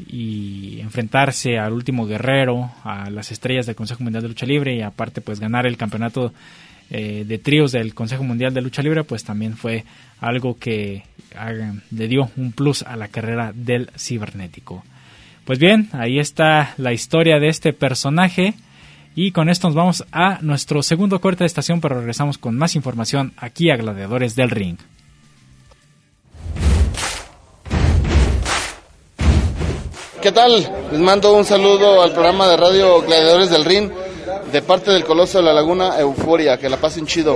y 0.07 0.79
enfrentarse 0.79 1.59
al 1.59 1.73
último 1.73 2.07
guerrero, 2.07 2.71
a 2.83 3.11
las 3.11 3.31
estrellas 3.31 3.67
del 3.67 3.75
Consejo 3.75 4.03
Mundial 4.03 4.23
de 4.23 4.29
Lucha 4.29 4.47
Libre 4.47 4.75
y 4.75 4.81
aparte 4.81 5.21
pues 5.21 5.39
ganar 5.39 5.67
el 5.67 5.77
campeonato 5.77 6.33
eh, 6.89 7.23
de 7.27 7.37
tríos 7.37 7.71
del 7.71 7.93
Consejo 7.93 8.23
Mundial 8.23 8.51
de 8.51 8.61
Lucha 8.61 8.81
Libre 8.81 9.03
pues 9.03 9.23
también 9.23 9.57
fue 9.57 9.85
algo 10.21 10.57
que 10.57 11.03
le 11.91 12.07
dio 12.07 12.31
un 12.35 12.51
plus 12.51 12.81
a 12.81 12.95
la 12.95 13.09
carrera 13.09 13.51
del 13.53 13.91
cibernético. 13.95 14.83
Pues 15.45 15.59
bien, 15.59 15.89
ahí 15.91 16.17
está 16.17 16.73
la 16.77 16.93
historia 16.93 17.39
de 17.39 17.49
este 17.49 17.73
personaje 17.73 18.55
y 19.21 19.33
con 19.33 19.49
esto 19.49 19.67
nos 19.67 19.75
vamos 19.75 20.05
a 20.13 20.37
nuestro 20.39 20.81
segundo 20.81 21.19
corte 21.19 21.43
de 21.43 21.47
estación 21.47 21.81
pero 21.81 21.95
regresamos 21.95 22.37
con 22.37 22.55
más 22.55 22.75
información 22.75 23.33
aquí 23.35 23.69
a 23.69 23.75
Gladiadores 23.75 24.33
del 24.33 24.49
Ring. 24.49 24.77
¿Qué 30.21 30.31
tal? 30.31 30.71
Les 30.93 31.01
mando 31.01 31.35
un 31.35 31.43
saludo 31.43 32.01
al 32.01 32.13
programa 32.13 32.47
de 32.47 32.55
radio 32.55 33.01
Gladiadores 33.01 33.49
del 33.49 33.65
Rin 33.65 33.91
de 34.53 34.61
parte 34.61 34.91
del 34.91 35.03
Coloso 35.03 35.39
de 35.39 35.43
la 35.43 35.53
Laguna 35.53 35.99
Euforia. 35.99 36.57
Que 36.57 36.69
la 36.69 36.77
pasen 36.77 37.05
chido. 37.05 37.35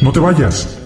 No 0.00 0.12
te 0.12 0.20
vayas. 0.20 0.85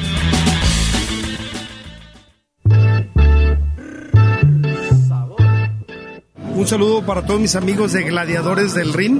Un 6.61 6.67
saludo 6.67 7.01
para 7.03 7.23
todos 7.23 7.41
mis 7.41 7.55
amigos 7.55 7.91
de 7.91 8.03
Gladiadores 8.03 8.75
del 8.75 8.93
Ring 8.93 9.19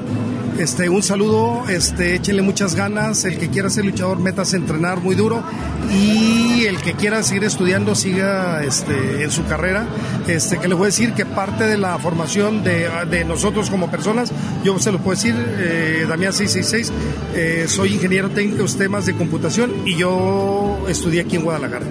este, 0.60 0.90
un 0.90 1.02
saludo, 1.02 1.64
este, 1.70 2.14
échenle 2.14 2.44
muchas 2.44 2.76
ganas. 2.76 3.26
El 3.26 3.40
que 3.40 3.50
quiera 3.50 3.68
ser 3.72 3.84
luchador, 3.84 4.20
métase 4.20 4.58
a 4.58 4.60
entrenar 4.60 5.00
muy 5.00 5.16
duro. 5.16 5.44
Y 5.92 6.66
el 6.66 6.78
que 6.78 6.94
quiera 6.94 7.24
seguir 7.24 7.46
estudiando, 7.46 7.96
siga 7.96 8.64
este, 8.64 9.24
en 9.24 9.32
su 9.32 9.44
carrera. 9.46 9.88
Este, 10.28 10.60
que 10.60 10.68
les 10.68 10.78
voy 10.78 10.86
a 10.86 10.88
decir 10.90 11.14
que 11.14 11.26
parte 11.26 11.66
de 11.66 11.80
la 11.80 11.98
formación 11.98 12.64
de, 12.64 13.26
nosotros 13.26 13.72
como 13.72 13.90
personas, 13.90 14.32
yo 14.64 14.78
se 14.78 14.92
lo 14.92 15.00
puedo 15.00 15.16
decir, 15.16 15.34
eh, 15.36 16.06
Damián 16.08 16.34
666, 16.34 16.92
eh, 17.34 17.66
soy 17.68 17.94
ingeniero 17.94 18.30
técnico 18.30 18.64
en 18.64 18.78
temas 18.78 19.08
de 19.08 19.14
computación 19.16 19.88
y 19.88 19.96
yo 19.96 20.86
estudié 20.88 21.22
aquí 21.22 21.38
en 21.38 21.44
Guadalajara. 21.44 21.88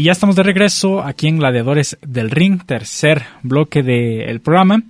Y 0.00 0.04
ya 0.04 0.12
estamos 0.12 0.34
de 0.34 0.42
regreso 0.42 1.02
aquí 1.04 1.28
en 1.28 1.36
Gladiadores 1.36 1.98
del 2.00 2.30
Ring, 2.30 2.64
tercer 2.64 3.22
bloque 3.42 3.82
del 3.82 4.40
programa. 4.40 4.82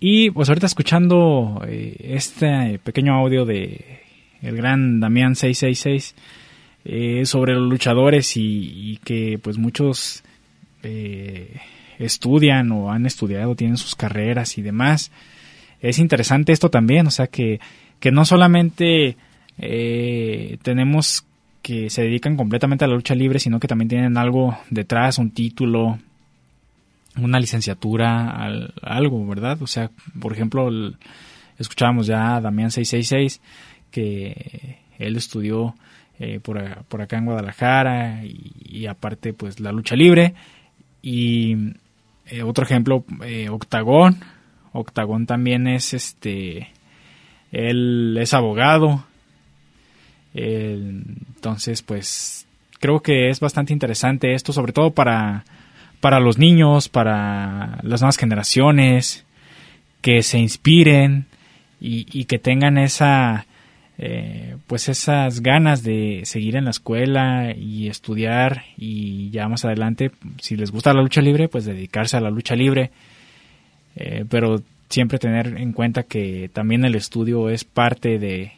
Y 0.00 0.30
pues 0.30 0.48
ahorita 0.48 0.64
escuchando 0.64 1.62
eh, 1.68 1.94
este 1.98 2.80
pequeño 2.82 3.12
audio 3.12 3.44
de 3.44 4.00
el 4.40 4.56
gran 4.56 4.98
Damián 4.98 5.36
666 5.36 6.14
eh, 6.86 7.26
sobre 7.26 7.52
los 7.52 7.68
luchadores 7.68 8.34
y, 8.34 8.98
que 9.04 9.38
pues 9.42 9.58
muchos 9.58 10.24
eh, 10.84 11.60
estudian 11.98 12.72
o 12.72 12.90
han 12.90 13.04
estudiado, 13.04 13.54
tienen 13.54 13.76
sus 13.76 13.94
carreras 13.94 14.56
y 14.56 14.62
demás. 14.62 15.12
Es 15.82 15.98
interesante 15.98 16.52
esto 16.52 16.70
también, 16.70 17.06
o 17.06 17.10
sea 17.10 17.26
que, 17.26 17.60
que 18.00 18.10
no 18.10 18.24
solamente 18.24 19.18
tenemos 20.62 21.26
que 21.70 21.88
se 21.88 22.02
dedican 22.02 22.36
completamente 22.36 22.84
a 22.84 22.88
la 22.88 22.96
lucha 22.96 23.14
libre, 23.14 23.38
sino 23.38 23.60
que 23.60 23.68
también 23.68 23.88
tienen 23.88 24.18
algo 24.18 24.58
detrás, 24.70 25.18
un 25.18 25.30
título, 25.30 26.00
una 27.16 27.38
licenciatura, 27.38 28.44
algo, 28.82 29.24
¿verdad? 29.24 29.62
O 29.62 29.68
sea, 29.68 29.88
por 30.20 30.32
ejemplo, 30.32 30.68
escuchábamos 31.58 32.08
ya 32.08 32.34
a 32.34 32.40
Damián 32.40 32.72
666, 32.72 33.40
que 33.92 34.78
él 34.98 35.14
estudió 35.14 35.76
eh, 36.18 36.40
por, 36.40 36.58
acá 36.58 37.18
en 37.18 37.26
Guadalajara 37.26 38.24
y, 38.24 38.86
aparte 38.86 39.32
pues 39.32 39.60
la 39.60 39.70
lucha 39.70 39.94
libre. 39.94 40.34
Y 41.02 41.54
eh, 42.26 42.42
otro 42.42 42.64
ejemplo, 42.64 43.04
eh, 43.24 43.48
Octagón. 43.48 44.16
Octagón 44.72 45.24
también 45.24 45.68
es 45.68 45.94
este, 45.94 46.66
él 47.52 48.18
es 48.20 48.34
abogado, 48.34 49.04
entonces, 50.34 51.82
pues 51.82 52.46
creo 52.78 53.00
que 53.00 53.30
es 53.30 53.40
bastante 53.40 53.72
interesante 53.72 54.34
esto, 54.34 54.52
sobre 54.52 54.72
todo 54.72 54.90
para, 54.92 55.44
para 56.00 56.20
los 56.20 56.38
niños, 56.38 56.88
para 56.88 57.78
las 57.82 58.00
nuevas 58.00 58.16
generaciones, 58.16 59.24
que 60.00 60.22
se 60.22 60.38
inspiren 60.38 61.26
y, 61.80 62.24
que 62.24 62.38
tengan 62.38 62.78
esa, 62.78 63.46
eh, 63.98 64.56
pues 64.66 64.88
esas 64.88 65.40
ganas 65.40 65.82
de 65.82 66.22
seguir 66.24 66.56
en 66.56 66.64
la 66.64 66.70
escuela 66.70 67.54
y 67.56 67.88
estudiar 67.88 68.64
y 68.76 69.30
ya 69.30 69.48
más 69.48 69.64
adelante, 69.64 70.10
si 70.40 70.56
les 70.56 70.70
gusta 70.70 70.94
la 70.94 71.02
lucha 71.02 71.20
libre, 71.20 71.48
pues 71.48 71.64
dedicarse 71.64 72.16
a 72.16 72.20
la 72.20 72.30
lucha 72.30 72.54
libre. 72.54 72.90
Eh, 73.96 74.24
pero 74.28 74.62
siempre 74.88 75.18
tener 75.18 75.58
en 75.58 75.72
cuenta 75.72 76.04
que 76.04 76.50
también 76.52 76.84
el 76.84 76.94
estudio 76.94 77.50
es 77.50 77.64
parte 77.64 78.18
de 78.18 78.52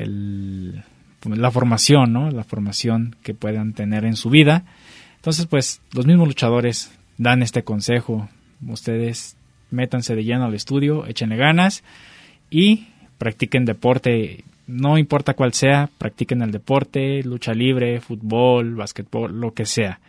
la 0.00 1.50
formación, 1.50 2.12
¿no? 2.12 2.30
La 2.30 2.44
formación 2.44 3.16
que 3.22 3.34
puedan 3.34 3.72
tener 3.72 4.04
en 4.04 4.16
su 4.16 4.30
vida. 4.30 4.64
Entonces, 5.16 5.46
pues 5.46 5.80
los 5.92 6.06
mismos 6.06 6.28
luchadores 6.28 6.92
dan 7.18 7.42
este 7.42 7.64
consejo. 7.64 8.28
Ustedes 8.66 9.36
métanse 9.70 10.14
de 10.14 10.24
lleno 10.24 10.44
al 10.44 10.54
estudio, 10.54 11.06
échenle 11.06 11.36
ganas 11.36 11.82
y 12.50 12.86
practiquen 13.18 13.64
deporte. 13.64 14.44
No 14.66 14.96
importa 14.96 15.34
cuál 15.34 15.52
sea, 15.52 15.90
practiquen 15.98 16.42
el 16.42 16.50
deporte, 16.50 17.22
lucha 17.22 17.52
libre, 17.52 18.00
fútbol, 18.00 18.74
básquetbol, 18.74 19.40
lo 19.40 19.52
que 19.52 19.66
sea. 19.66 20.00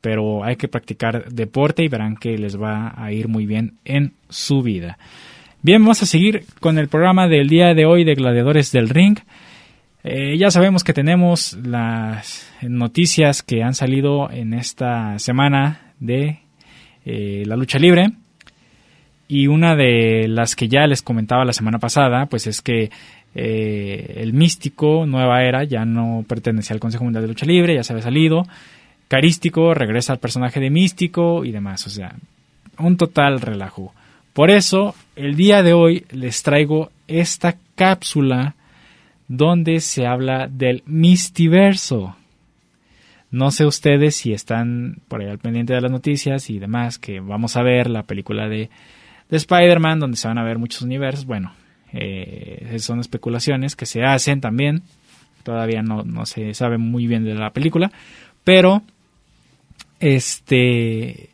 Pero 0.00 0.44
hay 0.44 0.56
que 0.56 0.68
practicar 0.68 1.32
deporte 1.32 1.82
y 1.82 1.88
verán 1.88 2.16
que 2.16 2.38
les 2.38 2.60
va 2.60 2.94
a 2.96 3.12
ir 3.12 3.28
muy 3.28 3.46
bien 3.46 3.74
en 3.84 4.12
su 4.28 4.62
vida. 4.62 4.98
Bien, 5.62 5.82
vamos 5.82 6.02
a 6.02 6.06
seguir 6.06 6.44
con 6.60 6.78
el 6.78 6.88
programa 6.88 7.26
del 7.28 7.48
día 7.48 7.74
de 7.74 7.86
hoy 7.86 8.04
de 8.04 8.14
Gladiadores 8.14 8.70
del 8.72 8.88
Ring. 8.88 9.18
Eh, 10.04 10.36
ya 10.38 10.50
sabemos 10.50 10.84
que 10.84 10.92
tenemos 10.92 11.54
las 11.64 12.52
noticias 12.62 13.42
que 13.42 13.64
han 13.64 13.74
salido 13.74 14.30
en 14.30 14.54
esta 14.54 15.18
semana 15.18 15.92
de 15.98 16.40
eh, 17.04 17.42
la 17.46 17.56
lucha 17.56 17.78
libre. 17.78 18.12
Y 19.26 19.48
una 19.48 19.74
de 19.74 20.28
las 20.28 20.54
que 20.54 20.68
ya 20.68 20.86
les 20.86 21.02
comentaba 21.02 21.44
la 21.44 21.52
semana 21.52 21.80
pasada, 21.80 22.26
pues 22.26 22.46
es 22.46 22.60
que 22.62 22.90
eh, 23.34 24.14
el 24.18 24.34
místico 24.34 25.04
Nueva 25.06 25.42
Era 25.42 25.64
ya 25.64 25.84
no 25.84 26.24
pertenecía 26.28 26.74
al 26.74 26.80
Consejo 26.80 27.04
Mundial 27.04 27.22
de 27.22 27.28
Lucha 27.28 27.46
Libre, 27.46 27.74
ya 27.74 27.82
se 27.82 27.92
había 27.92 28.04
salido. 28.04 28.46
Carístico 29.08 29.74
regresa 29.74 30.12
al 30.12 30.20
personaje 30.20 30.60
de 30.60 30.70
místico 30.70 31.44
y 31.44 31.50
demás. 31.50 31.86
O 31.86 31.90
sea, 31.90 32.14
un 32.78 32.96
total 32.96 33.40
relajo. 33.40 33.92
Por 34.36 34.50
eso, 34.50 34.94
el 35.16 35.34
día 35.34 35.62
de 35.62 35.72
hoy 35.72 36.04
les 36.10 36.42
traigo 36.42 36.90
esta 37.08 37.56
cápsula 37.74 38.54
donde 39.28 39.80
se 39.80 40.06
habla 40.06 40.46
del 40.46 40.82
mistiverso. 40.84 42.16
No 43.30 43.50
sé 43.50 43.64
ustedes 43.64 44.14
si 44.14 44.34
están 44.34 44.98
por 45.08 45.22
ahí 45.22 45.28
al 45.28 45.38
pendiente 45.38 45.72
de 45.72 45.80
las 45.80 45.90
noticias 45.90 46.50
y 46.50 46.58
demás, 46.58 46.98
que 46.98 47.18
vamos 47.20 47.56
a 47.56 47.62
ver 47.62 47.88
la 47.88 48.02
película 48.02 48.46
de, 48.46 48.68
de 49.30 49.36
Spider-Man, 49.38 50.00
donde 50.00 50.18
se 50.18 50.28
van 50.28 50.36
a 50.36 50.44
ver 50.44 50.58
muchos 50.58 50.82
universos. 50.82 51.24
Bueno, 51.24 51.54
eh, 51.94 52.76
son 52.78 53.00
especulaciones 53.00 53.74
que 53.74 53.86
se 53.86 54.04
hacen 54.04 54.42
también. 54.42 54.82
Todavía 55.44 55.80
no, 55.80 56.02
no 56.02 56.26
se 56.26 56.52
sabe 56.52 56.76
muy 56.76 57.06
bien 57.06 57.24
de 57.24 57.36
la 57.36 57.54
película, 57.54 57.90
pero 58.44 58.82
este 59.98 61.30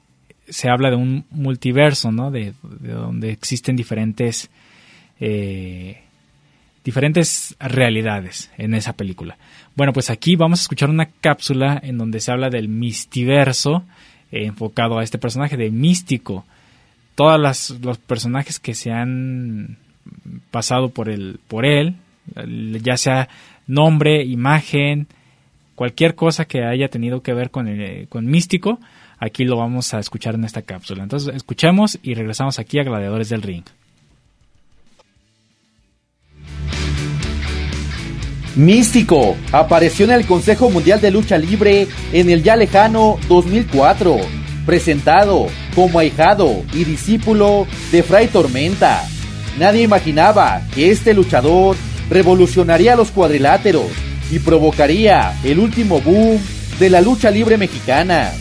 se 0.53 0.69
habla 0.69 0.91
de 0.91 0.97
un 0.97 1.25
multiverso, 1.31 2.13
¿no? 2.13 2.31
De, 2.31 2.53
donde 2.63 3.31
existen 3.31 3.75
diferentes, 3.75 4.51
eh, 5.19 6.03
diferentes 6.85 7.57
realidades 7.59 8.51
en 8.59 8.75
esa 8.75 8.93
película. 8.93 9.39
Bueno, 9.75 9.95
pues 9.95 10.11
aquí 10.11 10.37
vamos 10.37 10.61
a 10.61 10.63
escuchar 10.63 10.91
una 10.91 11.07
cápsula 11.07 11.81
en 11.83 11.97
donde 11.97 12.21
se 12.21 12.31
habla 12.31 12.51
del 12.51 12.69
mistiverso 12.69 13.85
eh, 14.31 14.45
enfocado 14.45 14.99
a 14.99 15.03
este 15.03 15.19
personaje 15.19 15.57
de 15.57 15.71
místico. 15.71 16.45
Todos 17.15 17.79
los 17.81 17.99
personajes 17.99 18.59
que 18.59 18.75
se 18.75 18.91
han 18.91 19.79
pasado 20.51 20.91
por, 20.91 21.09
el, 21.09 21.41
por 21.49 21.65
él, 21.65 21.97
ya 22.83 22.97
sea 22.97 23.29
nombre, 23.67 24.25
imagen, 24.25 25.07
cualquier 25.75 26.15
cosa 26.15 26.45
que 26.45 26.65
haya 26.65 26.89
tenido 26.89 27.23
que 27.23 27.33
ver 27.33 27.51
con, 27.51 27.69
el, 27.69 28.09
con 28.09 28.27
místico, 28.27 28.79
Aquí 29.25 29.45
lo 29.45 29.57
vamos 29.57 29.95
a 29.95 30.01
escuchar 30.01 30.35
en 30.35 30.43
esta 30.43 30.63
cápsula. 30.63 31.05
Entonces, 31.05 31.33
escuchemos 31.33 31.97
y 32.03 32.15
regresamos 32.15 32.59
aquí 32.59 32.81
a 32.81 32.83
Gladiadores 32.83 33.29
del 33.29 33.43
Ring. 33.43 33.63
Místico 38.57 39.37
apareció 39.53 40.07
en 40.07 40.11
el 40.11 40.27
Consejo 40.27 40.71
Mundial 40.71 41.01
de 41.01 41.13
Lucha 41.13 41.39
Libre 41.39 41.87
en 42.13 42.31
el 42.31 42.43
ya 42.43 42.57
lejano 42.57 43.17
2004, 43.29 44.17
presentado 44.67 45.47
como 45.77 46.01
ahijado 46.01 46.65
y 46.75 46.83
discípulo 46.83 47.69
de 47.93 48.03
Fray 48.03 48.27
Tormenta. 48.27 49.05
Nadie 49.57 49.85
imaginaba 49.85 50.63
que 50.75 50.91
este 50.91 51.15
luchador 51.15 51.77
revolucionaría 52.11 52.97
los 52.97 53.13
cuadriláteros 53.13 53.87
y 54.33 54.41
provocaría 54.41 55.33
el 55.45 55.61
último 55.61 56.01
boom 56.01 56.41
de 56.81 56.91
la 56.91 57.01
lucha 57.01 57.31
libre 57.31 57.57
mexicana. 57.57 58.33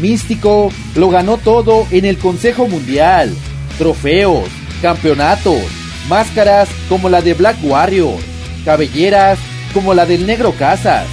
Místico 0.00 0.70
lo 0.96 1.10
ganó 1.10 1.36
todo 1.36 1.86
en 1.90 2.04
el 2.04 2.18
Consejo 2.18 2.66
Mundial. 2.66 3.34
Trofeos, 3.78 4.48
campeonatos, 4.82 5.60
máscaras 6.08 6.68
como 6.88 7.08
la 7.08 7.22
de 7.22 7.34
Black 7.34 7.56
Warrior, 7.62 8.18
cabelleras 8.64 9.38
como 9.72 9.94
la 9.94 10.06
del 10.06 10.26
Negro 10.26 10.52
Casas. 10.58 11.06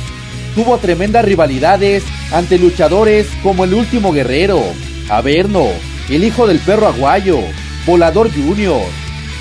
Tuvo 0.56 0.78
tremendas 0.78 1.26
rivalidades 1.26 2.04
ante 2.32 2.58
luchadores 2.58 3.28
como 3.44 3.64
el 3.64 3.74
Último 3.74 4.12
Guerrero, 4.12 4.62
Averno, 5.10 5.68
el 6.10 6.24
Hijo 6.24 6.48
del 6.48 6.60
Perro 6.60 6.88
Aguayo, 6.88 7.40
Volador 7.86 8.32
Junior. 8.34 8.82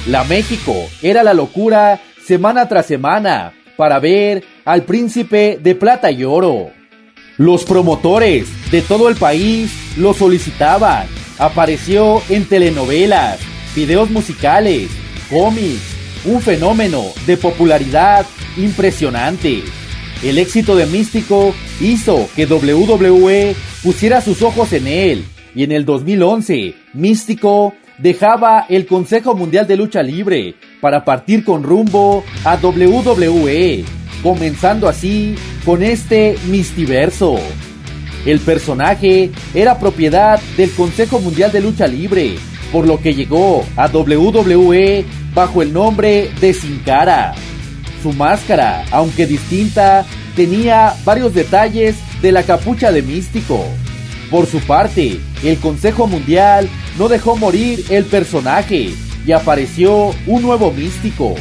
La 0.06 0.24
México 0.24 0.74
era 1.02 1.22
la 1.22 1.34
locura 1.34 2.00
semana 2.24 2.68
tras 2.68 2.86
semana 2.86 3.52
para 3.76 3.98
ver 3.98 4.44
al 4.64 4.82
príncipe 4.82 5.58
de 5.60 5.74
plata 5.74 6.10
y 6.10 6.24
oro. 6.24 6.70
Los 7.38 7.64
promotores 7.64 8.46
de 8.70 8.80
todo 8.80 9.10
el 9.10 9.16
país 9.16 9.70
lo 9.98 10.14
solicitaban. 10.14 11.06
Apareció 11.38 12.22
en 12.30 12.46
telenovelas, 12.46 13.38
videos 13.74 14.10
musicales, 14.10 14.88
cómics, 15.28 15.82
un 16.24 16.40
fenómeno 16.40 17.02
de 17.26 17.36
popularidad 17.36 18.24
impresionante. 18.56 19.62
El 20.22 20.38
éxito 20.38 20.76
de 20.76 20.86
Místico 20.86 21.54
hizo 21.78 22.26
que 22.34 22.46
WWE 22.46 23.54
pusiera 23.82 24.22
sus 24.22 24.40
ojos 24.40 24.72
en 24.72 24.86
él 24.86 25.24
y 25.54 25.62
en 25.62 25.72
el 25.72 25.84
2011 25.84 26.74
Místico 26.94 27.74
dejaba 27.98 28.64
el 28.70 28.86
Consejo 28.86 29.34
Mundial 29.34 29.66
de 29.66 29.76
Lucha 29.76 30.02
Libre 30.02 30.54
para 30.80 31.04
partir 31.04 31.44
con 31.44 31.62
rumbo 31.62 32.24
a 32.44 32.56
WWE 32.56 33.84
comenzando 34.26 34.88
así 34.88 35.36
con 35.64 35.84
este 35.84 36.36
mistiverso. 36.48 37.36
El 38.24 38.40
personaje 38.40 39.30
era 39.54 39.78
propiedad 39.78 40.40
del 40.56 40.72
Consejo 40.72 41.20
Mundial 41.20 41.52
de 41.52 41.60
Lucha 41.60 41.86
Libre, 41.86 42.34
por 42.72 42.88
lo 42.88 43.00
que 43.00 43.14
llegó 43.14 43.64
a 43.76 43.86
WWE 43.86 45.04
bajo 45.32 45.62
el 45.62 45.72
nombre 45.72 46.32
de 46.40 46.52
Sin 46.52 46.80
Cara. 46.80 47.36
Su 48.02 48.12
máscara, 48.14 48.84
aunque 48.90 49.26
distinta, 49.26 50.04
tenía 50.34 50.96
varios 51.04 51.32
detalles 51.32 51.94
de 52.20 52.32
la 52.32 52.42
capucha 52.42 52.90
de 52.90 53.02
místico. 53.02 53.64
Por 54.28 54.46
su 54.46 54.58
parte, 54.58 55.20
el 55.44 55.56
Consejo 55.58 56.08
Mundial 56.08 56.68
no 56.98 57.06
dejó 57.06 57.36
morir 57.36 57.84
el 57.90 58.04
personaje 58.06 58.90
y 59.24 59.30
apareció 59.30 60.12
un 60.26 60.42
nuevo 60.42 60.72
místico, 60.72 61.36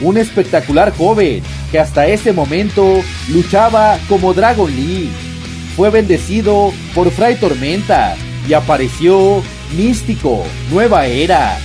un 0.00 0.18
espectacular 0.18 0.92
joven 0.96 1.44
que 1.74 1.80
hasta 1.80 2.06
ese 2.06 2.32
momento 2.32 3.02
luchaba 3.32 3.98
como 4.08 4.32
Dragon 4.32 4.70
Lee. 4.70 5.10
Fue 5.74 5.90
bendecido 5.90 6.72
por 6.94 7.10
Fray 7.10 7.34
Tormenta 7.34 8.14
y 8.48 8.52
apareció 8.52 9.42
Místico, 9.76 10.44
Nueva 10.70 11.06
Era. 11.06 11.58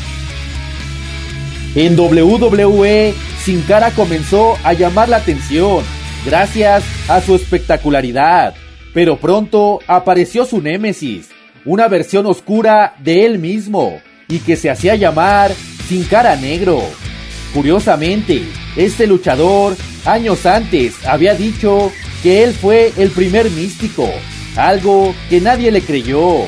En 1.76 1.96
WWE, 1.96 3.14
Sin 3.44 3.62
Cara 3.62 3.92
comenzó 3.92 4.58
a 4.64 4.74
llamar 4.74 5.10
la 5.10 5.18
atención 5.18 5.84
gracias 6.26 6.84
a 7.08 7.22
su 7.22 7.36
espectacularidad, 7.36 8.56
pero 8.96 9.18
pronto 9.18 9.80
apareció 9.86 10.44
su 10.44 10.60
némesis, 10.60 11.30
una 11.66 11.88
versión 11.88 12.26
oscura 12.26 12.96
de 12.98 13.28
él 13.28 13.38
mismo 13.38 14.02
y 14.28 14.40
que 14.40 14.56
se 14.56 14.72
hacía 14.72 14.96
llamar 14.96 15.52
Sin 15.88 16.04
Cara 16.06 16.36
Negro. 16.36 16.82
Curiosamente, 17.54 18.44
este 18.76 19.08
luchador 19.08 19.76
años 20.06 20.46
antes 20.46 20.94
había 21.06 21.34
dicho 21.34 21.92
que 22.22 22.44
él 22.44 22.54
fue 22.54 22.94
el 22.98 23.10
primer 23.10 23.50
místico, 23.52 24.10
algo 24.56 25.16
que 25.30 25.42
nadie 25.42 25.72
le 25.72 25.82
creyó. 25.82 26.46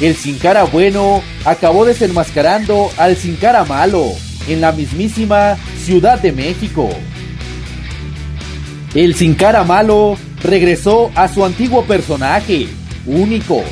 El 0.00 0.16
sin 0.16 0.38
cara 0.38 0.64
bueno 0.64 1.22
acabó 1.44 1.84
desenmascarando 1.84 2.90
al 2.96 3.16
sin 3.16 3.36
cara 3.36 3.64
malo 3.64 4.04
en 4.48 4.60
la 4.60 4.72
mismísima 4.72 5.56
Ciudad 5.84 6.18
de 6.20 6.32
México. 6.32 6.88
El 8.94 9.14
sin 9.14 9.34
cara 9.34 9.62
malo 9.62 10.16
regresó 10.42 11.12
a 11.14 11.28
su 11.28 11.44
antiguo 11.44 11.84
personaje, 11.84 12.66
único. 13.06 13.62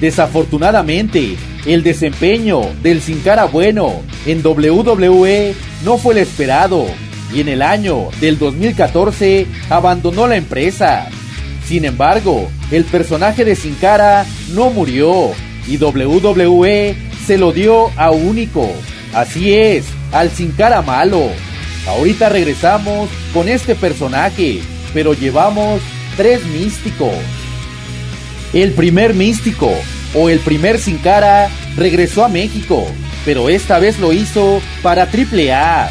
Desafortunadamente, 0.00 1.36
el 1.66 1.82
desempeño 1.82 2.60
del 2.82 3.00
Sin 3.00 3.20
Cara 3.20 3.44
Bueno 3.44 4.02
en 4.26 4.44
WWE 4.44 5.54
no 5.84 5.98
fue 5.98 6.14
el 6.14 6.18
esperado 6.18 6.86
y 7.32 7.40
en 7.40 7.48
el 7.48 7.62
año 7.62 8.08
del 8.20 8.38
2014 8.38 9.46
abandonó 9.70 10.26
la 10.26 10.36
empresa. 10.36 11.08
Sin 11.66 11.84
embargo, 11.84 12.50
el 12.70 12.84
personaje 12.84 13.44
de 13.44 13.56
Sin 13.56 13.74
Cara 13.76 14.26
no 14.52 14.70
murió 14.70 15.30
y 15.66 15.76
WWE 15.76 16.96
se 17.26 17.38
lo 17.38 17.52
dio 17.52 17.90
a 17.96 18.10
Único. 18.10 18.68
Así 19.14 19.54
es, 19.54 19.86
al 20.12 20.30
Sin 20.30 20.52
Cara 20.52 20.82
malo. 20.82 21.28
Ahorita 21.86 22.28
regresamos 22.28 23.08
con 23.32 23.48
este 23.48 23.74
personaje, 23.74 24.60
pero 24.92 25.14
llevamos 25.14 25.80
tres 26.16 26.44
místicos. 26.46 27.14
El 28.52 28.72
primer 28.72 29.14
místico, 29.14 29.72
o 30.14 30.28
el 30.28 30.38
primer 30.40 30.78
Sin 30.78 30.98
Cara, 30.98 31.48
regresó 31.76 32.24
a 32.24 32.28
México, 32.28 32.86
pero 33.24 33.48
esta 33.48 33.78
vez 33.78 33.98
lo 33.98 34.12
hizo 34.12 34.60
para 34.82 35.04
AAA. 35.04 35.90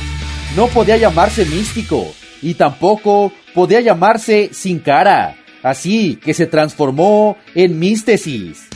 No 0.55 0.67
podía 0.67 0.97
llamarse 0.97 1.45
místico, 1.45 2.13
y 2.41 2.55
tampoco 2.55 3.32
podía 3.53 3.82
llamarse 3.82 4.49
Sin 4.53 4.80
Cara, 4.80 5.36
así 5.63 6.17
que 6.24 6.34
se 6.34 6.47
transformó 6.47 7.38
en 7.55 7.80
Místesis. 7.80 8.67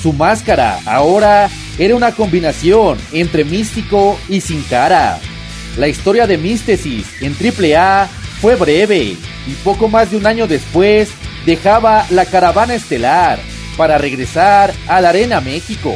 Su 0.00 0.12
máscara 0.12 0.78
ahora 0.86 1.48
era 1.76 1.96
una 1.96 2.12
combinación 2.12 2.98
entre 3.12 3.44
místico 3.44 4.16
y 4.28 4.40
sin 4.40 4.62
cara. 4.62 5.18
La 5.76 5.88
historia 5.88 6.28
de 6.28 6.38
Místesis 6.38 7.20
en 7.20 7.34
AAA 7.34 8.06
fue 8.40 8.54
breve 8.54 9.16
y 9.46 9.52
poco 9.64 9.88
más 9.88 10.12
de 10.12 10.16
un 10.16 10.26
año 10.26 10.46
después 10.46 11.10
dejaba 11.44 12.06
la 12.10 12.26
caravana 12.26 12.74
estelar 12.74 13.40
para 13.78 13.96
regresar 13.96 14.74
a 14.88 15.00
la 15.00 15.10
Arena 15.10 15.40
México. 15.40 15.94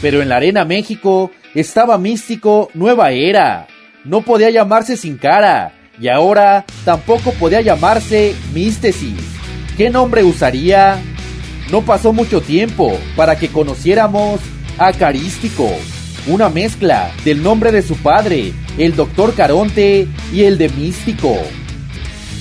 Pero 0.00 0.22
en 0.22 0.28
la 0.28 0.36
Arena 0.36 0.64
México 0.64 1.32
estaba 1.52 1.98
Místico 1.98 2.70
Nueva 2.74 3.10
Era. 3.10 3.66
No 4.04 4.22
podía 4.22 4.50
llamarse 4.50 4.96
sin 4.96 5.18
cara 5.18 5.72
y 6.00 6.08
ahora 6.08 6.64
tampoco 6.84 7.32
podía 7.32 7.60
llamarse 7.60 8.34
Místesis. 8.54 9.18
¿Qué 9.76 9.90
nombre 9.90 10.22
usaría? 10.22 11.02
No 11.72 11.82
pasó 11.82 12.12
mucho 12.12 12.40
tiempo 12.40 12.96
para 13.16 13.36
que 13.36 13.48
conociéramos 13.48 14.40
a 14.78 14.92
Carístico, 14.92 15.68
una 16.28 16.48
mezcla 16.48 17.10
del 17.24 17.42
nombre 17.42 17.72
de 17.72 17.82
su 17.82 17.96
padre, 17.96 18.52
el 18.78 18.94
Doctor 18.94 19.34
Caronte, 19.34 20.06
y 20.32 20.44
el 20.44 20.56
de 20.56 20.68
Místico. 20.68 21.36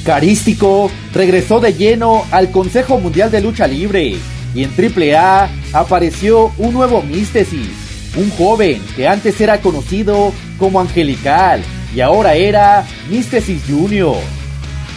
Carístico 0.06 0.92
regresó 1.14 1.60
de 1.60 1.74
lleno 1.74 2.26
al 2.32 2.52
Consejo 2.52 3.00
Mundial 3.00 3.32
de 3.32 3.42
Lucha 3.42 3.68
Libre 3.68 4.18
y 4.54 4.64
en 4.64 4.72
AAA 4.72 5.50
apareció 5.74 6.52
un 6.58 6.74
nuevo 6.74 7.02
Místesis, 7.02 7.70
un 8.16 8.30
joven 8.32 8.82
que 8.96 9.08
antes 9.08 9.40
era 9.40 9.62
conocido 9.62 10.34
como 10.58 10.80
Angelical 10.80 11.64
y 11.96 12.02
ahora 12.02 12.36
era 12.36 12.86
Místesis 13.10 13.64
Junior. 13.68 14.18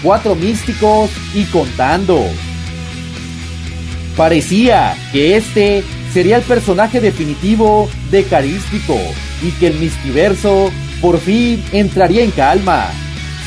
Cuatro 0.03 0.35
místicos 0.35 1.11
y 1.35 1.45
contando. 1.45 2.21
Parecía 4.17 4.95
que 5.13 5.37
este 5.37 5.83
sería 6.13 6.37
el 6.37 6.43
personaje 6.43 7.01
definitivo 7.01 7.89
de 8.11 8.25
Carístico 8.25 8.99
y 9.43 9.51
que 9.53 9.69
el 9.69 9.79
mistiverso 9.79 10.71
por 11.01 11.19
fin 11.19 11.63
entraría 11.73 12.23
en 12.23 12.31
calma. 12.31 12.87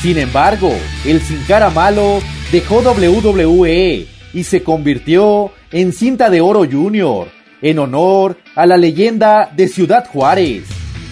Sin 0.02 0.18
embargo, 0.18 0.72
el 1.04 1.20
Sin 1.22 1.42
Cara 1.44 1.70
Malo 1.70 2.20
dejó 2.52 2.80
WWE 2.80 4.17
y 4.32 4.44
se 4.44 4.62
convirtió 4.62 5.52
en 5.70 5.92
Cinta 5.92 6.30
de 6.30 6.40
Oro 6.40 6.64
Junior, 6.70 7.28
en 7.62 7.78
honor 7.78 8.38
a 8.54 8.66
la 8.66 8.76
leyenda 8.76 9.50
de 9.54 9.68
Ciudad 9.68 10.06
Juárez. 10.06 10.64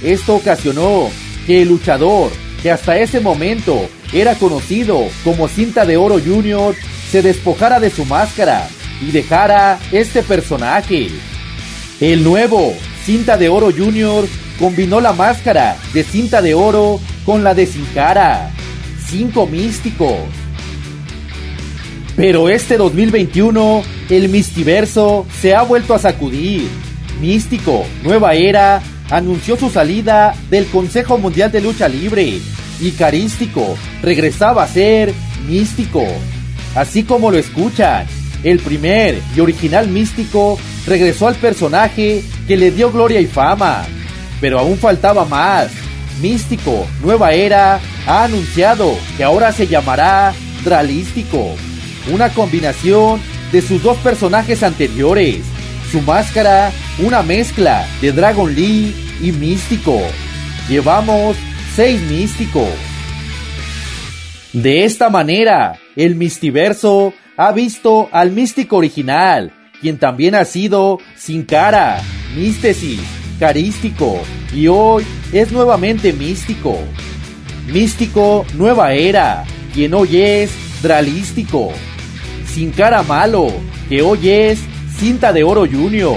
Esto 0.03 0.37
ocasionó 0.37 1.09
que 1.47 1.63
el 1.63 1.69
luchador, 1.69 2.31
que 2.63 2.71
hasta 2.71 2.99
ese 2.99 3.21
momento 3.21 3.89
era 4.13 4.35
conocido 4.35 5.01
como 5.25 5.49
Cinta 5.49 5.85
de 5.85 5.97
Oro 5.97 6.21
Junior, 6.25 6.75
se 7.11 7.23
despojara 7.23 7.81
de 7.81 7.91
su 7.91 8.05
máscara 8.05 8.69
y 9.01 9.11
dejara 9.11 9.79
este 9.93 10.23
personaje. 10.23 11.09
El 12.01 12.25
nuevo 12.25 12.75
Cinta 13.05 13.37
de 13.37 13.49
Oro 13.49 13.71
Junior 13.71 14.27
combinó 14.59 15.01
la 15.01 15.13
máscara 15.13 15.77
de 15.93 16.03
cinta 16.03 16.43
de 16.43 16.55
oro 16.55 17.01
con 17.25 17.45
la 17.45 17.55
de 17.55 17.67
sin 17.67 17.85
cara. 17.87 18.51
Cinco 19.07 19.47
místicos. 19.47 20.17
Pero 22.17 22.49
este 22.49 22.79
2021, 22.79 23.83
el 24.09 24.31
Mistiverso 24.31 25.27
se 25.39 25.55
ha 25.55 25.63
vuelto 25.63 25.93
a 25.95 25.99
sacudir. 25.99 26.67
Místico, 27.21 27.85
Nueva 28.03 28.35
Era, 28.35 28.81
anunció 29.11 29.57
su 29.57 29.69
salida 29.69 30.35
del 30.49 30.65
Consejo 30.67 31.19
Mundial 31.19 31.53
de 31.53 31.61
Lucha 31.61 31.89
Libre. 31.89 32.41
Y 32.81 32.91
Carístico 32.93 33.77
regresaba 34.03 34.63
a 34.63 34.69
ser 34.69 35.13
Místico. 35.47 36.05
Así 36.75 37.05
como 37.05 37.31
lo 37.31 37.37
escuchan, 37.37 38.07
el 38.43 38.61
primer 38.61 39.21
y 39.35 39.41
original 39.41 39.89
místico 39.89 40.59
regresó 40.87 41.29
al 41.29 41.35
personaje 41.35 42.23
que 42.47 42.57
le 42.57 42.71
dio 42.71 42.91
gloria 42.93 43.21
y 43.21 43.27
fama. 43.27 43.85
Pero 44.41 44.59
aún 44.59 44.79
faltaba 44.79 45.25
más. 45.25 45.71
Místico, 46.23 46.87
Nueva 47.03 47.33
Era, 47.33 47.79
ha 48.07 48.25
anunciado 48.25 48.97
que 49.17 49.25
ahora 49.25 49.53
se 49.53 49.67
llamará 49.67 50.33
Dralístico. 50.65 51.57
Una 52.13 52.31
combinación 52.31 53.21
de 53.53 53.63
sus 53.63 53.83
dos 53.83 53.97
personajes 53.99 54.63
anteriores. 54.63 55.41
Su 55.91 56.01
máscara, 56.03 56.73
una 56.99 57.23
mezcla 57.23 57.87
de 58.01 58.13
Dragon 58.13 58.55
Lee 58.55 58.95
y 59.21 59.33
Místico. 59.33 60.01
Llevamos 60.69 61.37
seis 61.75 62.01
místicos. 62.03 62.69
De 64.53 64.85
esta 64.85 65.11
manera, 65.11 65.79
el 65.97 66.15
Mistiverso 66.15 67.13
ha 67.37 67.53
visto 67.53 68.09
al 68.13 68.31
místico 68.31 68.77
original, 68.77 69.53
quien 69.81 69.99
también 69.99 70.35
ha 70.35 70.45
sido 70.45 70.99
sin 71.17 71.45
cara, 71.45 72.01
místesis, 72.35 73.01
carístico, 73.39 74.19
y 74.55 74.69
hoy 74.69 75.05
es 75.33 75.53
nuevamente 75.53 76.13
místico. 76.13 76.79
Místico 77.67 78.47
Nueva 78.55 78.95
Era, 78.95 79.45
quien 79.75 79.93
hoy 79.93 80.21
es 80.21 80.51
dralístico. 80.83 81.73
Sin 82.57 82.71
cara 82.71 83.03
malo, 83.03 83.53
que 83.87 84.01
hoy 84.01 84.31
es 84.31 84.65
cinta 84.97 85.31
de 85.31 85.45
oro 85.45 85.67
junior. 85.71 86.17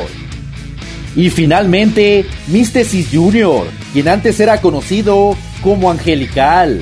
Y 1.13 1.29
finalmente, 1.31 2.25
Místesis 2.47 3.09
Junior, 3.11 3.67
quien 3.91 4.07
antes 4.07 4.39
era 4.39 4.61
conocido 4.61 5.35
como 5.61 5.91
Angelical. 5.91 6.79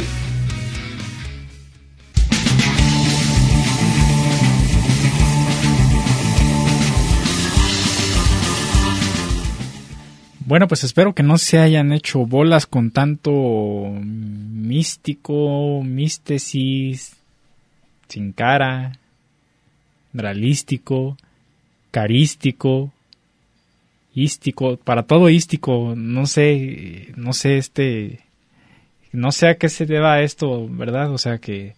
Bueno, 10.45 10.67
pues 10.67 10.83
espero 10.83 11.15
que 11.15 11.23
no 11.23 11.39
se 11.39 11.57
hayan 11.57 11.93
hecho 11.93 12.27
bolas 12.27 12.67
con 12.67 12.91
tanto 12.91 13.31
místico, 14.03 15.81
místesis, 15.83 17.15
sin 18.07 18.33
cara, 18.33 18.99
dralístico, 20.17 21.17
carístico, 21.91 22.91
ístico, 24.13 24.77
para 24.77 25.03
todo 25.03 25.29
ístico, 25.29 25.93
no 25.95 26.25
sé, 26.25 27.13
no 27.15 27.33
sé 27.33 27.57
este, 27.57 28.19
no 29.13 29.31
sé 29.31 29.47
a 29.47 29.57
qué 29.57 29.69
se 29.69 29.85
deba 29.85 30.21
esto, 30.21 30.67
¿verdad? 30.69 31.11
O 31.11 31.17
sea 31.17 31.37
que 31.37 31.75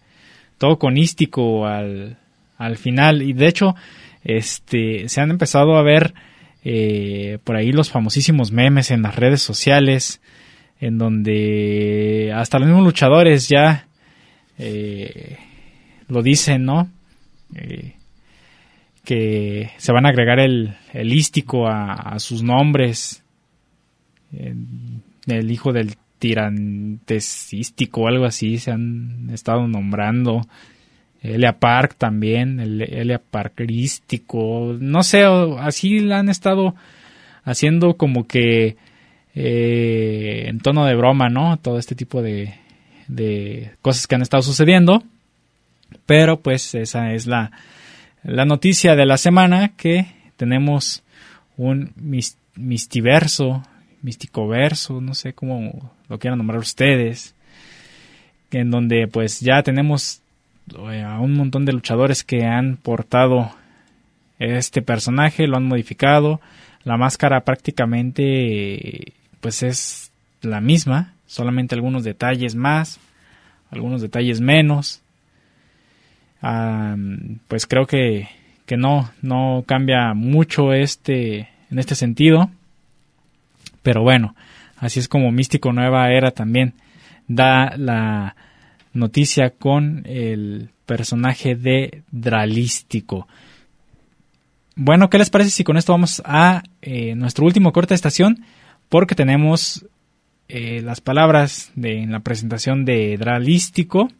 todo 0.58 0.78
con 0.78 0.96
ístico 0.96 1.66
al, 1.66 2.18
al 2.58 2.76
final 2.76 3.22
y 3.22 3.32
de 3.32 3.46
hecho, 3.46 3.76
este, 4.24 5.08
se 5.08 5.20
han 5.20 5.30
empezado 5.30 5.76
a 5.76 5.82
ver 5.82 6.14
eh, 6.64 7.38
por 7.44 7.56
ahí 7.56 7.72
los 7.72 7.90
famosísimos 7.90 8.52
memes 8.52 8.90
en 8.90 9.02
las 9.02 9.16
redes 9.16 9.42
sociales, 9.42 10.20
en 10.80 10.98
donde 10.98 12.32
hasta 12.34 12.58
los 12.58 12.68
mismos 12.68 12.84
luchadores 12.84 13.48
ya 13.48 13.86
eh, 14.58 15.38
lo 16.08 16.22
dicen, 16.22 16.64
¿no? 16.64 16.90
Eh, 17.54 17.94
que 19.10 19.72
se 19.76 19.90
van 19.90 20.06
a 20.06 20.10
agregar 20.10 20.38
el, 20.38 20.76
el 20.92 21.12
ístico 21.12 21.66
a, 21.66 22.16
sus 22.20 22.44
nombres, 22.44 23.24
el 24.30 25.50
hijo 25.50 25.72
del 25.72 25.96
tirantesístico 26.20 28.06
algo 28.06 28.24
así, 28.24 28.58
se 28.58 28.70
han 28.70 29.28
estado 29.32 29.66
nombrando. 29.66 30.42
Elia 31.22 31.58
Park 31.58 31.96
también, 31.98 32.60
el 32.60 32.82
Elia 32.82 33.20
Parkerístico, 33.20 34.76
no 34.78 35.02
sé, 35.02 35.24
así 35.58 35.98
la 35.98 36.20
han 36.20 36.28
estado 36.28 36.76
haciendo 37.42 37.96
como 37.96 38.28
que 38.28 38.76
eh, 39.34 40.44
en 40.46 40.60
tono 40.60 40.84
de 40.84 40.94
broma, 40.94 41.28
¿no? 41.30 41.56
Todo 41.56 41.80
este 41.80 41.96
tipo 41.96 42.22
de, 42.22 42.54
de 43.08 43.72
cosas 43.82 44.06
que 44.06 44.14
han 44.14 44.22
estado 44.22 44.44
sucediendo. 44.44 45.02
Pero 46.06 46.38
pues 46.38 46.76
esa 46.76 47.12
es 47.12 47.26
la, 47.26 47.50
la 48.22 48.44
noticia 48.44 48.96
de 48.96 49.06
la 49.06 49.16
semana 49.16 49.72
que 49.76 50.06
tenemos 50.36 51.02
un 51.56 51.92
mistiverso, 52.56 53.62
verso, 54.48 55.00
no 55.00 55.14
sé 55.14 55.32
cómo 55.32 55.92
lo 56.08 56.18
quieran 56.18 56.38
nombrar 56.38 56.60
ustedes, 56.60 57.34
en 58.50 58.70
donde 58.70 59.08
pues 59.08 59.40
ya 59.40 59.62
tenemos 59.62 60.22
eh, 60.90 61.02
a 61.02 61.20
un 61.20 61.34
montón 61.34 61.64
de 61.64 61.72
luchadores 61.72 62.24
que 62.24 62.44
han 62.44 62.76
portado 62.76 63.52
este 64.38 64.82
personaje, 64.82 65.46
lo 65.46 65.56
han 65.56 65.66
modificado, 65.66 66.40
la 66.84 66.96
máscara 66.96 67.44
prácticamente 67.44 69.12
pues 69.40 69.62
es 69.62 70.10
la 70.42 70.60
misma, 70.60 71.14
solamente 71.26 71.74
algunos 71.74 72.04
detalles 72.04 72.54
más, 72.54 72.98
algunos 73.70 74.00
detalles 74.02 74.40
menos. 74.40 75.02
Pues 76.40 77.66
creo 77.66 77.86
que, 77.86 78.28
que 78.66 78.76
no, 78.76 79.10
no 79.22 79.64
cambia 79.66 80.14
mucho 80.14 80.72
este, 80.72 81.48
en 81.70 81.78
este 81.78 81.94
sentido. 81.94 82.50
Pero 83.82 84.02
bueno, 84.02 84.34
así 84.76 85.00
es 85.00 85.08
como 85.08 85.32
Místico 85.32 85.72
Nueva 85.72 86.10
Era 86.10 86.30
también 86.30 86.74
da 87.26 87.76
la 87.76 88.34
noticia 88.92 89.50
con 89.50 90.02
el 90.06 90.70
personaje 90.86 91.54
de 91.54 92.02
Dralístico. 92.10 93.28
Bueno, 94.74 95.10
¿qué 95.10 95.18
les 95.18 95.30
parece 95.30 95.50
si 95.50 95.64
con 95.64 95.76
esto 95.76 95.92
vamos 95.92 96.22
a 96.24 96.62
eh, 96.82 97.14
nuestro 97.14 97.44
último 97.44 97.72
corte 97.72 97.90
de 97.90 97.96
estación? 97.96 98.44
Porque 98.88 99.14
tenemos 99.14 99.86
eh, 100.48 100.80
las 100.82 101.00
palabras 101.00 101.70
de, 101.76 102.02
en 102.02 102.12
la 102.12 102.20
presentación 102.20 102.84
de 102.84 103.16
Dralístico, 103.16 104.10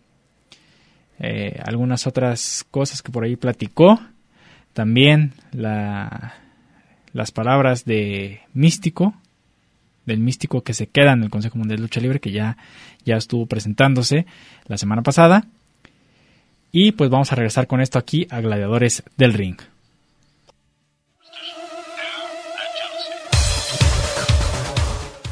eh, 1.21 1.61
algunas 1.65 2.07
otras 2.07 2.65
cosas 2.71 3.03
que 3.03 3.13
por 3.13 3.25
ahí 3.25 3.37
platicó, 3.37 4.01
también 4.73 5.33
la, 5.53 6.35
las 7.13 7.31
palabras 7.31 7.85
de 7.85 8.41
Místico, 8.55 9.15
del 10.07 10.19
místico 10.19 10.63
que 10.63 10.75
se 10.75 10.87
queda 10.89 11.13
en 11.13 11.23
el 11.23 11.31
Consejo 11.31 11.59
Mundial 11.59 11.79
de 11.79 11.83
Lucha 11.83 12.01
Libre, 12.01 12.21
que 12.21 12.33
ya, 12.33 12.57
ya 13.05 13.17
estuvo 13.17 13.47
presentándose 13.47 14.27
la 14.67 14.77
semana 14.77 15.03
pasada. 15.03 15.45
Y 16.73 16.93
pues 16.93 17.11
vamos 17.11 17.33
a 17.33 17.37
regresar 17.37 17.67
con 17.67 17.81
esto 17.81 17.99
aquí 17.99 18.27
a 18.31 18.41
Gladiadores 18.41 19.03
del 19.17 19.35
Ring. 19.35 19.57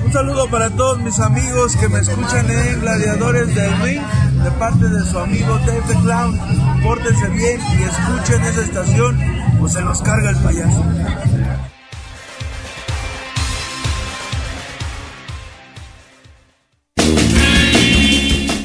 Un 0.09 0.14
saludo 0.14 0.48
para 0.48 0.70
todos 0.70 0.98
mis 1.00 1.18
amigos 1.18 1.76
que 1.76 1.86
me 1.86 1.98
escuchan 1.98 2.50
en 2.50 2.80
Gladiadores 2.80 3.54
del 3.54 3.70
Ring, 3.82 4.00
de 4.42 4.50
parte 4.52 4.88
de 4.88 5.04
su 5.04 5.18
amigo 5.18 5.59
Dave 5.66 6.00
Clown. 6.02 6.40
Pórtense 6.82 7.28
bien 7.28 7.61
y 7.78 7.82
escuchen 7.82 8.42
esa 8.42 8.62
estación 8.62 9.18
o 9.61 9.68
se 9.68 9.82
los 9.82 10.00
carga 10.00 10.30
el 10.30 10.36
payaso. 10.36 10.82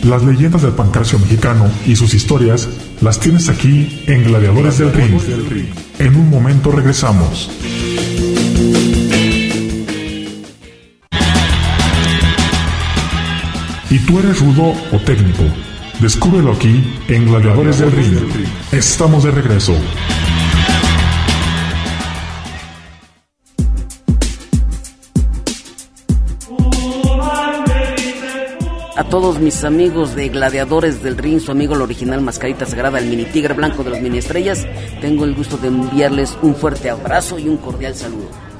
Las 0.03 0.23
leyendas 0.23 0.61
del 0.61 0.71
pancracio 0.71 1.19
mexicano 1.19 1.69
y 1.85 1.97
sus 1.97 2.13
historias 2.13 2.69
las 3.01 3.19
tienes 3.19 3.49
aquí 3.49 4.05
en 4.07 4.23
Gladiadores 4.23 4.77
del 4.77 4.93
Ring. 4.93 5.19
En 5.99 6.15
un 6.15 6.29
momento 6.29 6.71
regresamos. 6.71 7.51
¿Y 13.93 13.99
tú 13.99 14.17
eres 14.17 14.39
rudo 14.39 14.73
o 14.91 14.97
técnico? 15.05 15.43
Descúbrelo 16.01 16.53
aquí 16.53 16.83
en 17.09 17.27
Gladiadores 17.27 17.77
del 17.77 17.91
Ring. 17.91 18.17
Estamos 18.71 19.23
de 19.23 19.29
regreso. 19.29 19.75
a 28.95 29.03
todos 29.09 29.39
mis 29.39 29.63
amigos 29.63 30.15
de 30.15 30.29
Gladiadores 30.29 31.03
del 31.03 31.17
Ring, 31.17 31.39
su 31.39 31.51
amigo 31.51 31.75
el 31.75 31.81
original 31.81 32.21
Mascarita 32.21 32.65
Sagrada, 32.65 32.97
el 32.97 33.05
mini 33.05 33.25
tigre 33.25 33.53
blanco 33.53 33.83
de 33.83 33.91
las 33.91 34.01
mini 34.01 34.17
estrellas, 34.19 34.65
tengo 35.01 35.25
el 35.25 35.35
gusto 35.35 35.57
de 35.57 35.67
enviarles 35.67 36.35
un 36.41 36.55
fuerte 36.55 36.89
abrazo 36.89 37.37
y 37.37 37.47
un 37.47 37.57
cordial 37.57 37.93
saludo. 37.93 38.52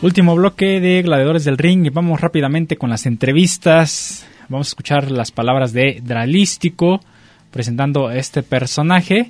Último 0.00 0.36
bloque 0.36 0.80
de 0.80 1.02
Gladiadores 1.02 1.44
del 1.44 1.58
Ring 1.58 1.86
y 1.86 1.90
vamos 1.90 2.20
rápidamente 2.20 2.76
con 2.76 2.88
las 2.90 3.04
entrevistas 3.06 4.26
Vamos 4.48 4.68
a 4.68 4.70
escuchar 4.70 5.10
las 5.10 5.30
palabras 5.30 5.74
de 5.74 6.00
Dralístico 6.02 7.02
presentando 7.50 8.10
este 8.10 8.42
personaje 8.42 9.28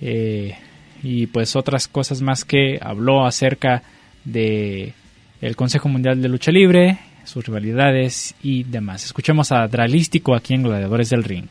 eh, 0.00 0.56
y 1.02 1.26
pues 1.26 1.56
otras 1.56 1.88
cosas 1.88 2.22
más 2.22 2.44
que 2.44 2.78
habló 2.80 3.26
acerca 3.26 3.82
de 4.24 4.94
el 5.40 5.56
Consejo 5.56 5.88
Mundial 5.88 6.22
de 6.22 6.28
Lucha 6.28 6.52
Libre, 6.52 6.98
sus 7.24 7.44
rivalidades 7.46 8.36
y 8.40 8.62
demás. 8.62 9.04
Escuchemos 9.06 9.50
a 9.50 9.66
Dralístico 9.66 10.36
aquí 10.36 10.54
en 10.54 10.62
Gladiadores 10.62 11.10
del 11.10 11.24
Ring. 11.24 11.46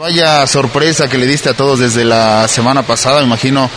Vaya 0.00 0.46
sorpresa 0.46 1.10
que 1.10 1.18
le 1.18 1.26
diste 1.26 1.50
a 1.50 1.52
todos 1.52 1.78
desde 1.78 2.06
la 2.06 2.48
semana 2.48 2.82
pasada, 2.84 3.20
me 3.20 3.26
imagino 3.26 3.68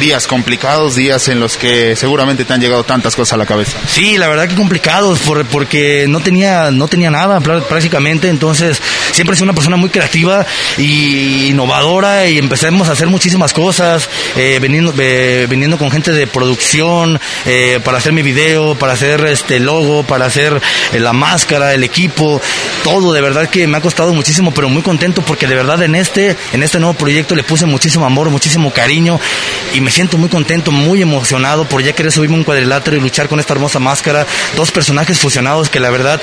días 0.00 0.26
complicados, 0.26 0.96
días 0.96 1.28
en 1.28 1.40
los 1.40 1.58
que 1.58 1.94
seguramente 1.94 2.46
te 2.46 2.54
han 2.54 2.60
llegado 2.62 2.84
tantas 2.84 3.14
cosas 3.14 3.34
a 3.34 3.36
la 3.36 3.44
cabeza. 3.44 3.76
Sí, 3.86 4.16
la 4.16 4.28
verdad 4.28 4.48
que 4.48 4.54
complicados 4.54 5.20
porque 5.50 6.06
no 6.08 6.20
tenía 6.20 6.70
no 6.70 6.88
tenía 6.88 7.10
nada 7.10 7.40
prácticamente, 7.40 8.30
entonces 8.30 8.80
siempre 9.12 9.36
soy 9.36 9.44
una 9.44 9.52
persona 9.52 9.76
muy 9.76 9.90
creativa 9.90 10.46
y 10.78 11.48
innovadora 11.48 12.26
y 12.26 12.38
empezamos 12.38 12.88
a 12.88 12.92
hacer 12.92 13.08
muchísimas 13.08 13.52
cosas, 13.52 14.08
eh, 14.36 14.58
viniendo, 14.62 15.76
con 15.76 15.90
gente 15.90 16.12
de 16.12 16.26
producción 16.26 17.20
eh, 17.44 17.78
para 17.84 17.98
hacer 17.98 18.14
mi 18.14 18.22
video, 18.22 18.74
para 18.74 18.94
hacer 18.94 19.22
este 19.26 19.60
logo, 19.60 20.02
para 20.02 20.24
hacer 20.24 20.62
eh, 20.94 20.98
la 20.98 21.12
máscara, 21.12 21.74
el 21.74 21.84
equipo, 21.84 22.40
todo 22.82 23.12
de 23.12 23.20
verdad 23.20 23.50
que 23.50 23.66
me 23.66 23.76
ha 23.76 23.82
costado 23.82 24.14
muchísimo, 24.14 24.54
pero 24.54 24.70
muy 24.70 24.80
contento 24.82 25.20
porque 25.20 25.46
de 25.46 25.57
verdad 25.58 25.82
en 25.82 25.94
este, 25.94 26.36
en 26.52 26.62
este 26.62 26.78
nuevo 26.78 26.94
proyecto 26.94 27.34
le 27.34 27.42
puse 27.42 27.66
muchísimo 27.66 28.06
amor, 28.06 28.30
muchísimo 28.30 28.72
cariño 28.72 29.20
y 29.74 29.80
me 29.80 29.90
siento 29.90 30.16
muy 30.16 30.28
contento, 30.28 30.70
muy 30.70 31.02
emocionado 31.02 31.68
por 31.68 31.82
ya 31.82 31.92
querer 31.92 32.12
subirme 32.12 32.36
un 32.36 32.44
cuadrilátero 32.44 32.96
y 32.96 33.00
luchar 33.00 33.28
con 33.28 33.40
esta 33.40 33.54
hermosa 33.54 33.78
máscara. 33.78 34.26
Dos 34.56 34.70
personajes 34.70 35.18
fusionados 35.18 35.68
que 35.68 35.80
la 35.80 35.90
verdad, 35.90 36.20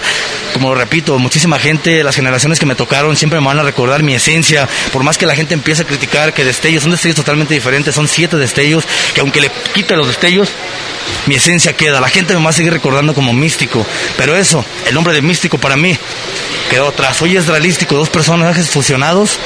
como 0.53 0.73
repito, 0.73 1.19
muchísima 1.19 1.59
gente, 1.59 2.03
las 2.03 2.15
generaciones 2.15 2.59
que 2.59 2.65
me 2.65 2.75
tocaron 2.75 3.15
siempre 3.15 3.39
me 3.39 3.47
van 3.47 3.59
a 3.59 3.63
recordar 3.63 4.03
mi 4.03 4.15
esencia, 4.15 4.67
por 4.91 5.03
más 5.03 5.17
que 5.17 5.25
la 5.25 5.35
gente 5.35 5.53
empiece 5.53 5.83
a 5.83 5.85
criticar 5.85 6.33
que 6.33 6.43
destellos, 6.43 6.83
son 6.83 6.91
destellos 6.91 7.17
totalmente 7.17 7.53
diferentes, 7.53 7.93
son 7.93 8.07
siete 8.07 8.37
destellos, 8.37 8.85
que 9.13 9.21
aunque 9.21 9.41
le 9.41 9.51
quite 9.73 9.95
los 9.95 10.07
destellos, 10.07 10.49
mi 11.25 11.35
esencia 11.35 11.73
queda. 11.73 11.99
La 11.99 12.09
gente 12.09 12.35
me 12.35 12.43
va 12.43 12.49
a 12.49 12.53
seguir 12.53 12.73
recordando 12.73 13.13
como 13.13 13.33
místico. 13.33 13.85
Pero 14.17 14.35
eso, 14.35 14.63
el 14.87 14.93
nombre 14.93 15.13
de 15.13 15.21
místico 15.21 15.57
para 15.57 15.75
mí 15.75 15.97
quedó 16.69 16.89
atrás. 16.89 17.21
Hoy 17.21 17.37
es 17.37 17.47
realístico, 17.47 17.95
dos 17.95 18.09
personajes 18.09 18.69
fusionados 18.69 19.14
grados 19.15 19.39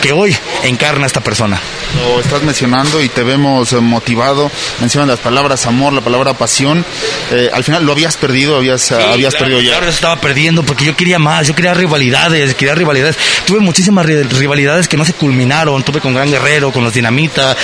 que 0.00 0.12
hoy 0.12 0.36
encarna 0.64 1.06
esta 1.06 1.20
persona. 1.20 1.60
Lo 1.96 2.20
estás 2.20 2.42
mencionando 2.42 3.02
y 3.02 3.08
te 3.08 3.22
vemos 3.22 3.72
eh, 3.72 3.80
motivado, 3.80 4.50
mencionan 4.80 5.08
las 5.08 5.20
palabras 5.20 5.66
amor, 5.66 5.92
la 5.92 6.00
palabra 6.00 6.34
pasión. 6.34 6.84
Eh, 7.30 7.50
al 7.52 7.62
final 7.64 7.84
lo 7.84 7.92
habías 7.92 8.16
perdido, 8.16 8.56
habías, 8.56 8.90
eh, 8.92 8.96
habías 8.96 9.34
perdido 9.34 9.60
ya. 9.60 9.72
Claro, 9.72 9.88
estaba 9.88 10.16
perdiendo 10.20 10.62
porque 10.62 10.84
yo 10.84 10.96
quería 10.96 11.18
más, 11.18 11.46
yo 11.46 11.54
quería 11.54 11.74
rivalidades, 11.74 12.54
quería 12.54 12.74
rivalidades. 12.74 13.16
Tuve 13.44 13.60
muchísimas 13.60 14.06
rivalidades 14.06 14.88
que 14.88 14.96
no 14.96 15.04
se 15.04 15.12
culminaron. 15.12 15.82
Tuve 15.82 16.00
con 16.00 16.14
Gran 16.14 16.30
Guerrero, 16.30 16.72
con 16.72 16.82
los 16.82 16.94
Dinamita, 16.94 17.56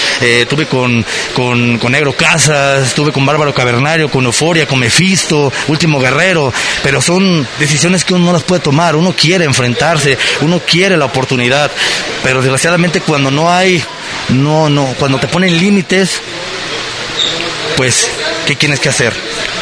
tuve 0.49 0.67
con, 0.67 1.05
con, 1.35 1.79
con, 1.79 1.93
Negro 1.93 2.13
Casas, 2.13 2.95
tuve 2.95 3.13
con 3.13 3.25
Bárbaro 3.25 3.55
Cavernario, 3.55 4.11
con 4.11 4.25
Euforia, 4.25 4.67
con 4.67 4.79
Mefisto, 4.79 5.53
Último 5.69 5.99
Guerrero. 5.99 6.53
Pero 6.83 7.01
son 7.01 7.47
decisiones 7.59 8.05
que 8.05 8.15
uno 8.15 8.27
no 8.27 8.33
las 8.33 8.43
puede 8.43 8.61
tomar. 8.61 8.95
Uno 8.95 9.15
quiere 9.17 9.45
enfrentarse, 9.45 10.19
uno 10.43 10.61
quiere 10.61 10.97
la 10.97 11.07
oportunidad. 11.07 11.71
Pero 12.23 12.41
desgraciadamente 12.41 13.01
cuando 13.01 13.31
no 13.31 13.51
hay, 13.51 13.83
no, 14.31 14.69
no, 14.69 14.95
cuando 14.99 15.19
te 15.19 15.29
ponen 15.29 15.59
límites, 15.59 16.21
pues, 17.77 18.11
¿qué 18.47 18.57
tienes 18.57 18.81
que 18.81 18.89
hacer? 18.89 19.13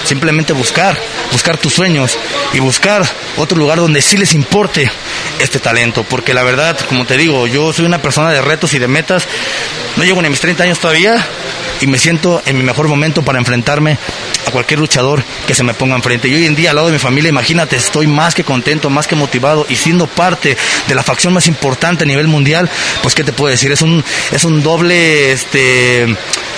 Simplemente 0.04 0.52
buscar, 0.52 0.96
buscar 1.32 1.58
tus 1.58 1.74
sueños 1.74 2.16
y 2.54 2.60
buscar 2.60 3.04
otro 3.36 3.58
lugar 3.58 3.78
donde 3.78 4.00
sí 4.00 4.16
les 4.16 4.34
importe 4.34 4.90
este 5.38 5.58
talento. 5.58 6.04
Porque 6.04 6.32
la 6.32 6.42
verdad, 6.42 6.78
como 6.88 7.04
te 7.04 7.16
digo, 7.16 7.46
yo 7.46 7.72
soy 7.72 7.84
una 7.84 8.00
persona 8.00 8.30
de 8.30 8.40
retos 8.40 8.72
y 8.74 8.78
de 8.78 8.88
metas. 8.88 9.26
No 9.96 10.04
llego 10.04 10.20
ni 10.22 10.28
a 10.28 10.30
mis 10.30 10.40
30 10.40 10.62
años 10.62 10.78
todavía 10.78 11.24
y 11.80 11.86
me 11.86 11.98
siento 11.98 12.42
en 12.46 12.56
mi 12.56 12.62
mejor 12.62 12.88
momento 12.88 13.22
para 13.22 13.38
enfrentarme 13.38 13.98
cualquier 14.56 14.80
luchador 14.80 15.22
que 15.46 15.54
se 15.54 15.62
me 15.62 15.74
ponga 15.74 15.96
enfrente. 15.96 16.28
Y 16.28 16.34
hoy 16.34 16.46
en 16.46 16.56
día, 16.56 16.70
al 16.70 16.76
lado 16.76 16.88
de 16.88 16.94
mi 16.94 16.98
familia, 16.98 17.28
imagínate, 17.28 17.76
estoy 17.76 18.06
más 18.06 18.34
que 18.34 18.42
contento, 18.42 18.88
más 18.88 19.06
que 19.06 19.14
motivado 19.14 19.66
y 19.68 19.76
siendo 19.76 20.06
parte 20.06 20.56
de 20.88 20.94
la 20.94 21.02
facción 21.02 21.34
más 21.34 21.46
importante 21.46 22.04
a 22.04 22.06
nivel 22.06 22.26
mundial, 22.26 22.70
pues 23.02 23.14
qué 23.14 23.22
te 23.22 23.34
puedo 23.34 23.50
decir, 23.50 23.70
es 23.70 23.82
un, 23.82 24.02
es 24.32 24.44
un 24.44 24.62
doble 24.62 25.30
este, 25.30 26.04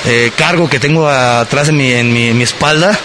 eh, 0.07 0.31
cargo 0.37 0.71
que 0.71 0.79
tengo 0.79 1.09
atrás 1.09 1.67
de 1.67 1.73
mi, 1.73 1.91
en 1.91 2.13
mi, 2.13 2.33
mi 2.33 2.45
espalda 2.45 2.97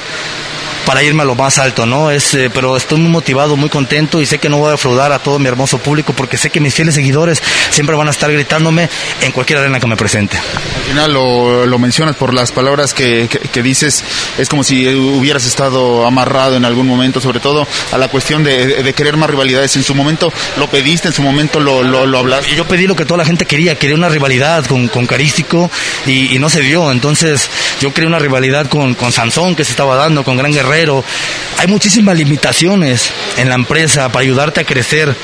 para 0.86 1.04
irme 1.04 1.24
a 1.24 1.26
lo 1.26 1.36
más 1.36 1.58
alto, 1.58 1.86
¿no? 1.86 2.12
Es, 2.12 2.34
eh, 2.34 2.50
pero 2.54 2.76
estoy 2.76 3.00
muy 3.00 3.10
motivado, 3.10 3.56
muy 3.56 3.70
contento 3.70 4.22
y 4.22 4.26
sé 4.26 4.40
que 4.40 4.50
no 4.50 4.58
voy 4.58 4.70
a 4.70 4.72
defraudar 4.72 5.12
a 5.12 5.20
todo 5.20 5.40
mi 5.40 5.48
hermoso 5.48 5.78
público 5.78 6.14
porque 6.14 6.38
sé 6.38 6.50
que 6.50 6.60
mis 6.60 6.74
fieles 6.74 6.96
seguidores 6.96 7.42
siempre 7.70 7.96
van 7.96 8.08
a 8.08 8.12
estar 8.12 8.32
gritándome 8.32 8.90
en 9.22 9.32
cualquier 9.32 9.60
arena 9.60 9.80
que 9.80 9.88
me 9.88 9.96
presente. 9.96 10.38
Al 10.38 10.84
final 10.90 11.14
lo, 11.14 11.66
lo 11.66 11.80
mencionas 11.80 12.16
por 12.16 12.34
las 12.34 12.52
palabras 12.52 12.94
que, 12.94 13.30
que, 13.30 13.64
dices, 13.64 14.04
es 14.38 14.50
como 14.50 14.64
si 14.64 14.88
hubieras 14.94 15.46
estado 15.46 16.06
amarrado 16.06 16.58
en 16.58 16.66
algún 16.66 16.88
momento, 16.88 17.22
sobre 17.22 17.40
todo 17.40 17.66
a 17.92 17.98
la 17.98 18.10
cuestión 18.10 18.44
de, 18.44 18.84
de 18.84 18.94
querer 18.94 19.16
más 19.16 19.30
rivalidades. 19.30 19.76
En 19.78 19.84
su 19.84 19.96
momento 19.96 20.32
lo 20.58 20.68
pediste, 20.70 21.08
en 21.08 21.14
su 21.14 21.22
momento 21.22 21.60
lo, 21.60 21.84
lo, 21.84 22.06
lo 22.06 22.20
hablaste. 22.20 22.56
Yo 22.56 22.66
pedí 22.66 22.88
lo 22.88 22.96
que 22.96 23.06
toda 23.06 23.20
la 23.20 23.26
gente 23.26 23.46
quería, 23.46 23.78
quería 23.78 23.96
una 23.96 24.10
rivalidad 24.10 24.66
con, 24.66 24.88
con 24.90 25.08
Carístico 25.08 25.72
y, 26.06 26.36
y 26.36 26.40
no 26.40 26.50
se 26.50 26.62
dio. 26.62 26.92
Entonces 26.92 27.50
yo 27.80 27.94
quería 27.94 28.10
una 28.10 28.20
rivalidad 28.20 28.68
con, 28.68 28.96
con 28.96 29.12
Sansón 29.12 29.56
que 29.56 29.64
se 29.64 29.72
estaba 29.72 29.96
dando, 29.96 30.24
con 30.24 30.38
Gran 30.38 30.52
Guerrero. 30.52 30.73
Hay 30.74 31.68
muchísimas 31.68 32.18
limitaciones 32.18 33.12
en 33.38 33.50
la 33.50 33.56
empresa 33.56 34.10
para 34.10 34.24
ayudarte 34.24 34.62
a 34.62 34.66
crecer 34.66 35.16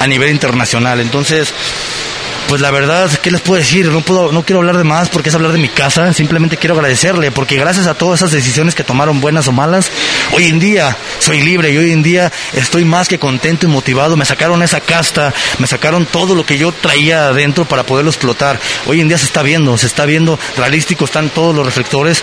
a 0.00 0.06
nivel 0.06 0.30
internacional. 0.30 1.00
Entonces, 1.00 1.54
pues 2.48 2.60
la 2.60 2.70
verdad, 2.70 3.10
¿qué 3.22 3.30
les 3.30 3.40
puedo 3.40 3.58
decir? 3.60 3.86
No 3.86 4.00
puedo, 4.00 4.32
no 4.32 4.44
quiero 4.44 4.60
hablar 4.60 4.76
de 4.76 4.84
más 4.84 5.08
porque 5.08 5.28
es 5.28 5.34
hablar 5.34 5.52
de 5.52 5.58
mi 5.58 5.68
casa. 5.68 6.12
Simplemente 6.12 6.56
quiero 6.56 6.74
agradecerle 6.74 7.30
porque 7.30 7.56
gracias 7.56 7.86
a 7.86 7.94
todas 7.94 8.20
esas 8.20 8.32
decisiones 8.32 8.74
que 8.74 8.84
tomaron 8.84 9.20
buenas 9.20 9.48
o 9.48 9.52
malas, 9.52 9.90
hoy 10.32 10.46
en 10.46 10.58
día 10.58 10.96
soy 11.18 11.40
libre 11.40 11.70
y 11.70 11.78
hoy 11.78 11.92
en 11.92 12.02
día 12.02 12.30
estoy 12.52 12.84
más 12.84 13.08
que 13.08 13.18
contento 13.18 13.66
y 13.66 13.68
motivado. 13.68 14.16
Me 14.16 14.24
sacaron 14.24 14.62
esa 14.62 14.80
casta, 14.80 15.32
me 15.58 15.66
sacaron 15.66 16.06
todo 16.06 16.34
lo 16.34 16.44
que 16.44 16.58
yo 16.58 16.72
traía 16.72 17.28
adentro 17.28 17.64
para 17.64 17.84
poderlo 17.84 18.10
explotar. 18.10 18.58
Hoy 18.86 19.00
en 19.00 19.08
día 19.08 19.18
se 19.18 19.26
está 19.26 19.42
viendo, 19.42 19.76
se 19.78 19.86
está 19.86 20.04
viendo 20.04 20.38
realístico, 20.56 21.04
están 21.04 21.30
todos 21.30 21.54
los 21.54 21.64
reflectores 21.64 22.22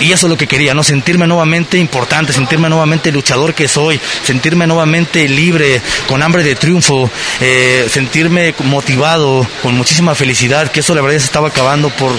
y 0.00 0.12
eso 0.12 0.26
es 0.26 0.30
lo 0.30 0.36
que 0.36 0.46
quería, 0.46 0.74
¿no? 0.74 0.82
Sentirme 0.82 1.26
nuevamente 1.26 1.78
importante, 1.78 2.32
sentirme 2.32 2.68
nuevamente 2.68 3.12
luchador 3.12 3.54
que 3.54 3.68
soy, 3.68 4.00
sentirme 4.22 4.66
nuevamente 4.66 5.28
libre, 5.28 5.80
con 6.06 6.22
hambre 6.22 6.42
de 6.42 6.54
triunfo, 6.54 7.10
eh, 7.40 7.86
sentirme 7.90 8.54
motivado 8.64 9.46
con 9.64 9.74
muchísima 9.78 10.14
felicidad, 10.14 10.70
que 10.70 10.80
eso 10.80 10.94
la 10.94 11.00
verdad 11.00 11.18
se 11.18 11.24
estaba 11.24 11.48
acabando 11.48 11.88
por, 11.88 12.12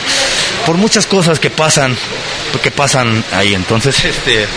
por 0.66 0.78
muchas 0.78 1.06
cosas 1.06 1.40
que 1.40 1.52
pasan, 1.52 1.96
que 2.64 2.72
pasan 2.72 3.24
ahí. 3.34 3.54
Entonces, 3.54 4.04
este, 4.04 4.48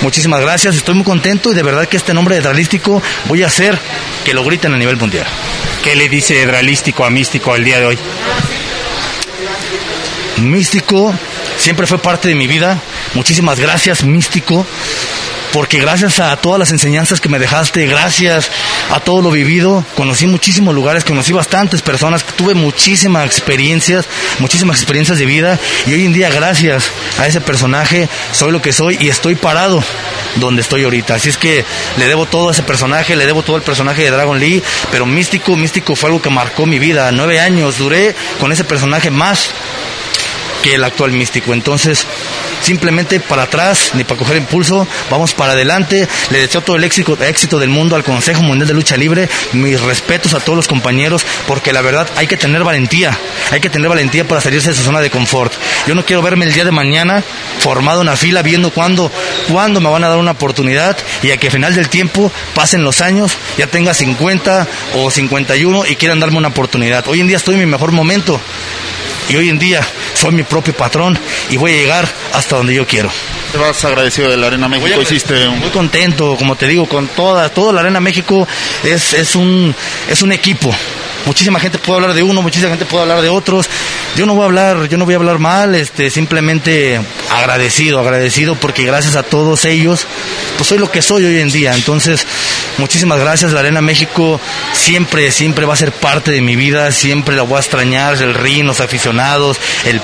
muchísimas 0.00 0.40
gracias, 0.40 0.74
estoy 0.74 0.94
muy 0.94 1.04
contento 1.04 1.52
y 1.52 1.54
de 1.54 1.62
verdad 1.62 1.86
que 1.86 1.98
este 1.98 2.14
nombre 2.14 2.36
de 2.36 2.40
Dralístico 2.40 3.02
voy 3.26 3.42
a 3.42 3.48
hacer 3.48 3.78
que 4.24 4.32
lo 4.32 4.42
griten 4.44 4.72
a 4.72 4.78
nivel 4.78 4.96
mundial. 4.96 5.26
¿Qué 5.84 5.94
le 5.94 6.08
dice 6.08 6.46
Dralístico 6.46 7.04
a 7.04 7.10
Místico 7.10 7.54
el 7.54 7.64
día 7.64 7.80
de 7.80 7.84
hoy? 7.84 7.98
Místico 10.38 11.12
siempre 11.58 11.86
fue 11.86 11.98
parte 11.98 12.28
de 12.28 12.34
mi 12.34 12.46
vida. 12.46 12.80
Muchísimas 13.12 13.60
gracias, 13.60 14.04
Místico 14.04 14.66
porque 15.52 15.78
gracias 15.78 16.20
a 16.20 16.36
todas 16.36 16.58
las 16.58 16.72
enseñanzas 16.72 17.20
que 17.20 17.28
me 17.28 17.38
dejaste, 17.38 17.86
gracias 17.86 18.50
a 18.90 19.00
todo 19.00 19.22
lo 19.22 19.30
vivido, 19.30 19.84
conocí 19.96 20.26
muchísimos 20.26 20.74
lugares, 20.74 21.04
conocí 21.04 21.32
bastantes 21.32 21.82
personas, 21.82 22.24
tuve 22.24 22.54
muchísimas 22.54 23.26
experiencias, 23.26 24.06
muchísimas 24.38 24.78
experiencias 24.78 25.18
de 25.18 25.26
vida 25.26 25.58
y 25.86 25.94
hoy 25.94 26.04
en 26.04 26.12
día 26.12 26.30
gracias 26.30 26.90
a 27.18 27.26
ese 27.26 27.40
personaje 27.40 28.08
soy 28.32 28.52
lo 28.52 28.62
que 28.62 28.72
soy 28.72 28.98
y 29.00 29.08
estoy 29.08 29.34
parado 29.34 29.82
donde 30.36 30.62
estoy 30.62 30.84
ahorita. 30.84 31.14
Así 31.14 31.28
es 31.28 31.36
que 31.36 31.64
le 31.96 32.06
debo 32.06 32.26
todo 32.26 32.48
a 32.48 32.52
ese 32.52 32.62
personaje, 32.62 33.16
le 33.16 33.26
debo 33.26 33.42
todo 33.42 33.56
el 33.56 33.62
personaje 33.62 34.02
de 34.02 34.10
Dragon 34.10 34.38
Lee, 34.38 34.62
pero 34.90 35.06
Místico, 35.06 35.56
Místico 35.56 35.96
fue 35.96 36.08
algo 36.08 36.22
que 36.22 36.30
marcó 36.30 36.66
mi 36.66 36.78
vida. 36.78 37.10
Nueve 37.12 37.40
años 37.40 37.78
duré 37.78 38.14
con 38.38 38.52
ese 38.52 38.64
personaje 38.64 39.10
más 39.10 39.50
que 40.62 40.74
el 40.74 40.84
actual 40.84 41.12
Místico. 41.12 41.52
Entonces, 41.52 42.06
simplemente 42.62 43.20
para 43.20 43.44
atrás, 43.44 43.92
ni 43.94 44.04
para 44.04 44.18
coger 44.18 44.36
impulso, 44.36 44.86
vamos 45.10 45.34
para 45.34 45.52
adelante. 45.52 46.08
Le 46.30 46.40
deseo 46.40 46.60
todo 46.60 46.76
el 46.76 46.84
éxito, 46.84 47.16
del 47.58 47.70
mundo 47.70 47.96
al 47.96 48.04
Consejo 48.04 48.42
Mundial 48.42 48.68
de 48.68 48.74
Lucha 48.74 48.96
Libre, 48.96 49.28
mis 49.52 49.80
respetos 49.80 50.34
a 50.34 50.40
todos 50.40 50.56
los 50.56 50.68
compañeros, 50.68 51.24
porque 51.46 51.72
la 51.72 51.82
verdad 51.82 52.08
hay 52.16 52.26
que 52.26 52.36
tener 52.36 52.64
valentía, 52.64 53.16
hay 53.50 53.60
que 53.60 53.70
tener 53.70 53.88
valentía 53.88 54.26
para 54.26 54.40
salirse 54.40 54.70
de 54.70 54.74
su 54.74 54.82
zona 54.82 55.00
de 55.00 55.10
confort. 55.10 55.52
Yo 55.86 55.94
no 55.94 56.04
quiero 56.04 56.22
verme 56.22 56.44
el 56.44 56.52
día 56.52 56.64
de 56.64 56.70
mañana 56.70 57.22
formado 57.60 58.00
en 58.00 58.06
la 58.06 58.16
fila 58.16 58.42
viendo 58.42 58.70
cuándo, 58.70 59.10
cuándo 59.50 59.80
me 59.80 59.90
van 59.90 60.04
a 60.04 60.08
dar 60.08 60.18
una 60.18 60.32
oportunidad 60.32 60.96
y 61.22 61.30
a 61.30 61.36
que 61.36 61.48
al 61.48 61.52
final 61.52 61.74
del 61.74 61.88
tiempo 61.88 62.30
pasen 62.54 62.84
los 62.84 63.00
años, 63.00 63.36
ya 63.56 63.66
tenga 63.66 63.94
50 63.94 64.66
o 64.96 65.10
51 65.10 65.86
y 65.86 65.96
quieran 65.96 66.20
darme 66.20 66.38
una 66.38 66.48
oportunidad. 66.48 67.06
Hoy 67.08 67.20
en 67.20 67.28
día 67.28 67.36
estoy 67.36 67.54
en 67.54 67.60
mi 67.60 67.66
mejor 67.66 67.92
momento 67.92 68.40
y 69.28 69.36
hoy 69.36 69.48
en 69.48 69.58
día 69.58 69.80
soy 70.14 70.32
mi 70.32 70.42
propio 70.42 70.74
patrón 70.74 71.18
y 71.50 71.56
voy 71.56 71.72
a 71.72 71.76
llegar 71.76 72.08
hasta 72.32 72.56
donde 72.56 72.74
yo 72.74 72.86
quiero. 72.86 73.10
Te 73.52 73.58
vas 73.58 73.82
agradecido 73.84 74.30
de 74.30 74.36
la 74.36 74.48
Arena 74.48 74.68
México, 74.68 75.00
hiciste 75.00 75.48
Muy 75.48 75.70
contento, 75.70 76.36
como 76.36 76.56
te 76.56 76.66
digo, 76.66 76.86
con 76.86 77.08
toda, 77.08 77.48
toda 77.48 77.72
la 77.72 77.80
Arena 77.80 78.00
México 78.00 78.46
es, 78.84 79.14
es, 79.14 79.34
un, 79.34 79.74
es 80.08 80.22
un 80.22 80.32
equipo, 80.32 80.74
muchísima 81.26 81.60
gente 81.60 81.78
puede 81.78 82.00
hablar 82.00 82.14
de 82.14 82.22
uno, 82.22 82.42
muchísima 82.42 82.70
gente 82.70 82.84
puede 82.84 83.02
hablar 83.02 83.22
de 83.22 83.28
otros. 83.28 83.68
Yo 84.16 84.26
no 84.26 84.34
voy 84.34 84.42
a 84.42 84.46
hablar, 84.46 84.88
yo 84.88 84.98
no 84.98 85.04
voy 85.04 85.14
a 85.14 85.16
hablar 85.18 85.38
mal, 85.38 85.74
este, 85.74 86.10
simplemente 86.10 87.00
agradecido, 87.30 88.00
agradecido 88.00 88.54
porque 88.56 88.84
gracias 88.84 89.16
a 89.16 89.22
todos 89.22 89.64
ellos, 89.64 90.06
pues 90.56 90.68
soy 90.68 90.78
lo 90.78 90.90
que 90.90 91.02
soy 91.02 91.24
hoy 91.24 91.38
en 91.38 91.50
día. 91.50 91.74
Entonces, 91.74 92.26
muchísimas 92.78 93.20
gracias. 93.20 93.52
La 93.52 93.60
Arena 93.60 93.80
México 93.80 94.40
siempre, 94.72 95.30
siempre 95.30 95.66
va 95.66 95.74
a 95.74 95.76
ser 95.76 95.92
parte 95.92 96.30
de 96.30 96.40
mi 96.40 96.56
vida, 96.56 96.90
siempre 96.92 97.36
la 97.36 97.42
voy 97.42 97.56
a 97.56 97.60
extrañar, 97.60 98.20
el 98.20 98.34
ring, 98.34 98.64
los 98.64 98.80
aficionados, 98.80 99.60
el, 99.84 100.00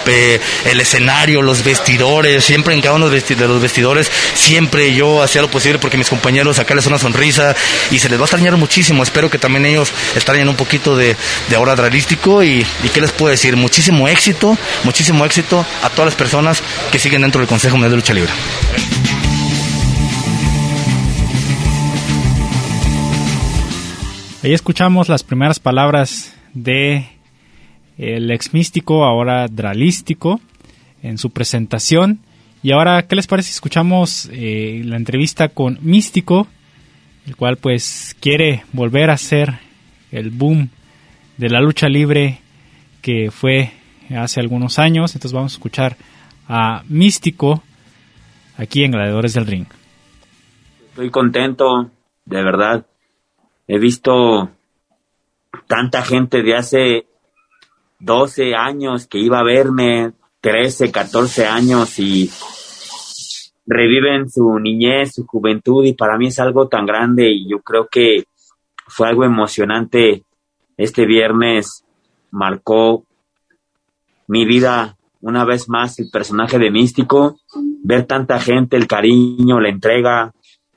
el 0.65 0.81
escenario, 0.81 1.43
los 1.43 1.65
vestidores, 1.65 2.45
siempre 2.45 2.75
en 2.75 2.81
cada 2.81 2.95
uno 2.95 3.09
de 3.09 3.23
los 3.37 3.61
vestidores, 3.61 4.11
siempre 4.35 4.95
yo 4.95 5.23
hacía 5.23 5.43
lo 5.43 5.51
posible 5.51 5.79
porque 5.79 5.97
mis 5.97 6.09
compañeros 6.09 6.57
sacarles 6.57 6.87
una 6.87 6.99
sonrisa 6.99 7.55
y 7.91 7.99
se 7.99 8.09
les 8.09 8.19
va 8.19 8.23
a 8.23 8.27
extrañar 8.27 8.57
muchísimo. 8.57 9.03
Espero 9.03 9.29
que 9.29 9.39
también 9.39 9.67
ellos 9.67 9.93
extrañen 10.15 10.49
un 10.49 10.57
poquito 10.57 10.97
de, 10.97 11.04
de, 11.49 11.57
ahora 11.57 11.75
dralístico 11.77 12.43
y, 12.43 12.65
y 12.83 12.89
qué 12.93 13.01
les 13.01 13.13
puedo 13.13 13.31
decir, 13.31 13.57
muchísimo 13.57 14.09
éxito, 14.09 14.57
muchísimo 14.85 15.25
éxito 15.25 15.65
a 15.83 15.91
todas 15.91 16.07
las 16.07 16.15
personas 16.15 16.63
que 16.91 16.99
siguen 16.99 17.23
dentro 17.23 17.41
del 17.41 17.49
Consejo 17.49 17.77
Mundial 17.77 17.91
de 17.91 17.97
Lucha 17.97 18.15
Libre. 18.15 18.33
Ahí 24.43 24.53
escuchamos 24.53 25.09
las 25.09 25.23
primeras 25.23 25.59
palabras 25.59 26.35
de 26.53 27.07
el 27.97 28.31
ex 28.31 28.53
místico, 28.53 29.05
ahora 29.05 29.49
dralístico, 29.49 30.39
en 31.03 31.17
su 31.17 31.31
presentación. 31.31 32.21
Y 32.63 32.73
ahora, 32.73 33.07
¿qué 33.07 33.17
les 33.17 33.27
parece 33.27 33.49
si 33.49 33.55
escuchamos 33.55 34.29
eh, 34.33 34.83
la 34.85 34.97
entrevista 34.97 35.49
con 35.49 35.79
Místico, 35.81 36.47
el 37.27 37.37
cual 37.37 37.57
pues 37.57 38.17
quiere 38.21 38.65
volver 38.73 39.11
a 39.11 39.15
hacer 39.15 39.61
el 40.13 40.29
boom 40.31 40.69
de 41.37 41.49
la 41.49 41.61
lucha 41.61 41.89
libre 41.89 42.41
que 43.03 43.31
fue 43.31 43.73
hace 44.17 44.41
algunos 44.41 44.79
años. 44.79 45.15
Entonces 45.15 45.33
vamos 45.33 45.53
a 45.53 45.57
escuchar 45.57 45.97
a 46.49 46.83
Místico 46.89 47.63
aquí 48.57 48.85
en 48.85 48.93
Gladiadores 48.93 49.35
del 49.35 49.47
Ring. 49.47 49.67
Estoy 50.91 51.11
contento, 51.11 51.91
de 52.25 52.43
verdad. 52.43 52.87
He 53.67 53.79
visto 53.79 54.51
tanta 55.67 56.03
gente 56.03 56.43
de 56.43 56.55
hace 56.55 57.07
12 57.99 58.55
años 58.55 59.07
que 59.07 59.19
iba 59.19 59.41
a 59.41 59.45
verme, 59.45 60.13
13, 60.41 60.93
14 60.93 61.47
años 61.47 61.99
y 61.99 62.31
reviven 63.67 64.31
su 64.31 64.59
niñez, 64.59 65.15
su 65.15 65.27
juventud 65.27 65.85
y 65.85 65.95
para 65.95 66.19
mí 66.19 66.27
es 66.27 66.39
algo 66.39 66.69
tan 66.69 66.85
grande 66.85 67.31
y 67.31 67.49
yo 67.49 67.61
creo 67.61 67.89
que 67.91 68.25
fue 68.87 69.09
algo 69.09 69.25
emocionante 69.25 70.23
este 70.77 71.07
viernes 71.07 71.85
marcó 72.31 73.05
mi 74.27 74.45
vida 74.45 74.97
una 75.21 75.45
vez 75.45 75.69
más 75.69 75.99
el 75.99 76.11
personaje 76.11 76.59
de 76.59 76.71
Místico, 76.71 77.39
ver 77.83 78.07
tanta 78.07 78.39
gente, 78.41 78.77
el 78.77 78.87
cariño, 78.87 79.61
la 79.61 79.71
entrega, 79.71 80.35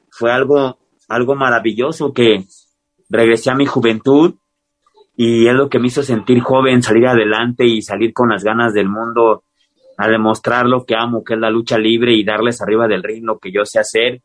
fue 0.09 0.31
algo, 0.31 0.77
algo 1.09 1.35
maravilloso 1.35 2.13
que 2.13 2.45
regresé 3.09 3.51
a 3.51 3.55
mi 3.55 3.65
juventud 3.65 4.35
y 5.15 5.47
es 5.47 5.53
lo 5.53 5.69
que 5.69 5.79
me 5.79 5.87
hizo 5.87 6.03
sentir 6.03 6.39
joven, 6.41 6.83
salir 6.83 7.07
adelante 7.07 7.65
y 7.65 7.81
salir 7.81 8.13
con 8.13 8.29
las 8.29 8.43
ganas 8.43 8.73
del 8.73 8.87
mundo 8.87 9.43
a 9.97 10.07
demostrar 10.07 10.65
lo 10.65 10.85
que 10.85 10.95
amo, 10.95 11.23
que 11.23 11.33
es 11.33 11.39
la 11.39 11.49
lucha 11.49 11.77
libre 11.77 12.13
y 12.13 12.23
darles 12.23 12.61
arriba 12.61 12.87
del 12.87 13.03
ring 13.03 13.25
lo 13.25 13.39
que 13.39 13.51
yo 13.51 13.65
sé 13.65 13.79
hacer 13.79 14.21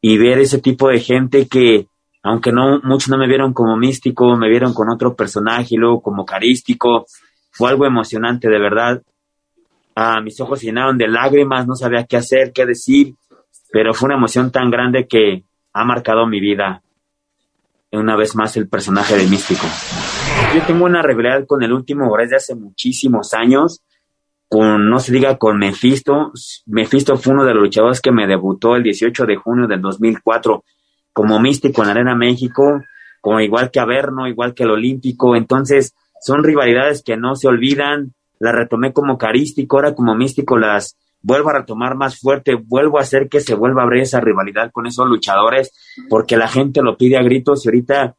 y 0.00 0.18
ver 0.18 0.38
ese 0.38 0.58
tipo 0.58 0.88
de 0.88 1.00
gente 1.00 1.48
que 1.48 1.86
aunque 2.26 2.50
no 2.50 2.80
muchos 2.82 3.08
no 3.08 3.18
me 3.18 3.28
vieron 3.28 3.52
como 3.52 3.76
místico, 3.76 4.36
me 4.36 4.48
vieron 4.48 4.74
con 4.74 4.90
otro 4.90 5.14
personaje 5.14 5.68
y 5.70 5.76
luego 5.76 6.02
como 6.02 6.24
carístico, 6.26 7.06
fue 7.52 7.70
algo 7.70 7.86
emocionante 7.86 8.48
de 8.48 8.58
verdad. 8.58 9.00
Ah, 9.94 10.20
mis 10.20 10.40
ojos 10.40 10.60
llenaron 10.60 10.98
de 10.98 11.06
lágrimas, 11.06 11.68
no 11.68 11.76
sabía 11.76 12.04
qué 12.04 12.16
hacer, 12.16 12.52
qué 12.52 12.66
decir, 12.66 13.14
pero 13.70 13.94
fue 13.94 14.08
una 14.08 14.16
emoción 14.16 14.50
tan 14.50 14.72
grande 14.72 15.06
que 15.06 15.44
ha 15.72 15.84
marcado 15.84 16.26
mi 16.26 16.40
vida. 16.40 16.82
Una 17.92 18.16
vez 18.16 18.34
más 18.34 18.56
el 18.56 18.68
personaje 18.68 19.16
de 19.16 19.26
místico. 19.28 19.66
Yo 20.52 20.62
tengo 20.66 20.84
una 20.84 21.02
rivalidad 21.02 21.46
con 21.46 21.62
el 21.62 21.72
último 21.72 22.12
desde 22.18 22.36
hace 22.36 22.56
muchísimos 22.56 23.34
años. 23.34 23.84
con, 24.48 24.90
no 24.90 24.98
se 24.98 25.12
diga 25.12 25.38
con 25.38 25.58
Mephisto. 25.58 26.32
Mephisto 26.66 27.16
fue 27.16 27.34
uno 27.34 27.44
de 27.44 27.54
los 27.54 27.62
luchadores 27.62 28.00
que 28.00 28.10
me 28.10 28.26
debutó 28.26 28.74
el 28.74 28.82
18 28.82 29.26
de 29.26 29.36
junio 29.36 29.68
del 29.68 29.80
2004 29.80 30.64
como 31.16 31.40
místico 31.40 31.80
en 31.80 31.86
la 31.86 31.92
Arena 31.94 32.14
México, 32.14 32.82
como 33.22 33.40
igual 33.40 33.70
que 33.70 33.80
Averno, 33.80 34.28
igual 34.28 34.52
que 34.52 34.64
el 34.64 34.70
Olímpico. 34.72 35.34
Entonces, 35.34 35.94
son 36.20 36.44
rivalidades 36.44 37.02
que 37.02 37.16
no 37.16 37.36
se 37.36 37.48
olvidan. 37.48 38.12
La 38.38 38.52
retomé 38.52 38.92
como 38.92 39.16
carístico, 39.16 39.78
ahora 39.78 39.94
como 39.94 40.14
místico 40.14 40.58
las 40.58 40.98
vuelvo 41.22 41.48
a 41.48 41.54
retomar 41.54 41.96
más 41.96 42.20
fuerte, 42.20 42.54
vuelvo 42.54 42.98
a 42.98 43.00
hacer 43.00 43.30
que 43.30 43.40
se 43.40 43.54
vuelva 43.54 43.80
a 43.80 43.84
abrir 43.86 44.02
esa 44.02 44.20
rivalidad 44.20 44.70
con 44.70 44.86
esos 44.86 45.06
luchadores, 45.06 45.72
porque 46.10 46.36
la 46.36 46.48
gente 46.48 46.82
lo 46.82 46.98
pide 46.98 47.16
a 47.16 47.22
gritos 47.22 47.64
y 47.64 47.68
ahorita 47.70 48.14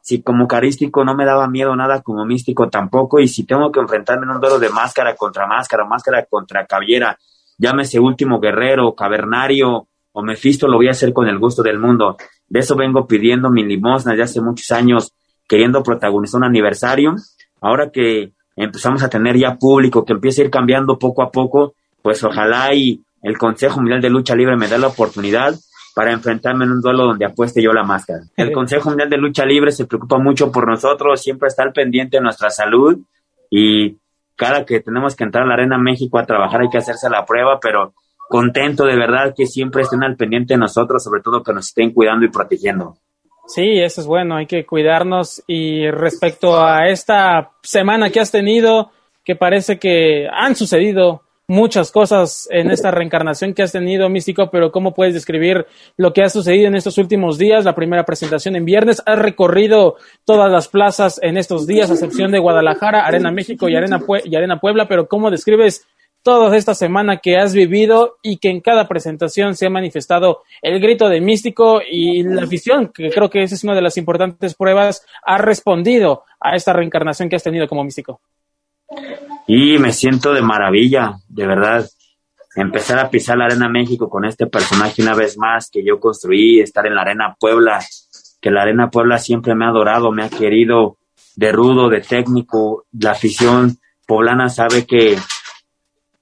si 0.00 0.22
como 0.22 0.46
carístico 0.46 1.04
no 1.04 1.16
me 1.16 1.24
daba 1.24 1.48
miedo 1.48 1.74
nada, 1.74 2.00
como 2.02 2.24
místico 2.24 2.68
tampoco, 2.68 3.18
y 3.18 3.26
si 3.26 3.44
tengo 3.44 3.72
que 3.72 3.80
enfrentarme 3.80 4.24
en 4.24 4.30
un 4.30 4.40
duelo 4.40 4.60
de 4.60 4.70
máscara 4.70 5.16
contra 5.16 5.48
máscara, 5.48 5.84
máscara 5.84 6.24
contra 6.30 6.64
caballera, 6.64 7.18
llámese 7.58 7.98
último 7.98 8.38
guerrero, 8.38 8.94
cavernario 8.94 9.88
o 10.12 10.22
Mefisto, 10.22 10.66
lo 10.66 10.76
voy 10.76 10.88
a 10.88 10.92
hacer 10.92 11.12
con 11.12 11.28
el 11.28 11.38
gusto 11.38 11.62
del 11.62 11.78
mundo. 11.78 12.16
De 12.48 12.60
eso 12.60 12.76
vengo 12.76 13.06
pidiendo 13.06 13.50
mi 13.50 13.64
limosna 13.64 14.14
de 14.14 14.22
hace 14.22 14.40
muchos 14.40 14.70
años, 14.70 15.12
queriendo 15.48 15.82
protagonizar 15.82 16.38
un 16.38 16.44
aniversario. 16.44 17.14
Ahora 17.60 17.90
que 17.90 18.32
empezamos 18.56 19.02
a 19.02 19.08
tener 19.08 19.36
ya 19.36 19.56
público, 19.56 20.04
que 20.04 20.12
empieza 20.12 20.42
a 20.42 20.44
ir 20.44 20.50
cambiando 20.50 20.98
poco 20.98 21.22
a 21.22 21.30
poco, 21.30 21.74
pues 22.02 22.22
ojalá 22.24 22.72
y 22.74 23.02
el 23.22 23.38
Consejo 23.38 23.80
Mundial 23.80 24.00
de 24.00 24.10
Lucha 24.10 24.36
Libre 24.36 24.56
me 24.56 24.68
dé 24.68 24.78
la 24.78 24.88
oportunidad 24.88 25.54
para 25.94 26.12
enfrentarme 26.12 26.64
en 26.64 26.72
un 26.72 26.80
duelo 26.80 27.04
donde 27.04 27.24
apueste 27.24 27.62
yo 27.62 27.72
la 27.72 27.82
máscara. 27.82 28.20
El 28.36 28.52
Consejo 28.52 28.90
Mundial 28.90 29.08
de 29.08 29.16
Lucha 29.16 29.44
Libre 29.46 29.72
se 29.72 29.86
preocupa 29.86 30.18
mucho 30.18 30.52
por 30.52 30.68
nosotros, 30.68 31.20
siempre 31.20 31.48
está 31.48 31.62
al 31.62 31.72
pendiente 31.72 32.18
de 32.18 32.22
nuestra 32.22 32.50
salud 32.50 32.98
y 33.50 33.96
cada 34.36 34.64
que 34.66 34.80
tenemos 34.80 35.16
que 35.16 35.24
entrar 35.24 35.44
a 35.44 35.46
la 35.46 35.54
Arena 35.54 35.78
México 35.78 36.18
a 36.18 36.26
trabajar 36.26 36.60
hay 36.60 36.68
que 36.68 36.78
hacerse 36.78 37.08
la 37.08 37.24
prueba, 37.24 37.58
pero 37.60 37.94
contento 38.28 38.84
de 38.84 38.96
verdad 38.96 39.34
que 39.36 39.46
siempre 39.46 39.82
estén 39.82 40.02
al 40.02 40.16
pendiente 40.16 40.54
de 40.54 40.58
nosotros, 40.58 41.02
sobre 41.02 41.22
todo 41.22 41.42
que 41.42 41.52
nos 41.52 41.68
estén 41.68 41.92
cuidando 41.92 42.26
y 42.26 42.30
protegiendo. 42.30 42.96
Sí, 43.46 43.78
eso 43.78 44.00
es 44.00 44.06
bueno, 44.06 44.36
hay 44.36 44.46
que 44.46 44.66
cuidarnos 44.66 45.42
y 45.46 45.88
respecto 45.90 46.60
a 46.60 46.88
esta 46.88 47.52
semana 47.62 48.10
que 48.10 48.18
has 48.18 48.32
tenido, 48.32 48.90
que 49.24 49.36
parece 49.36 49.78
que 49.78 50.26
han 50.32 50.56
sucedido 50.56 51.22
muchas 51.48 51.92
cosas 51.92 52.48
en 52.50 52.70
esta 52.72 52.90
reencarnación 52.90 53.54
que 53.54 53.62
has 53.62 53.70
tenido, 53.70 54.08
Místico, 54.08 54.50
pero 54.50 54.72
¿cómo 54.72 54.94
puedes 54.94 55.14
describir 55.14 55.66
lo 55.96 56.12
que 56.12 56.22
ha 56.22 56.28
sucedido 56.28 56.66
en 56.66 56.74
estos 56.74 56.98
últimos 56.98 57.38
días? 57.38 57.64
La 57.64 57.74
primera 57.74 58.04
presentación 58.04 58.56
en 58.56 58.64
viernes, 58.64 59.00
has 59.06 59.18
recorrido 59.18 59.96
todas 60.24 60.50
las 60.50 60.66
plazas 60.66 61.20
en 61.22 61.36
estos 61.36 61.66
días, 61.68 61.88
a 61.90 61.94
excepción 61.94 62.32
de 62.32 62.40
Guadalajara, 62.40 63.06
Arena 63.06 63.30
México 63.30 63.68
y 63.68 63.76
Arena, 63.76 64.02
y 64.24 64.34
Arena 64.34 64.58
Puebla, 64.58 64.88
pero 64.88 65.06
¿cómo 65.06 65.30
describes 65.30 65.86
toda 66.26 66.56
esta 66.56 66.74
semana 66.74 67.18
que 67.18 67.36
has 67.36 67.54
vivido 67.54 68.16
y 68.20 68.38
que 68.38 68.50
en 68.50 68.60
cada 68.60 68.88
presentación 68.88 69.54
se 69.54 69.66
ha 69.66 69.70
manifestado 69.70 70.42
el 70.60 70.80
grito 70.80 71.08
de 71.08 71.20
místico 71.20 71.80
y 71.88 72.24
la 72.24 72.42
afición, 72.42 72.90
que 72.92 73.10
creo 73.10 73.30
que 73.30 73.44
esa 73.44 73.54
es 73.54 73.62
una 73.62 73.76
de 73.76 73.80
las 73.80 73.96
importantes 73.96 74.56
pruebas, 74.56 75.06
ha 75.24 75.38
respondido 75.38 76.24
a 76.40 76.56
esta 76.56 76.72
reencarnación 76.72 77.28
que 77.28 77.36
has 77.36 77.44
tenido 77.44 77.68
como 77.68 77.84
místico. 77.84 78.20
Y 79.46 79.78
me 79.78 79.92
siento 79.92 80.32
de 80.34 80.42
maravilla, 80.42 81.14
de 81.28 81.46
verdad. 81.46 81.88
Empezar 82.56 82.98
a 82.98 83.08
pisar 83.08 83.38
la 83.38 83.44
Arena 83.44 83.68
México 83.68 84.10
con 84.10 84.24
este 84.24 84.48
personaje 84.48 85.02
una 85.02 85.14
vez 85.14 85.38
más 85.38 85.70
que 85.70 85.84
yo 85.84 86.00
construí, 86.00 86.58
estar 86.58 86.88
en 86.88 86.96
la 86.96 87.02
Arena 87.02 87.36
Puebla, 87.38 87.78
que 88.40 88.50
la 88.50 88.62
Arena 88.62 88.90
Puebla 88.90 89.18
siempre 89.18 89.54
me 89.54 89.64
ha 89.64 89.68
adorado, 89.68 90.10
me 90.10 90.24
ha 90.24 90.28
querido 90.28 90.96
de 91.36 91.52
rudo, 91.52 91.88
de 91.88 92.00
técnico. 92.00 92.84
La 92.98 93.12
afición 93.12 93.78
poblana 94.08 94.48
sabe 94.48 94.86
que, 94.86 95.16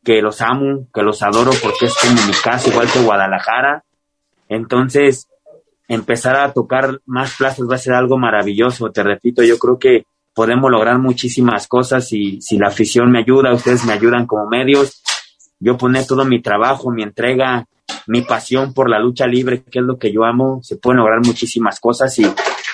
que 0.05 0.21
los 0.21 0.41
amo, 0.43 0.87
que 0.93 1.03
los 1.03 1.23
adoro 1.23 1.53
porque 1.63 1.87
es 1.87 1.95
como 1.95 2.15
mi 2.27 2.33
casa, 2.43 2.69
igual 2.69 2.89
que 2.93 3.03
Guadalajara. 3.03 3.85
Entonces, 4.49 5.29
empezar 5.89 6.37
a 6.37 6.53
tocar 6.53 7.01
más 7.07 7.37
plazas 7.37 7.67
va 7.71 7.77
a 7.77 7.79
ser 7.79 7.95
algo 7.95 8.19
maravilloso. 8.19 8.91
Te 8.91 9.03
repito, 9.03 9.43
yo 9.43 9.59
creo 9.59 9.79
que 9.79 10.05
podemos 10.35 10.71
lograr 10.71 10.99
muchísimas 10.99 11.67
cosas 11.67 12.13
y 12.13 12.41
si 12.41 12.59
la 12.59 12.69
afición 12.69 13.11
me 13.11 13.21
ayuda, 13.21 13.55
ustedes 13.55 13.85
me 13.85 13.93
ayudan 13.93 14.27
como 14.27 14.49
medios, 14.49 15.03
yo 15.61 15.79
poner 15.79 16.07
todo 16.07 16.25
mi 16.25 16.43
trabajo, 16.43 16.91
mi 16.91 17.03
entrega, 17.03 17.67
mi 18.07 18.23
pasión 18.23 18.75
por 18.75 18.91
la 18.91 18.99
lucha 18.99 19.27
libre, 19.27 19.63
que 19.63 19.79
es 19.79 19.85
lo 19.85 19.99
que 19.99 20.13
yo 20.13 20.25
amo, 20.25 20.61
se 20.63 20.77
pueden 20.77 20.99
lograr 20.99 21.21
muchísimas 21.25 21.81
cosas 21.81 22.19
y 22.19 22.27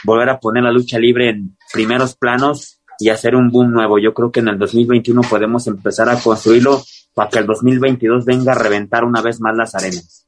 volver 0.04 0.30
a 0.30 0.40
poner 0.40 0.64
la 0.64 0.72
lucha 0.72 0.98
libre 0.98 1.30
en 1.30 1.56
primeros 1.72 2.16
planos 2.16 2.80
y 2.98 3.10
hacer 3.10 3.36
un 3.36 3.50
boom 3.50 3.72
nuevo. 3.72 3.98
Yo 3.98 4.12
creo 4.14 4.32
que 4.32 4.40
en 4.40 4.48
el 4.48 4.58
2021 4.58 5.20
podemos 5.22 5.66
empezar 5.66 6.08
a 6.08 6.18
construirlo 6.18 6.82
para 7.20 7.28
que 7.28 7.38
el 7.40 7.44
2022 7.44 8.24
venga 8.24 8.52
a 8.52 8.54
reventar 8.54 9.04
una 9.04 9.20
vez 9.20 9.42
más 9.42 9.54
las 9.54 9.74
arenas. 9.74 10.24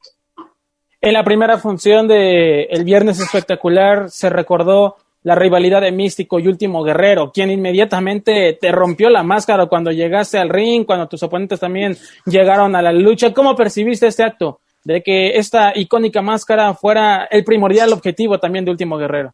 En 1.01 1.13
la 1.13 1.23
primera 1.23 1.57
función 1.57 2.07
de 2.07 2.65
El 2.65 2.83
Viernes 2.83 3.19
Espectacular 3.19 4.11
se 4.11 4.29
recordó 4.29 4.97
la 5.23 5.33
rivalidad 5.33 5.81
de 5.81 5.91
Místico 5.91 6.39
y 6.39 6.47
Último 6.47 6.83
Guerrero, 6.83 7.31
quien 7.31 7.49
inmediatamente 7.49 8.59
te 8.61 8.71
rompió 8.71 9.09
la 9.09 9.23
máscara 9.23 9.65
cuando 9.65 9.91
llegaste 9.91 10.37
al 10.37 10.49
ring, 10.49 10.85
cuando 10.85 11.07
tus 11.07 11.23
oponentes 11.23 11.59
también 11.59 11.97
llegaron 12.27 12.75
a 12.75 12.81
la 12.83 12.91
lucha. 12.91 13.33
¿Cómo 13.33 13.55
percibiste 13.55 14.05
este 14.05 14.21
acto 14.21 14.59
de 14.83 15.01
que 15.01 15.37
esta 15.37 15.71
icónica 15.73 16.21
máscara 16.21 16.75
fuera 16.75 17.25
el 17.25 17.43
primordial 17.43 17.91
objetivo 17.91 18.37
también 18.37 18.65
de 18.65 18.71
Último 18.71 18.99
Guerrero? 18.99 19.33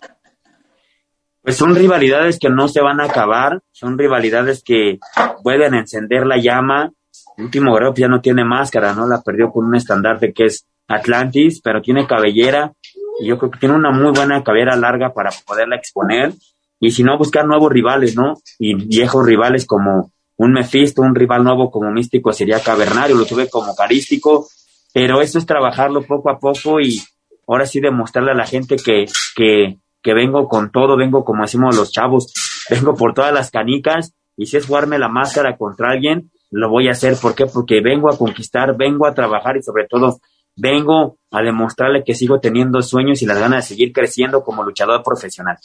Pues 1.41 1.57
son 1.57 1.75
rivalidades 1.75 2.39
que 2.39 2.49
no 2.49 2.69
se 2.69 2.79
van 2.79 3.01
a 3.01 3.05
acabar, 3.07 3.59
son 3.73 3.97
rivalidades 3.97 4.63
que 4.63 4.99
pueden 5.43 5.73
encender 5.73 6.25
la 6.25 6.37
llama. 6.37 6.93
Último 7.39 7.73
Guerrero 7.73 7.93
ya 7.95 8.07
no 8.07 8.21
tiene 8.21 8.43
máscara, 8.43 8.93
¿no? 8.93 9.07
La 9.07 9.21
perdió 9.21 9.51
con 9.51 9.65
un 9.65 9.75
estandarte 9.75 10.33
que 10.33 10.45
es 10.45 10.65
Atlantis, 10.87 11.61
pero 11.61 11.81
tiene 11.81 12.07
cabellera 12.07 12.73
y 13.19 13.27
yo 13.27 13.37
creo 13.37 13.51
que 13.51 13.59
tiene 13.59 13.75
una 13.75 13.91
muy 13.91 14.11
buena 14.11 14.43
cabera 14.43 14.75
larga 14.75 15.13
para 15.13 15.29
poderla 15.45 15.75
exponer 15.75 16.33
y 16.79 16.91
si 16.91 17.03
no 17.03 17.17
buscar 17.17 17.45
nuevos 17.45 17.71
rivales, 17.71 18.15
¿no? 18.15 18.35
Y 18.57 18.73
viejos 18.73 19.25
rivales 19.25 19.65
como 19.65 20.11
un 20.37 20.53
Mephisto, 20.53 21.01
un 21.01 21.15
rival 21.15 21.43
nuevo 21.43 21.69
como 21.69 21.91
Místico 21.91 22.31
sería 22.31 22.61
Cavernario, 22.61 23.17
lo 23.17 23.25
tuve 23.25 23.49
como 23.49 23.75
Carístico, 23.75 24.47
pero 24.93 25.21
eso 25.21 25.37
es 25.37 25.45
trabajarlo 25.45 26.03
poco 26.03 26.29
a 26.29 26.39
poco 26.39 26.79
y 26.79 27.01
ahora 27.47 27.65
sí 27.65 27.81
demostrarle 27.81 28.31
a 28.31 28.35
la 28.35 28.45
gente 28.45 28.77
que, 28.77 29.05
que, 29.35 29.77
que 30.01 30.13
vengo 30.13 30.47
con 30.47 30.71
todo, 30.71 30.95
vengo 30.95 31.25
como 31.25 31.43
decimos 31.43 31.75
los 31.75 31.91
chavos, 31.91 32.33
vengo 32.69 32.95
por 32.95 33.13
todas 33.13 33.33
las 33.33 33.51
canicas 33.51 34.13
y 34.37 34.45
si 34.45 34.55
es 34.55 34.65
jugarme 34.65 34.97
la 34.97 35.09
máscara 35.09 35.57
contra 35.57 35.91
alguien, 35.91 36.31
lo 36.51 36.69
voy 36.69 36.87
a 36.87 36.91
hacer. 36.91 37.15
¿Por? 37.21 37.35
Porque 37.53 37.81
vengo 37.81 38.11
a 38.11 38.17
conquistar, 38.17 38.75
vengo 38.77 39.05
a 39.05 39.13
trabajar 39.13 39.57
y 39.57 39.63
sobre 39.63 39.87
todo 39.87 40.19
vengo 40.55 41.17
a 41.31 41.41
demostrarle 41.41 42.03
que 42.03 42.15
sigo 42.15 42.39
teniendo 42.39 42.81
sueños 42.81 43.21
y 43.21 43.25
las 43.25 43.39
ganas 43.39 43.63
de 43.63 43.75
seguir 43.75 43.93
creciendo 43.93 44.43
como 44.43 44.63
luchador 44.63 45.03
profesional. 45.03 45.57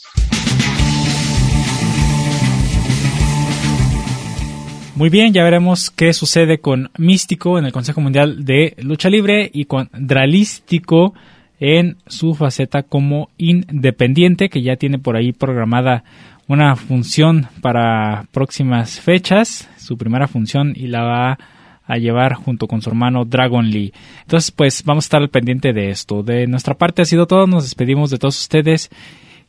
Muy 4.97 5.09
bien, 5.09 5.33
ya 5.33 5.43
veremos 5.43 5.91
qué 5.91 6.13
sucede 6.13 6.59
con 6.59 6.91
Místico 6.97 7.59
en 7.59 7.65
el 7.65 7.73
Consejo 7.73 8.01
Mundial 8.01 8.45
de 8.45 8.77
Lucha 8.79 9.11
Libre 9.11 9.51
y 9.53 9.65
con 9.65 9.91
Dralístico 9.93 11.15
en 11.59 11.97
su 12.07 12.35
faceta 12.35 12.85
como 12.85 13.29
independiente, 13.37 14.49
que 14.49 14.63
ya 14.63 14.77
tiene 14.77 15.01
por 15.01 15.17
ahí 15.17 15.33
programada 15.33 16.05
una 16.47 16.77
función 16.77 17.49
para 17.61 18.27
próximas 18.31 19.01
fechas, 19.01 19.69
su 19.85 19.97
primera 19.97 20.27
función 20.27 20.73
y 20.75 20.89
la 20.89 21.03
va 21.05 21.39
a 21.87 21.97
llevar 21.97 22.35
junto 22.35 22.67
con 22.67 22.83
su 22.83 22.91
hermano 22.91 23.25
Dragon 23.25 23.69
Lee. 23.69 23.93
Entonces, 24.23 24.51
pues 24.51 24.83
vamos 24.85 25.05
a 25.05 25.07
estar 25.07 25.23
al 25.23 25.29
pendiente 25.29 25.73
de 25.73 25.91
esto. 25.91 26.23
De 26.23 26.47
nuestra 26.47 26.75
parte 26.75 27.03
ha 27.03 27.05
sido 27.05 27.27
todo. 27.27 27.47
Nos 27.47 27.65
despedimos 27.65 28.11
de 28.11 28.19
todos 28.19 28.41
ustedes. 28.41 28.91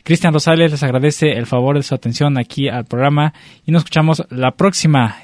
Cristian 0.04 0.34
Rosales 0.34 0.72
les 0.72 0.84
agradece 0.84 1.32
el 1.32 1.48
favor 1.48 1.78
de 1.78 1.84
su 1.84 1.96
atención 1.96 2.38
aquí 2.38 2.70
al 2.70 2.86
programa 2.86 3.34
y 3.66 3.72
nos 3.72 3.82
escuchamos 3.82 4.24
la 4.30 4.52
próxima 4.52 5.16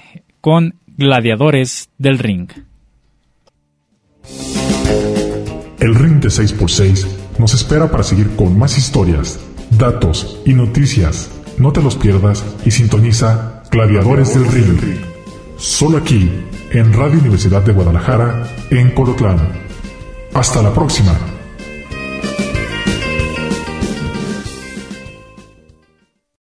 con 0.41 0.75
Gladiadores 0.97 1.89
del 1.99 2.17
Ring. 2.17 2.49
El 5.79 5.95
Ring 5.95 6.19
de 6.19 6.29
6x6 6.29 7.05
nos 7.37 7.53
espera 7.53 7.91
para 7.91 8.03
seguir 8.03 8.35
con 8.35 8.57
más 8.57 8.77
historias, 8.77 9.39
datos 9.77 10.41
y 10.45 10.53
noticias. 10.53 11.31
No 11.57 11.71
te 11.71 11.81
los 11.81 11.95
pierdas 11.95 12.43
y 12.65 12.71
sintoniza 12.71 13.60
Gladiadores 13.71 14.33
del 14.33 14.51
Ring. 14.51 14.99
Solo 15.55 15.99
aquí 15.99 16.29
en 16.71 16.91
Radio 16.91 17.19
Universidad 17.19 17.61
de 17.61 17.71
Guadalajara, 17.71 18.43
en 18.69 18.91
Colotlán. 18.91 19.39
Hasta 20.33 20.61
la 20.61 20.73
próxima. 20.73 21.17